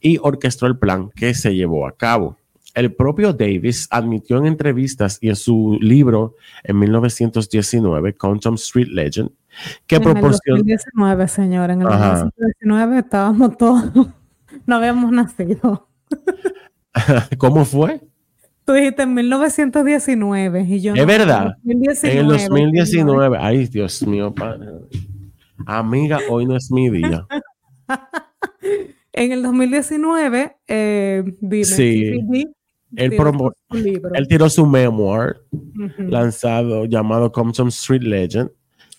y 0.00 0.18
orquestó 0.20 0.66
el 0.66 0.76
plan 0.76 1.10
que 1.14 1.32
se 1.34 1.54
llevó 1.54 1.86
a 1.86 1.96
cabo. 1.96 2.36
El 2.74 2.92
propio 2.92 3.32
Davis 3.32 3.86
admitió 3.90 4.36
en 4.38 4.46
entrevistas 4.46 5.18
y 5.20 5.28
en 5.28 5.36
su 5.36 5.78
libro 5.80 6.34
en 6.64 6.78
1919, 6.78 8.14
Quantum 8.14 8.54
Street 8.54 8.88
Legend, 8.88 9.30
que 9.86 10.00
proporcionó... 10.00 10.60
En 10.60 10.68
el 10.70 10.76
2019, 10.76 11.28
señor, 11.28 11.70
en 11.70 11.82
el 11.82 11.88
2019 11.88 12.98
estábamos 12.98 13.56
todos, 13.56 13.92
no 14.66 14.76
habíamos 14.76 15.12
nacido. 15.12 15.88
¿Cómo 17.38 17.64
fue? 17.64 18.00
Tú 18.64 18.72
dijiste 18.72 19.02
en 19.02 19.14
1919 19.14 20.62
y 20.62 20.80
yo... 20.80 20.94
Es 20.94 21.06
verdad. 21.06 21.56
En 21.64 22.18
el 22.18 22.26
2019. 22.26 23.38
Ay, 23.40 23.66
Dios 23.66 24.04
mío, 24.06 24.34
padre. 24.34 24.68
Amiga, 25.66 26.18
hoy 26.28 26.46
no 26.46 26.56
es 26.56 26.70
mi 26.72 26.90
día. 26.90 27.26
en 29.12 29.32
el 29.32 29.42
2019, 29.42 30.56
eh, 30.66 31.22
dime, 31.40 31.64
sí. 31.64 32.20
Él, 32.96 33.16
él, 34.14 34.28
tiró 34.28 34.48
su 34.48 34.66
memoir 34.66 35.36
lanzado 35.98 36.84
llamado 36.86 37.32
Compton 37.32 37.68
Street 37.68 38.02
Legend 38.02 38.50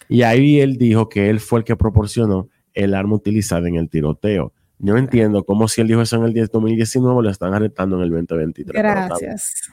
y 0.09 0.21
ahí 0.21 0.59
él 0.59 0.77
dijo 0.77 1.09
que 1.09 1.29
él 1.29 1.39
fue 1.39 1.59
el 1.59 1.65
que 1.65 1.75
proporcionó 1.75 2.49
el 2.73 2.93
arma 2.93 3.15
utilizada 3.15 3.67
en 3.67 3.75
el 3.75 3.89
tiroteo. 3.89 4.53
Yo 4.79 4.97
entiendo 4.97 5.43
cómo 5.43 5.67
si 5.67 5.81
él 5.81 5.87
dijo 5.87 6.01
eso 6.01 6.17
en 6.17 6.25
el 6.25 6.47
2019 6.47 7.23
lo 7.23 7.29
están 7.29 7.53
arrestando 7.53 7.95
en 7.97 8.03
el 8.03 8.09
2023. 8.11 8.75
Gracias. 8.75 9.71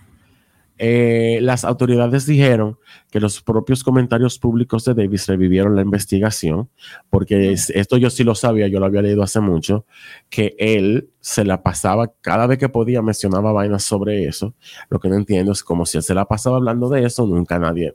Eh, 0.85 1.39
las 1.43 1.65
autoridades 1.65 2.27
dijeron 2.27 2.77
que 3.13 3.21
los 3.21 3.41
propios 3.41 3.85
comentarios 3.85 4.41
públicos 4.41 4.85
de 4.85 4.95
Davis 4.95 5.29
revivieron 5.29 5.77
la 5.77 5.83
investigación, 5.83 6.71
porque 7.09 7.53
esto 7.53 7.99
yo 7.99 8.11
sí 8.11 8.25
lo 8.25 8.35
sabía, 8.35 8.67
yo 8.67 8.81
lo 8.81 8.87
había 8.87 9.03
leído 9.03 9.23
hace 9.23 9.39
mucho, 9.39 9.87
que 10.29 10.57
él 10.59 11.09
se 11.21 11.45
la 11.45 11.63
pasaba, 11.63 12.13
cada 12.21 12.49
vez 12.49 12.59
que 12.59 12.69
podía 12.69 13.01
mencionaba 13.01 13.53
vainas 13.53 13.85
sobre 13.85 14.25
eso. 14.25 14.57
Lo 14.89 14.99
que 14.99 15.09
no 15.09 15.15
entiendo 15.15 15.53
es 15.53 15.63
como 15.63 15.87
si 15.87 15.99
él 15.99 16.03
se 16.03 16.15
la 16.15 16.25
pasaba 16.25 16.57
hablando 16.57 16.89
de 16.89 17.05
eso, 17.05 17.29
nunca 17.29 17.61
nadie, 17.61 17.95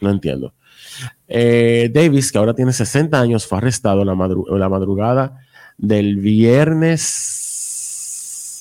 no 0.00 0.10
entiendo. 0.10 0.52
Eh, 1.26 1.90
Davis, 1.90 2.30
que 2.30 2.36
ahora 2.36 2.52
tiene 2.52 2.74
60 2.74 3.18
años, 3.18 3.46
fue 3.46 3.56
arrestado 3.56 4.04
la, 4.04 4.14
la 4.14 4.68
madrugada 4.68 5.40
del 5.78 6.18
viernes 6.18 7.40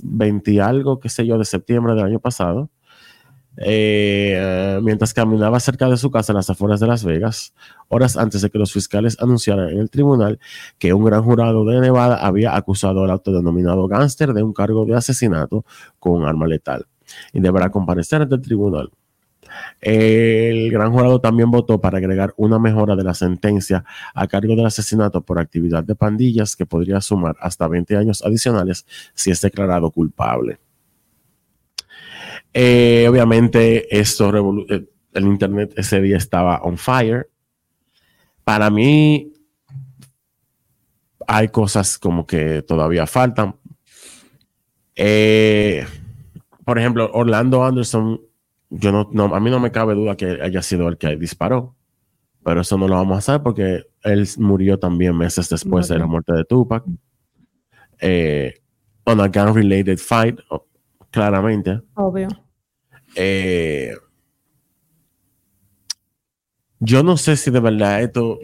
20 0.01 0.61
algo, 0.61 1.01
qué 1.01 1.09
sé 1.09 1.27
yo, 1.27 1.37
de 1.37 1.43
septiembre 1.43 1.93
del 1.93 2.05
año 2.05 2.19
pasado, 2.21 2.69
eh, 3.57 4.79
mientras 4.81 5.13
caminaba 5.13 5.59
cerca 5.59 5.89
de 5.89 5.97
su 5.97 6.11
casa 6.11 6.31
en 6.31 6.37
las 6.37 6.49
afueras 6.49 6.79
de 6.79 6.87
Las 6.87 7.03
Vegas, 7.03 7.53
horas 7.87 8.15
antes 8.15 8.41
de 8.41 8.49
que 8.49 8.57
los 8.57 8.71
fiscales 8.71 9.17
anunciaran 9.19 9.69
en 9.69 9.79
el 9.79 9.89
tribunal 9.89 10.39
que 10.77 10.93
un 10.93 11.03
gran 11.03 11.23
jurado 11.23 11.65
de 11.65 11.79
Nevada 11.81 12.15
había 12.17 12.55
acusado 12.55 13.03
al 13.03 13.11
autodenominado 13.11 13.87
gángster 13.87 14.33
de 14.33 14.43
un 14.43 14.53
cargo 14.53 14.85
de 14.85 14.95
asesinato 14.95 15.65
con 15.99 16.13
un 16.21 16.25
arma 16.25 16.47
letal 16.47 16.85
y 17.33 17.39
deberá 17.39 17.69
comparecer 17.69 18.21
ante 18.21 18.35
el 18.35 18.41
tribunal. 18.41 18.91
El 19.81 20.71
gran 20.71 20.91
jurado 20.91 21.19
también 21.19 21.49
votó 21.49 21.81
para 21.81 21.97
agregar 21.97 22.33
una 22.37 22.59
mejora 22.59 22.95
de 22.95 23.03
la 23.03 23.13
sentencia 23.13 23.83
a 24.13 24.27
cargo 24.27 24.55
del 24.55 24.67
asesinato 24.67 25.21
por 25.21 25.39
actividad 25.39 25.83
de 25.83 25.95
pandillas 25.95 26.55
que 26.55 26.65
podría 26.65 27.01
sumar 27.01 27.35
hasta 27.41 27.67
20 27.67 27.97
años 27.97 28.23
adicionales 28.23 28.85
si 29.15 29.31
es 29.31 29.41
declarado 29.41 29.89
culpable. 29.91 30.59
Eh, 32.53 33.07
obviamente, 33.09 33.97
esto 33.97 34.65
eh, 34.69 34.85
el 35.13 35.23
internet 35.25 35.73
ese 35.77 36.01
día 36.01 36.17
estaba 36.17 36.61
on 36.61 36.77
fire. 36.77 37.29
Para 38.43 38.69
mí, 38.69 39.33
hay 41.27 41.49
cosas 41.49 41.97
como 41.97 42.25
que 42.25 42.61
todavía 42.63 43.05
faltan. 43.05 43.55
Eh, 44.95 45.85
por 46.65 46.79
ejemplo, 46.79 47.09
Orlando 47.13 47.63
Anderson 47.63 48.19
yo 48.69 48.91
no, 49.11 49.35
a 49.35 49.39
mí 49.39 49.49
no 49.49 49.59
me 49.59 49.71
cabe 49.71 49.95
duda 49.95 50.15
que 50.15 50.39
haya 50.41 50.61
sido 50.61 50.87
el 50.87 50.97
que 50.97 51.15
disparó, 51.15 51.75
pero 52.43 52.61
eso 52.61 52.77
no 52.77 52.87
lo 52.87 52.95
vamos 52.95 53.17
a 53.17 53.21
saber 53.21 53.43
porque 53.43 53.83
él 54.03 54.27
murió 54.37 54.77
también 54.77 55.17
meses 55.17 55.49
después 55.49 55.87
de 55.87 55.97
la 55.97 56.05
muerte 56.05 56.33
de 56.33 56.45
Tupac. 56.45 56.83
Eh, 57.99 58.53
on 59.05 59.19
a 59.19 59.27
gun-related 59.27 59.97
fight, 59.97 60.39
claramente. 61.11 61.81
Obvio. 61.95 62.27
Eh, 63.15 63.93
yo 66.79 67.03
no 67.03 67.17
sé 67.17 67.35
si 67.35 67.51
de 67.51 67.59
verdad 67.59 68.01
esto 68.01 68.39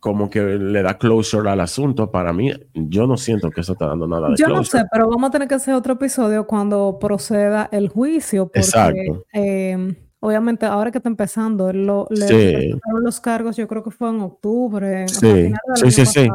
como 0.00 0.30
que 0.30 0.40
le 0.40 0.82
da 0.82 0.98
closure 0.98 1.50
al 1.50 1.60
asunto. 1.60 2.10
Para 2.10 2.32
mí, 2.32 2.52
yo 2.74 3.06
no 3.06 3.16
siento 3.16 3.50
que 3.50 3.62
eso 3.62 3.72
está 3.72 3.86
dando 3.86 4.06
nada 4.06 4.30
de 4.30 4.36
Yo 4.36 4.48
no 4.48 4.64
sé, 4.64 4.84
pero 4.90 5.08
vamos 5.08 5.28
a 5.28 5.30
tener 5.32 5.48
que 5.48 5.54
hacer 5.54 5.74
otro 5.74 5.94
episodio 5.94 6.46
cuando 6.46 6.98
proceda 7.00 7.68
el 7.72 7.88
juicio. 7.88 8.46
Porque, 8.46 8.60
Exacto. 8.60 9.24
Em, 9.32 9.94
obviamente, 10.20 10.66
ahora 10.66 10.90
que 10.90 10.98
está 10.98 11.08
empezando, 11.08 11.72
lo, 11.72 12.06
le 12.10 12.78
los 13.02 13.20
cargos, 13.20 13.56
yo 13.56 13.66
creo 13.66 13.82
que 13.82 13.90
fue 13.90 14.10
en 14.10 14.20
octubre. 14.20 15.08
Sí, 15.08 15.52
sí, 15.74 15.90
sí, 15.90 16.06
sí. 16.06 16.28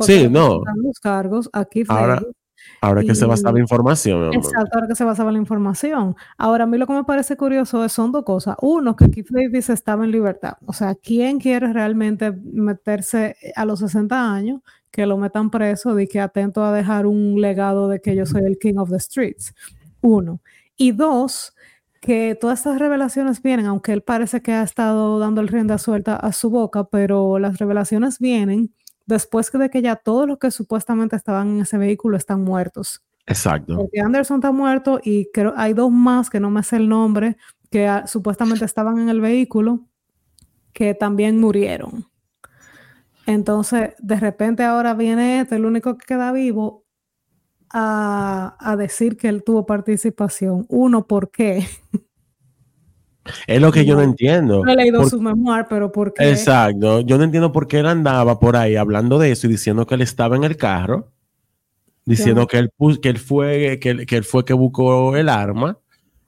Sí, 0.00 0.28
no. 0.28 0.62
Los 0.76 0.98
cargos, 0.98 1.48
aquí 1.52 1.84
fue 1.84 1.96
ahora, 1.96 2.22
Ahora 2.82 3.02
que 3.02 3.14
se 3.14 3.26
basaba 3.26 3.52
la 3.52 3.60
información. 3.60 4.32
Exacto, 4.32 4.70
ahora 4.72 4.88
que 4.88 4.94
se 4.94 5.04
basaba 5.04 5.30
la 5.30 5.38
información. 5.38 6.16
Ahora, 6.38 6.64
a 6.64 6.66
mí 6.66 6.78
lo 6.78 6.86
que 6.86 6.94
me 6.94 7.04
parece 7.04 7.36
curioso 7.36 7.86
son 7.88 8.10
dos 8.10 8.24
cosas. 8.24 8.56
Uno, 8.62 8.96
que 8.96 9.10
Keith 9.10 9.28
Davis 9.30 9.68
estaba 9.68 10.04
en 10.04 10.10
libertad. 10.10 10.54
O 10.66 10.72
sea, 10.72 10.94
¿quién 10.94 11.38
quiere 11.40 11.72
realmente 11.72 12.32
meterse 12.32 13.36
a 13.54 13.64
los 13.66 13.80
60 13.80 14.32
años, 14.32 14.60
que 14.90 15.04
lo 15.04 15.18
metan 15.18 15.50
preso, 15.50 15.98
y 16.00 16.06
que 16.06 16.20
atento 16.20 16.64
a 16.64 16.72
dejar 16.72 17.06
un 17.06 17.40
legado 17.40 17.88
de 17.88 18.00
que 18.00 18.16
yo 18.16 18.24
soy 18.24 18.44
el 18.44 18.58
King 18.58 18.76
of 18.78 18.90
the 18.90 18.98
Streets? 18.98 19.54
Uno. 20.00 20.40
Y 20.76 20.92
dos, 20.92 21.54
que 22.00 22.34
todas 22.40 22.60
estas 22.60 22.78
revelaciones 22.78 23.42
vienen, 23.42 23.66
aunque 23.66 23.92
él 23.92 24.02
parece 24.02 24.40
que 24.40 24.52
ha 24.52 24.62
estado 24.62 25.18
dando 25.18 25.42
el 25.42 25.48
rienda 25.48 25.76
suelta 25.76 26.16
a 26.16 26.32
su 26.32 26.48
boca, 26.48 26.84
pero 26.84 27.38
las 27.38 27.58
revelaciones 27.58 28.18
vienen 28.18 28.72
después 29.10 29.52
de 29.52 29.68
que 29.68 29.82
ya 29.82 29.96
todos 29.96 30.26
los 30.26 30.38
que 30.38 30.50
supuestamente 30.50 31.16
estaban 31.16 31.48
en 31.48 31.60
ese 31.60 31.76
vehículo 31.76 32.16
están 32.16 32.42
muertos. 32.42 33.02
Exacto. 33.26 33.76
Porque 33.76 34.00
Anderson 34.00 34.38
está 34.38 34.52
muerto 34.52 35.00
y 35.04 35.26
creo 35.32 35.52
hay 35.56 35.74
dos 35.74 35.90
más 35.90 36.30
que 36.30 36.40
no 36.40 36.50
me 36.50 36.62
sé 36.62 36.76
el 36.76 36.88
nombre 36.88 37.36
que 37.70 37.86
ah, 37.86 38.06
supuestamente 38.06 38.64
estaban 38.64 38.98
en 38.98 39.08
el 39.08 39.20
vehículo 39.20 39.86
que 40.72 40.94
también 40.94 41.38
murieron. 41.38 42.06
Entonces, 43.26 43.94
de 43.98 44.16
repente 44.18 44.64
ahora 44.64 44.94
viene 44.94 45.40
este, 45.40 45.56
el 45.56 45.66
único 45.66 45.96
que 45.98 46.06
queda 46.06 46.32
vivo, 46.32 46.84
a, 47.72 48.56
a 48.58 48.76
decir 48.76 49.16
que 49.16 49.28
él 49.28 49.44
tuvo 49.44 49.64
participación. 49.66 50.66
Uno, 50.68 51.06
¿por 51.06 51.30
qué? 51.30 51.66
Es 53.46 53.60
lo 53.60 53.72
que 53.72 53.84
yo 53.84 53.96
no 53.96 54.02
entiendo. 54.02 54.64
No 54.64 54.72
he 54.72 54.76
leído 54.76 55.08
su 55.08 55.20
memoir, 55.20 55.66
pero 55.68 55.90
¿por 55.90 56.12
qué? 56.12 56.30
Exacto. 56.30 57.00
Yo 57.00 57.18
no 57.18 57.24
entiendo 57.24 57.52
por 57.52 57.66
qué 57.68 57.80
él 57.80 57.86
andaba 57.86 58.38
por 58.38 58.56
ahí 58.56 58.76
hablando 58.76 59.18
de 59.18 59.32
eso 59.32 59.46
y 59.46 59.50
diciendo 59.50 59.86
que 59.86 59.94
él 59.94 60.02
estaba 60.02 60.36
en 60.36 60.44
el 60.44 60.56
carro, 60.56 61.10
diciendo 62.04 62.46
que 62.46 62.58
él, 62.58 62.70
que 63.00 63.08
él 63.08 63.18
fue 63.18 63.78
que 63.80 64.16
él, 64.16 64.24
fue 64.24 64.44
que 64.44 64.52
buscó 64.52 65.16
el 65.16 65.28
arma. 65.28 65.78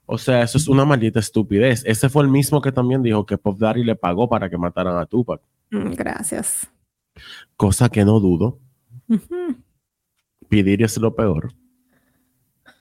O 0.07 0.19
sea, 0.19 0.43
eso 0.43 0.59
es 0.59 0.69
una 0.69 0.85
maldita 0.85 1.21
estupidez. 1.21 1.83
Ese 1.87 2.09
fue 2.09 2.23
el 2.25 2.29
mismo 2.29 2.61
que 2.61 2.73
también 2.73 3.03
dijo 3.03 3.25
que 3.25 3.39
Pop 3.39 3.59
Daddy 3.59 3.85
le 3.85 3.97
pagó 3.97 4.29
para 4.29 4.51
que 4.51 4.59
mataran 4.59 4.99
a 4.99 5.07
Tupac. 5.07 5.41
Mm, 5.71 5.93
gracias. 5.93 6.69
Cosa 7.57 7.89
que 7.89 8.05
no 8.05 8.21
dudo. 8.21 8.59
Pedir 10.49 10.83
es 10.83 10.99
lo 10.99 11.15
peor. 11.15 11.53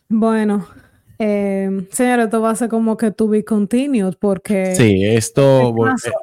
Bueno, 0.09 0.67
eh, 1.23 1.87
señor, 1.91 2.21
esto 2.21 2.41
va 2.41 2.49
a 2.49 2.55
ser 2.55 2.67
como 2.67 2.97
que 2.97 3.11
to 3.11 3.27
be 3.27 3.45
continued 3.45 4.15
porque... 4.19 4.75
Sí, 4.75 5.05
esto... 5.05 5.71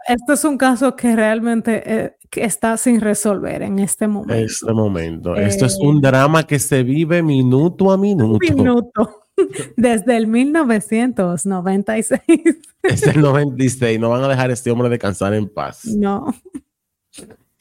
Este, 0.09 0.33
es 0.33 0.45
un 0.45 0.59
caso 0.59 0.97
que 0.97 1.15
realmente 1.15 1.83
eh, 1.87 2.17
está 2.33 2.77
sin 2.77 3.01
resolver 3.01 3.63
en 3.63 3.79
este 3.79 4.09
momento. 4.09 4.35
Este 4.35 4.73
momento. 4.73 5.37
esto 5.37 5.67
es 5.67 5.79
un 5.81 5.99
eh, 5.99 6.01
drama 6.03 6.45
que 6.49 6.59
se 6.59 6.83
vive 6.83 7.23
minuto 7.23 7.93
a 7.93 7.97
minuto. 7.97 8.41
Minuto. 8.41 9.27
Desde 9.77 10.17
el 10.17 10.27
1996. 10.27 12.21
Desde 12.83 13.11
el 13.13 13.21
96. 13.21 14.01
No 14.01 14.11
van 14.11 14.25
a 14.25 14.29
dejar 14.29 14.51
a 14.51 14.53
este 14.53 14.73
hombre 14.73 14.89
descansar 14.89 15.33
en 15.33 15.49
paz. 15.49 15.85
No. 15.85 16.35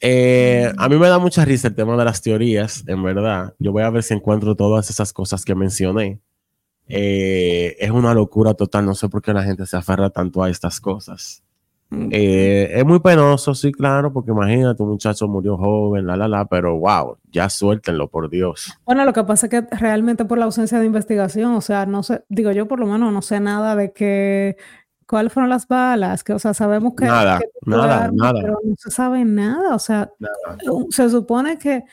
a 0.02 0.88
mí 0.88 0.96
me 0.96 1.08
da 1.08 1.20
mucha 1.20 1.44
risa 1.44 1.68
el 1.68 1.76
tema 1.76 1.96
de 1.96 2.04
las 2.04 2.20
teorías, 2.20 2.82
en 2.88 3.00
verdad. 3.00 3.54
Yo 3.60 3.70
voy 3.70 3.84
a 3.84 3.90
ver 3.90 4.02
si 4.02 4.14
encuentro 4.14 4.56
todas 4.56 4.90
esas 4.90 5.12
cosas 5.12 5.44
que 5.44 5.54
mencioné. 5.54 6.20
Eh, 6.88 7.76
es 7.78 7.90
una 7.90 8.14
locura 8.14 8.54
total. 8.54 8.86
No 8.86 8.94
sé 8.94 9.08
por 9.08 9.22
qué 9.22 9.32
la 9.32 9.42
gente 9.42 9.66
se 9.66 9.76
aferra 9.76 10.10
tanto 10.10 10.42
a 10.42 10.50
estas 10.50 10.80
cosas. 10.80 11.42
Mm. 11.90 12.08
Eh, 12.12 12.70
es 12.80 12.84
muy 12.84 13.00
penoso, 13.00 13.54
sí, 13.54 13.72
claro, 13.72 14.12
porque 14.12 14.30
imagínate, 14.30 14.82
un 14.82 14.90
muchacho 14.90 15.26
murió 15.26 15.56
joven, 15.56 16.06
la, 16.06 16.16
la, 16.16 16.28
la, 16.28 16.44
pero 16.44 16.78
wow, 16.78 17.16
ya 17.30 17.48
suéltenlo, 17.48 18.08
por 18.08 18.28
Dios. 18.28 18.70
Bueno, 18.84 19.06
lo 19.06 19.14
que 19.14 19.24
pasa 19.24 19.46
es 19.46 19.50
que 19.50 19.62
realmente 19.74 20.26
por 20.26 20.36
la 20.36 20.44
ausencia 20.44 20.78
de 20.78 20.86
investigación, 20.86 21.54
o 21.54 21.62
sea, 21.62 21.86
no 21.86 22.02
sé, 22.02 22.24
digo 22.28 22.52
yo 22.52 22.68
por 22.68 22.78
lo 22.78 22.86
menos 22.86 23.10
no 23.10 23.22
sé 23.22 23.40
nada 23.40 23.74
de 23.74 23.92
que 23.92 24.58
cuáles 25.06 25.32
fueron 25.32 25.48
las 25.48 25.66
balas, 25.66 26.22
que, 26.24 26.34
o 26.34 26.38
sea, 26.38 26.52
sabemos 26.52 26.92
que... 26.94 27.06
Nada, 27.06 27.38
que 27.38 27.46
nada, 27.64 28.04
armas, 28.04 28.12
nada. 28.12 28.40
Pero 28.42 28.58
no 28.62 28.74
se 28.76 28.90
sabe 28.90 29.24
nada, 29.24 29.74
o 29.74 29.78
sea, 29.78 30.10
Nada. 30.18 30.58
se 30.90 31.08
supone 31.08 31.56
que 31.56 31.84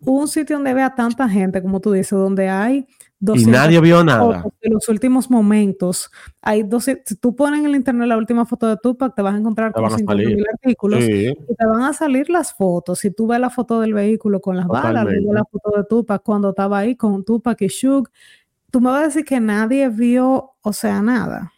un 0.00 0.26
sitio 0.26 0.56
donde 0.56 0.74
vea 0.74 0.96
tanta 0.96 1.28
gente, 1.28 1.62
como 1.62 1.78
tú 1.78 1.92
dices, 1.92 2.18
donde 2.18 2.48
hay 2.48 2.88
Y 3.24 3.44
200 3.44 3.52
nadie 3.52 3.80
vio 3.80 4.04
nada. 4.04 4.44
de 4.62 4.70
los 4.70 4.88
últimos 4.88 5.30
momentos, 5.30 6.10
hay 6.42 6.62
12, 6.62 7.02
si 7.06 7.16
tú 7.16 7.34
pones 7.34 7.60
en 7.60 7.66
el 7.66 7.74
internet 7.74 8.06
la 8.08 8.16
última 8.18 8.44
foto 8.44 8.68
de 8.68 8.76
Tupac, 8.76 9.14
te 9.14 9.22
vas 9.22 9.34
a 9.34 9.38
encontrar 9.38 9.72
con 9.72 9.82
van 9.82 9.92
a 9.92 9.96
50 9.96 10.22
salir. 10.22 10.36
mil 10.36 10.46
artículos 10.52 11.02
Sí, 11.04 11.28
y 11.48 11.54
te 11.54 11.66
van 11.66 11.82
a 11.82 11.92
salir 11.94 12.28
las 12.30 12.52
fotos. 12.52 12.98
Si 12.98 13.10
tú 13.10 13.26
ves 13.26 13.40
la 13.40 13.50
foto 13.50 13.80
del 13.80 13.94
vehículo 13.94 14.40
con 14.40 14.56
las 14.56 14.66
balas, 14.66 15.04
luego 15.04 15.08
Totalmente. 15.08 15.34
la 15.34 15.44
foto 15.44 15.70
de 15.78 15.84
Tupac 15.84 16.22
cuando 16.22 16.50
estaba 16.50 16.78
ahí 16.78 16.94
con 16.96 17.24
Tupac 17.24 17.60
y 17.62 17.68
Shug, 17.68 18.08
tú 18.70 18.80
me 18.80 18.90
vas 18.90 19.00
a 19.02 19.04
decir 19.06 19.24
que 19.24 19.40
nadie 19.40 19.88
vio, 19.88 20.52
o 20.60 20.72
sea, 20.74 21.00
nada. 21.00 21.52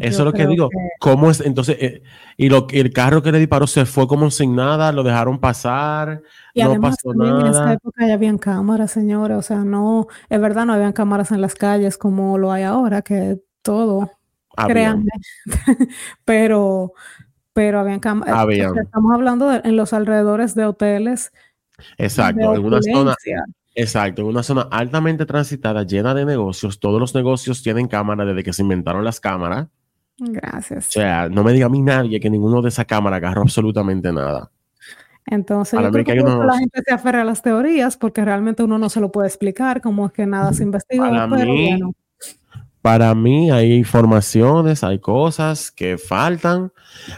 Eso 0.00 0.18
es 0.22 0.24
lo 0.24 0.32
que 0.32 0.46
digo. 0.46 0.68
que- 0.70 0.76
¿Cómo 1.00 1.30
es? 1.30 1.40
Entonces, 1.40 1.76
eh, 1.80 2.02
y 2.36 2.48
lo, 2.48 2.66
el 2.70 2.92
carro 2.92 3.22
que 3.22 3.32
le 3.32 3.38
disparó 3.38 3.66
se 3.66 3.84
fue 3.86 4.06
como 4.08 4.30
sin 4.30 4.54
nada, 4.56 4.92
lo 4.92 5.02
dejaron 5.02 5.38
pasar, 5.40 6.22
Y 6.54 6.62
no 6.62 6.70
además 6.70 6.96
pasó 6.96 7.10
también 7.10 7.36
en 7.40 7.46
esa 7.46 7.60
nada. 7.60 7.72
época 7.74 8.06
ya 8.06 8.14
habían 8.14 8.38
cámaras, 8.38 8.90
señores, 8.90 9.36
o 9.38 9.42
sea, 9.42 9.58
no, 9.58 10.06
es 10.28 10.40
verdad, 10.40 10.66
no 10.66 10.72
habían 10.72 10.92
cámaras 10.92 11.30
en 11.32 11.40
las 11.40 11.54
calles 11.54 11.98
como 11.98 12.38
lo 12.38 12.50
hay 12.52 12.64
ahora, 12.64 13.02
que 13.02 13.40
todo, 13.62 14.10
Habían. 14.56 15.04
créanme, 15.04 15.10
pero, 16.24 16.92
pero 17.52 17.80
habían 17.80 18.00
cámaras, 18.00 18.36
Habían. 18.38 18.76
estamos 18.78 19.12
hablando 19.14 19.48
de, 19.48 19.60
en 19.64 19.76
los 19.76 19.92
alrededores 19.92 20.54
de 20.54 20.64
hoteles 20.64 21.32
Exacto, 21.96 22.54
en 22.54 22.64
una 22.64 22.80
zona. 22.82 23.14
Exacto, 23.82 24.22
en 24.22 24.28
una 24.28 24.42
zona 24.42 24.62
altamente 24.70 25.24
transitada, 25.26 25.82
llena 25.84 26.14
de 26.14 26.24
negocios. 26.24 26.78
Todos 26.80 27.00
los 27.00 27.14
negocios 27.14 27.62
tienen 27.62 27.88
cámara 27.88 28.24
desde 28.24 28.42
que 28.44 28.52
se 28.52 28.62
inventaron 28.62 29.04
las 29.04 29.20
cámaras. 29.20 29.68
Gracias. 30.18 30.88
O 30.88 30.90
sea, 30.92 31.28
no 31.28 31.44
me 31.44 31.52
diga 31.52 31.66
a 31.66 31.68
mí 31.68 31.80
nadie 31.80 32.18
que 32.20 32.28
ninguno 32.28 32.60
de 32.60 32.68
esa 32.70 32.84
cámara 32.84 33.16
agarró 33.16 33.42
absolutamente 33.42 34.12
nada. 34.12 34.50
Entonces, 35.26 35.76
Para 35.76 35.88
yo 35.88 35.92
creo 35.92 36.04
que 36.04 36.20
unos- 36.22 36.46
la 36.46 36.58
gente 36.58 36.80
se 36.84 36.92
aferra 36.94 37.20
a 37.22 37.24
las 37.24 37.42
teorías 37.42 37.96
porque 37.96 38.24
realmente 38.24 38.62
uno 38.62 38.78
no 38.78 38.88
se 38.88 38.98
lo 39.00 39.12
puede 39.12 39.28
explicar 39.28 39.80
cómo 39.82 40.06
es 40.06 40.12
que 40.12 40.26
nada 40.26 40.52
se 40.54 40.62
investigó, 40.64 41.04
Para 41.04 41.28
pero 41.28 41.52
mí, 41.52 41.68
bueno, 41.68 41.92
Para 42.80 43.14
mí 43.14 43.50
hay 43.50 43.74
informaciones, 43.74 44.82
hay 44.84 45.00
cosas 45.00 45.70
que 45.70 45.98
faltan. 45.98 46.72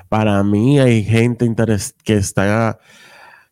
Para 0.08 0.42
mí 0.42 0.80
hay 0.80 1.04
gente 1.04 1.48
que 2.02 2.14
está, 2.14 2.78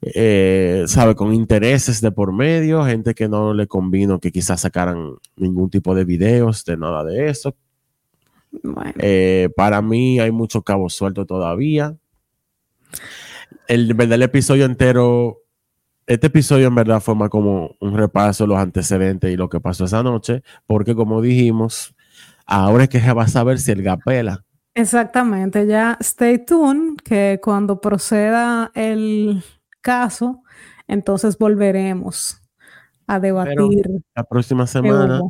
eh, 0.00 0.84
sabe, 0.86 1.16
con 1.16 1.34
intereses 1.34 2.00
de 2.00 2.12
por 2.12 2.32
medio, 2.32 2.84
gente 2.84 3.14
que 3.14 3.28
no 3.28 3.52
le 3.52 3.66
convino 3.66 4.20
que 4.20 4.30
quizás 4.30 4.60
sacaran 4.60 5.16
ningún 5.36 5.70
tipo 5.70 5.94
de 5.94 6.04
videos 6.04 6.64
de 6.64 6.76
nada 6.76 7.04
de 7.04 7.28
eso. 7.28 7.56
bueno. 8.62 8.92
Eh, 8.98 9.50
para 9.56 9.82
mí 9.82 10.20
hay 10.20 10.30
mucho 10.30 10.62
cabo 10.62 10.88
suelto 10.88 11.26
todavía. 11.26 11.96
El, 13.66 14.00
el 14.00 14.22
episodio 14.22 14.66
entero, 14.66 15.38
este 16.06 16.28
episodio 16.28 16.68
en 16.68 16.74
verdad 16.76 17.00
fue 17.00 17.14
más 17.16 17.28
como 17.28 17.74
un 17.80 17.96
repaso 17.96 18.44
de 18.44 18.48
los 18.48 18.58
antecedentes 18.58 19.32
y 19.32 19.36
lo 19.36 19.48
que 19.48 19.60
pasó 19.60 19.84
esa 19.84 20.02
noche, 20.02 20.42
porque 20.66 20.94
como 20.94 21.20
dijimos, 21.20 21.94
ahora 22.46 22.84
es 22.84 22.88
que 22.88 23.00
se 23.00 23.12
va 23.12 23.24
a 23.24 23.28
saber 23.28 23.58
si 23.58 23.72
el 23.72 23.82
gapela. 23.82 24.44
Exactamente, 24.74 25.66
ya 25.66 25.98
stay 26.00 26.44
tuned 26.46 26.98
que 27.02 27.40
cuando 27.42 27.80
proceda 27.80 28.70
el 28.74 29.42
caso, 29.80 30.42
entonces 30.86 31.38
volveremos 31.38 32.40
a 33.06 33.20
debatir 33.20 33.86
La 34.14 34.24
próxima 34.24 34.66
semana 34.66 35.20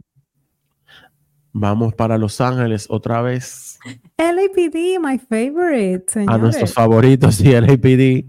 vamos 1.53 1.95
para 1.95 2.19
Los 2.19 2.41
Ángeles 2.41 2.87
otra 2.89 3.23
vez 3.23 3.79
LAPD, 4.17 5.01
my 5.01 5.19
favorite, 5.19 6.25
a 6.27 6.39
nuestros 6.39 6.73
favoritos 6.73 7.41
y 7.41 7.53
LAPD. 7.53 8.25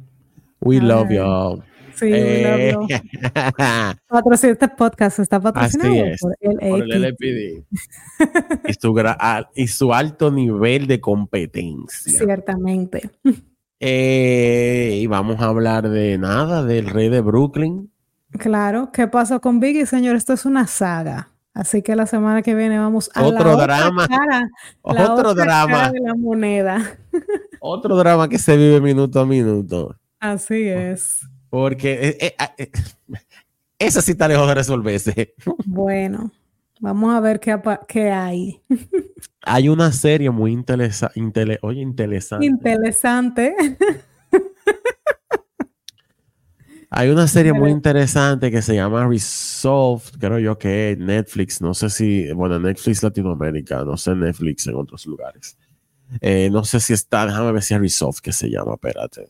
We 0.62 0.80
love 0.82 1.10
y'all. 1.10 1.64
Sí, 1.96 2.06
we 2.06 2.44
love 2.44 2.60
Eh, 2.60 2.76
you. 2.88 4.34
Este 4.34 4.68
podcast 4.70 5.20
está 5.20 5.40
patrocinado 5.40 5.94
es, 6.06 6.22
por 6.22 6.36
por 6.38 6.82
el 6.82 7.02
LAPD. 7.02 7.66
Su 8.80 8.94
y 9.56 9.68
su 9.68 9.94
alto 9.94 10.32
nivel 10.32 10.88
de 10.88 11.00
competencia. 11.00 12.20
Ciertamente. 12.20 13.10
Eh, 13.80 15.00
y 15.02 15.08
vamos 15.08 15.40
a 15.42 15.46
hablar 15.46 15.90
de 15.90 16.18
nada, 16.18 16.64
del 16.64 16.88
rey 16.90 17.10
de 17.10 17.22
Brooklyn. 17.22 17.92
Claro, 18.32 18.92
¿qué 18.92 19.08
pasó 19.08 19.40
con 19.42 19.60
Biggie, 19.60 19.86
señor? 19.86 20.16
Esto 20.16 20.34
es 20.34 20.46
una 20.46 20.68
saga. 20.68 21.30
Así 21.54 21.82
que 21.82 21.96
la 21.96 22.06
semana 22.06 22.42
que 22.42 22.54
viene 22.56 22.78
vamos 22.78 23.10
a 23.16 23.22
la 23.22 23.28
Otro 23.28 23.54
otra 23.54 23.64
drama. 23.64 24.08
cara, 24.08 24.50
la 24.84 25.14
Otro 25.14 25.32
otra 25.32 25.44
drama. 25.46 25.78
cara 25.78 25.92
de 25.92 26.00
la 26.02 26.16
moneda. 26.16 26.98
Otro 27.60 27.98
drama 27.98 28.30
que 28.30 28.38
se 28.38 28.56
vive 28.56 28.80
minuto 28.80 29.20
a 29.20 29.26
minuto. 29.26 29.96
Así 30.20 30.68
es. 30.68 31.20
Porque 31.50 31.94
eh, 31.94 32.18
eh, 32.22 32.36
eh, 32.58 32.72
esa 33.80 34.02
sí 34.02 34.12
está 34.12 34.28
lejos 34.28 34.48
de 34.48 34.56
resolverse. 34.56 35.34
Bueno, 35.66 36.32
vamos 36.80 37.14
a 37.14 37.20
ver 37.20 37.40
qué, 37.40 37.60
qué 37.88 38.10
hay. 38.12 38.62
Hay 39.44 39.70
una 39.70 39.92
serie 39.92 40.30
muy 40.32 40.52
interesa- 40.54 41.12
intele- 41.16 41.60
oye, 41.62 41.82
interesante. 41.82 42.46
Interesante. 42.46 43.56
Hay 46.92 47.10
una 47.12 47.28
serie 47.28 47.54
muy 47.54 47.70
interesante 47.70 48.50
que 48.50 48.64
se 48.64 48.74
llama 48.74 49.08
Resolved, 49.08 50.18
creo 50.20 50.40
yo 50.40 50.58
que 50.58 50.94
es 50.94 50.98
Netflix, 50.98 51.62
no 51.62 51.76
sé 51.76 51.88
si, 51.92 52.32
bueno, 52.34 52.58
Netflix 52.58 53.04
Latinoamérica, 53.04 53.84
no 53.86 53.96
sé 53.96 54.16
Netflix 54.16 54.66
en 54.66 54.74
otros 54.74 55.06
lugares. 55.06 55.56
Eh, 56.20 56.50
no 56.52 56.64
sé 56.66 56.80
si 56.80 56.94
está, 56.94 57.28
déjame 57.28 57.52
ver 57.52 57.62
si 57.62 57.76
es 57.76 57.80
Resolved 57.80 58.22
que 58.24 58.32
se 58.32 58.50
llama, 58.50 58.74
espérate. 58.74 59.30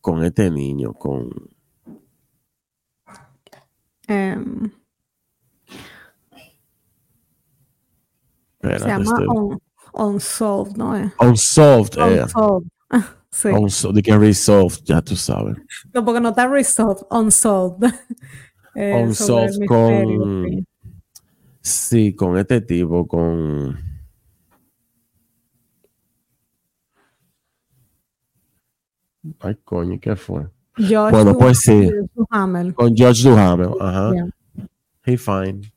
Con 0.00 0.24
este 0.24 0.50
niño, 0.50 0.92
con... 0.94 1.30
Se 8.78 8.88
llama 8.88 9.04
este- 9.04 9.26
Un- 9.28 9.58
Unsolved, 9.92 10.76
¿no 10.76 10.94
es? 10.96 11.10
Unsolved, 11.20 11.98
eh, 11.98 12.22
Unsolved. 12.22 12.68
Sí. 13.30 13.48
Unso- 13.48 13.92
de 13.92 14.02
que 14.02 14.16
Resolved, 14.16 14.78
ya 14.84 15.02
tú 15.02 15.14
sabes. 15.14 15.56
No, 15.92 16.02
porque 16.04 16.20
no 16.20 16.30
está 16.30 16.46
resolved, 16.48 17.02
unsolved. 17.10 17.90
Eh, 18.74 19.02
Unsolved 19.02 19.66
con- 19.66 20.44
sí. 20.44 20.66
Sí, 21.62 22.14
con 22.14 22.36
este 22.38 22.60
tipo, 22.60 23.06
con... 23.06 23.76
Ay, 29.40 29.56
coño, 29.64 29.98
¿qué 30.00 30.14
fue? 30.16 30.48
George 30.76 31.10
Bueno, 31.16 31.32
Duhamel, 31.32 31.36
pues 31.38 31.58
sí. 31.60 31.90
Duhamel. 32.14 32.74
Con 32.74 32.94
George 32.94 33.28
Duhamel, 33.28 33.70
ajá. 33.80 34.12
Yeah. 34.12 34.28
He 35.04 35.16
fine. 35.16 35.72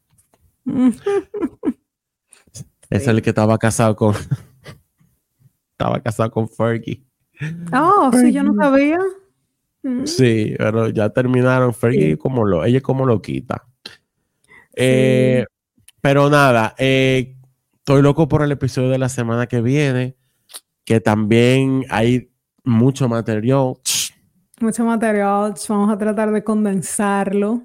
Es 2.89 3.07
el 3.07 3.21
que 3.21 3.29
estaba 3.29 3.57
casado 3.57 3.95
con... 3.95 4.15
estaba 5.71 6.01
casado 6.01 6.31
con 6.31 6.49
Fergie. 6.49 7.03
Oh, 7.73 8.11
sí, 8.13 8.31
yo 8.33 8.43
no 8.43 8.53
sabía. 8.55 8.99
Mm, 9.83 10.05
Sí, 10.05 10.55
pero 10.57 10.89
ya 10.89 11.09
terminaron. 11.09 11.73
Fergie 11.73 12.11
Sí. 12.11 12.17
como 12.17 12.45
lo... 12.45 12.65
Ella 12.65 12.81
como 12.81 13.05
lo 13.05 13.21
quita. 13.21 13.65
Eh, 14.75 15.45
pero 16.01 16.29
nada, 16.29 16.75
eh, 16.77 17.35
estoy 17.75 18.01
loco 18.01 18.27
por 18.27 18.41
el 18.43 18.51
episodio 18.51 18.89
de 18.89 18.97
la 18.97 19.09
semana 19.09 19.47
que 19.47 19.61
viene, 19.61 20.15
que 20.85 21.01
también 21.01 21.85
hay 21.89 22.31
mucho 22.63 23.09
material. 23.09 23.73
Mucho 24.61 24.85
material. 24.85 25.53
Vamos 25.67 25.89
a 25.91 25.97
tratar 25.97 26.31
de 26.31 26.43
condensarlo. 26.43 27.61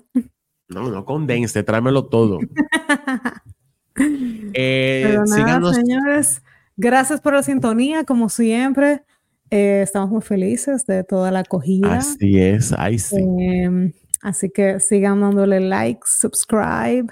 No, 0.68 0.88
no 0.90 1.05
condense, 1.05 1.62
tráemelo 1.62 2.06
todo. 2.06 2.38
Eh, 3.96 5.02
Pero 5.06 5.24
nada, 5.24 5.36
síganos 5.36 5.76
señores, 5.76 6.42
gracias 6.76 7.20
por 7.20 7.34
la 7.34 7.42
sintonía, 7.42 8.04
como 8.04 8.28
siempre. 8.28 9.02
Eh, 9.50 9.82
estamos 9.82 10.10
muy 10.10 10.22
felices 10.22 10.86
de 10.86 11.04
toda 11.04 11.30
la 11.30 11.40
acogida. 11.40 11.96
Así 11.96 12.38
es, 12.40 12.72
ahí 12.72 12.98
sí. 12.98 13.16
Em, 13.38 13.92
así 14.22 14.50
que 14.50 14.80
sigan 14.80 15.20
dándole 15.20 15.60
like, 15.60 16.00
subscribe, 16.04 17.06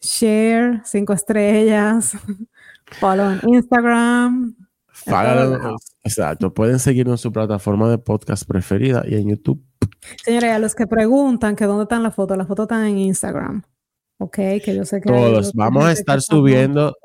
share, 0.00 0.82
cinco 0.84 1.12
estrellas, 1.12 2.12
follow 3.00 3.30
en 3.30 3.40
Instagram. 3.54 4.56
Follow- 4.92 5.78
exacto, 6.02 6.52
pueden 6.52 6.78
seguirnos 6.78 7.20
en 7.20 7.22
su 7.22 7.32
plataforma 7.32 7.88
de 7.88 7.98
podcast 7.98 8.44
preferida 8.46 9.04
y 9.06 9.14
en 9.14 9.30
YouTube. 9.30 9.62
Señores, 10.24 10.50
a 10.50 10.58
los 10.58 10.74
que 10.74 10.86
preguntan 10.86 11.54
que 11.56 11.64
dónde 11.64 11.84
están 11.84 12.02
las 12.02 12.14
fotos, 12.14 12.36
las 12.36 12.46
fotos 12.48 12.64
están 12.64 12.84
en 12.86 12.98
Instagram. 12.98 13.62
Ok, 14.18 14.36
que 14.36 14.74
yo 14.76 14.84
sé 14.84 15.00
que 15.00 15.08
Todos. 15.08 15.52
Vamos 15.54 15.84
a 15.84 15.92
estar 15.92 16.20
subiendo. 16.20 16.96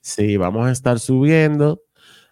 Sí, 0.00 0.36
vamos 0.36 0.66
a 0.66 0.72
estar 0.72 0.98
subiendo. 0.98 1.82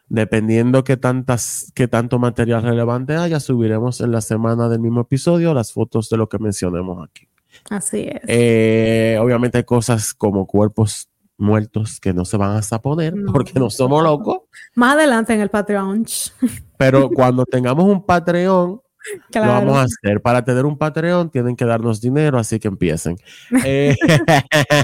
Dependiendo 0.09 0.85
qué 0.85 0.97
tantas, 0.97 1.73
qué 1.74 1.89
tanto 1.89 2.19
material 2.19 2.62
relevante 2.62 3.16
haya, 3.16 3.40
subiremos 3.40 4.01
en 4.01 4.12
la 4.12 4.20
semana 4.20 4.69
del 4.69 4.81
mismo 4.81 5.01
episodio 5.01 5.55
las 5.55 5.73
fotos 5.73 6.11
de 6.11 6.19
lo 6.19 6.28
que 6.28 6.39
mencionemos 6.39 7.02
aquí. 7.09 7.27
Así 7.70 8.09
es. 8.09 8.20
Eh, 8.27 9.19
obviamente 9.20 9.59
hay 9.59 9.65
cosas 9.65 10.12
como 10.12 10.47
cuerpos 10.47 11.09
muertos 11.36 12.01
que 12.01 12.12
no 12.12 12.24
se 12.24 12.36
van 12.36 12.61
a 12.69 12.78
poner 12.81 13.15
porque 13.32 13.59
no 13.59 13.70
somos 13.70 14.02
locos. 14.02 14.43
Más 14.74 14.94
adelante 14.94 15.35
en 15.35 15.40
el 15.40 15.48
Patreon. 15.48 16.05
Pero 16.77 17.09
cuando 17.11 17.44
tengamos 17.44 17.85
un 17.85 18.05
Patreon, 18.05 18.81
lo 19.35 19.40
vamos 19.40 19.76
a 19.76 19.82
hacer. 19.82 20.20
Para 20.20 20.44
tener 20.44 20.64
un 20.64 20.76
Patreon 20.76 21.31
tienen 21.31 21.56
que 21.56 21.64
darnos 21.64 22.01
dinero, 22.01 22.39
así 22.39 22.59
que 22.59 22.68
empiecen. 22.68 23.16
Eh, 23.66 23.97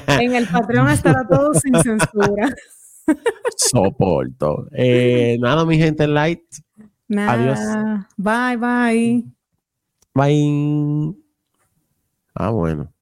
en 0.07 0.35
el 0.35 0.47
Patreon 0.47 0.89
estará 0.91 1.27
todo 1.29 1.53
sin 1.55 1.75
censura. 1.83 2.55
Soporto. 3.57 4.67
Eh, 4.73 5.37
nada, 5.41 5.65
mi 5.65 5.77
gente 5.77 6.07
light. 6.07 6.43
Adiós. 7.11 7.59
Bye, 8.17 8.57
bye. 8.57 9.25
Bye. 10.15 11.17
Ah, 12.35 12.51
bueno. 12.51 12.93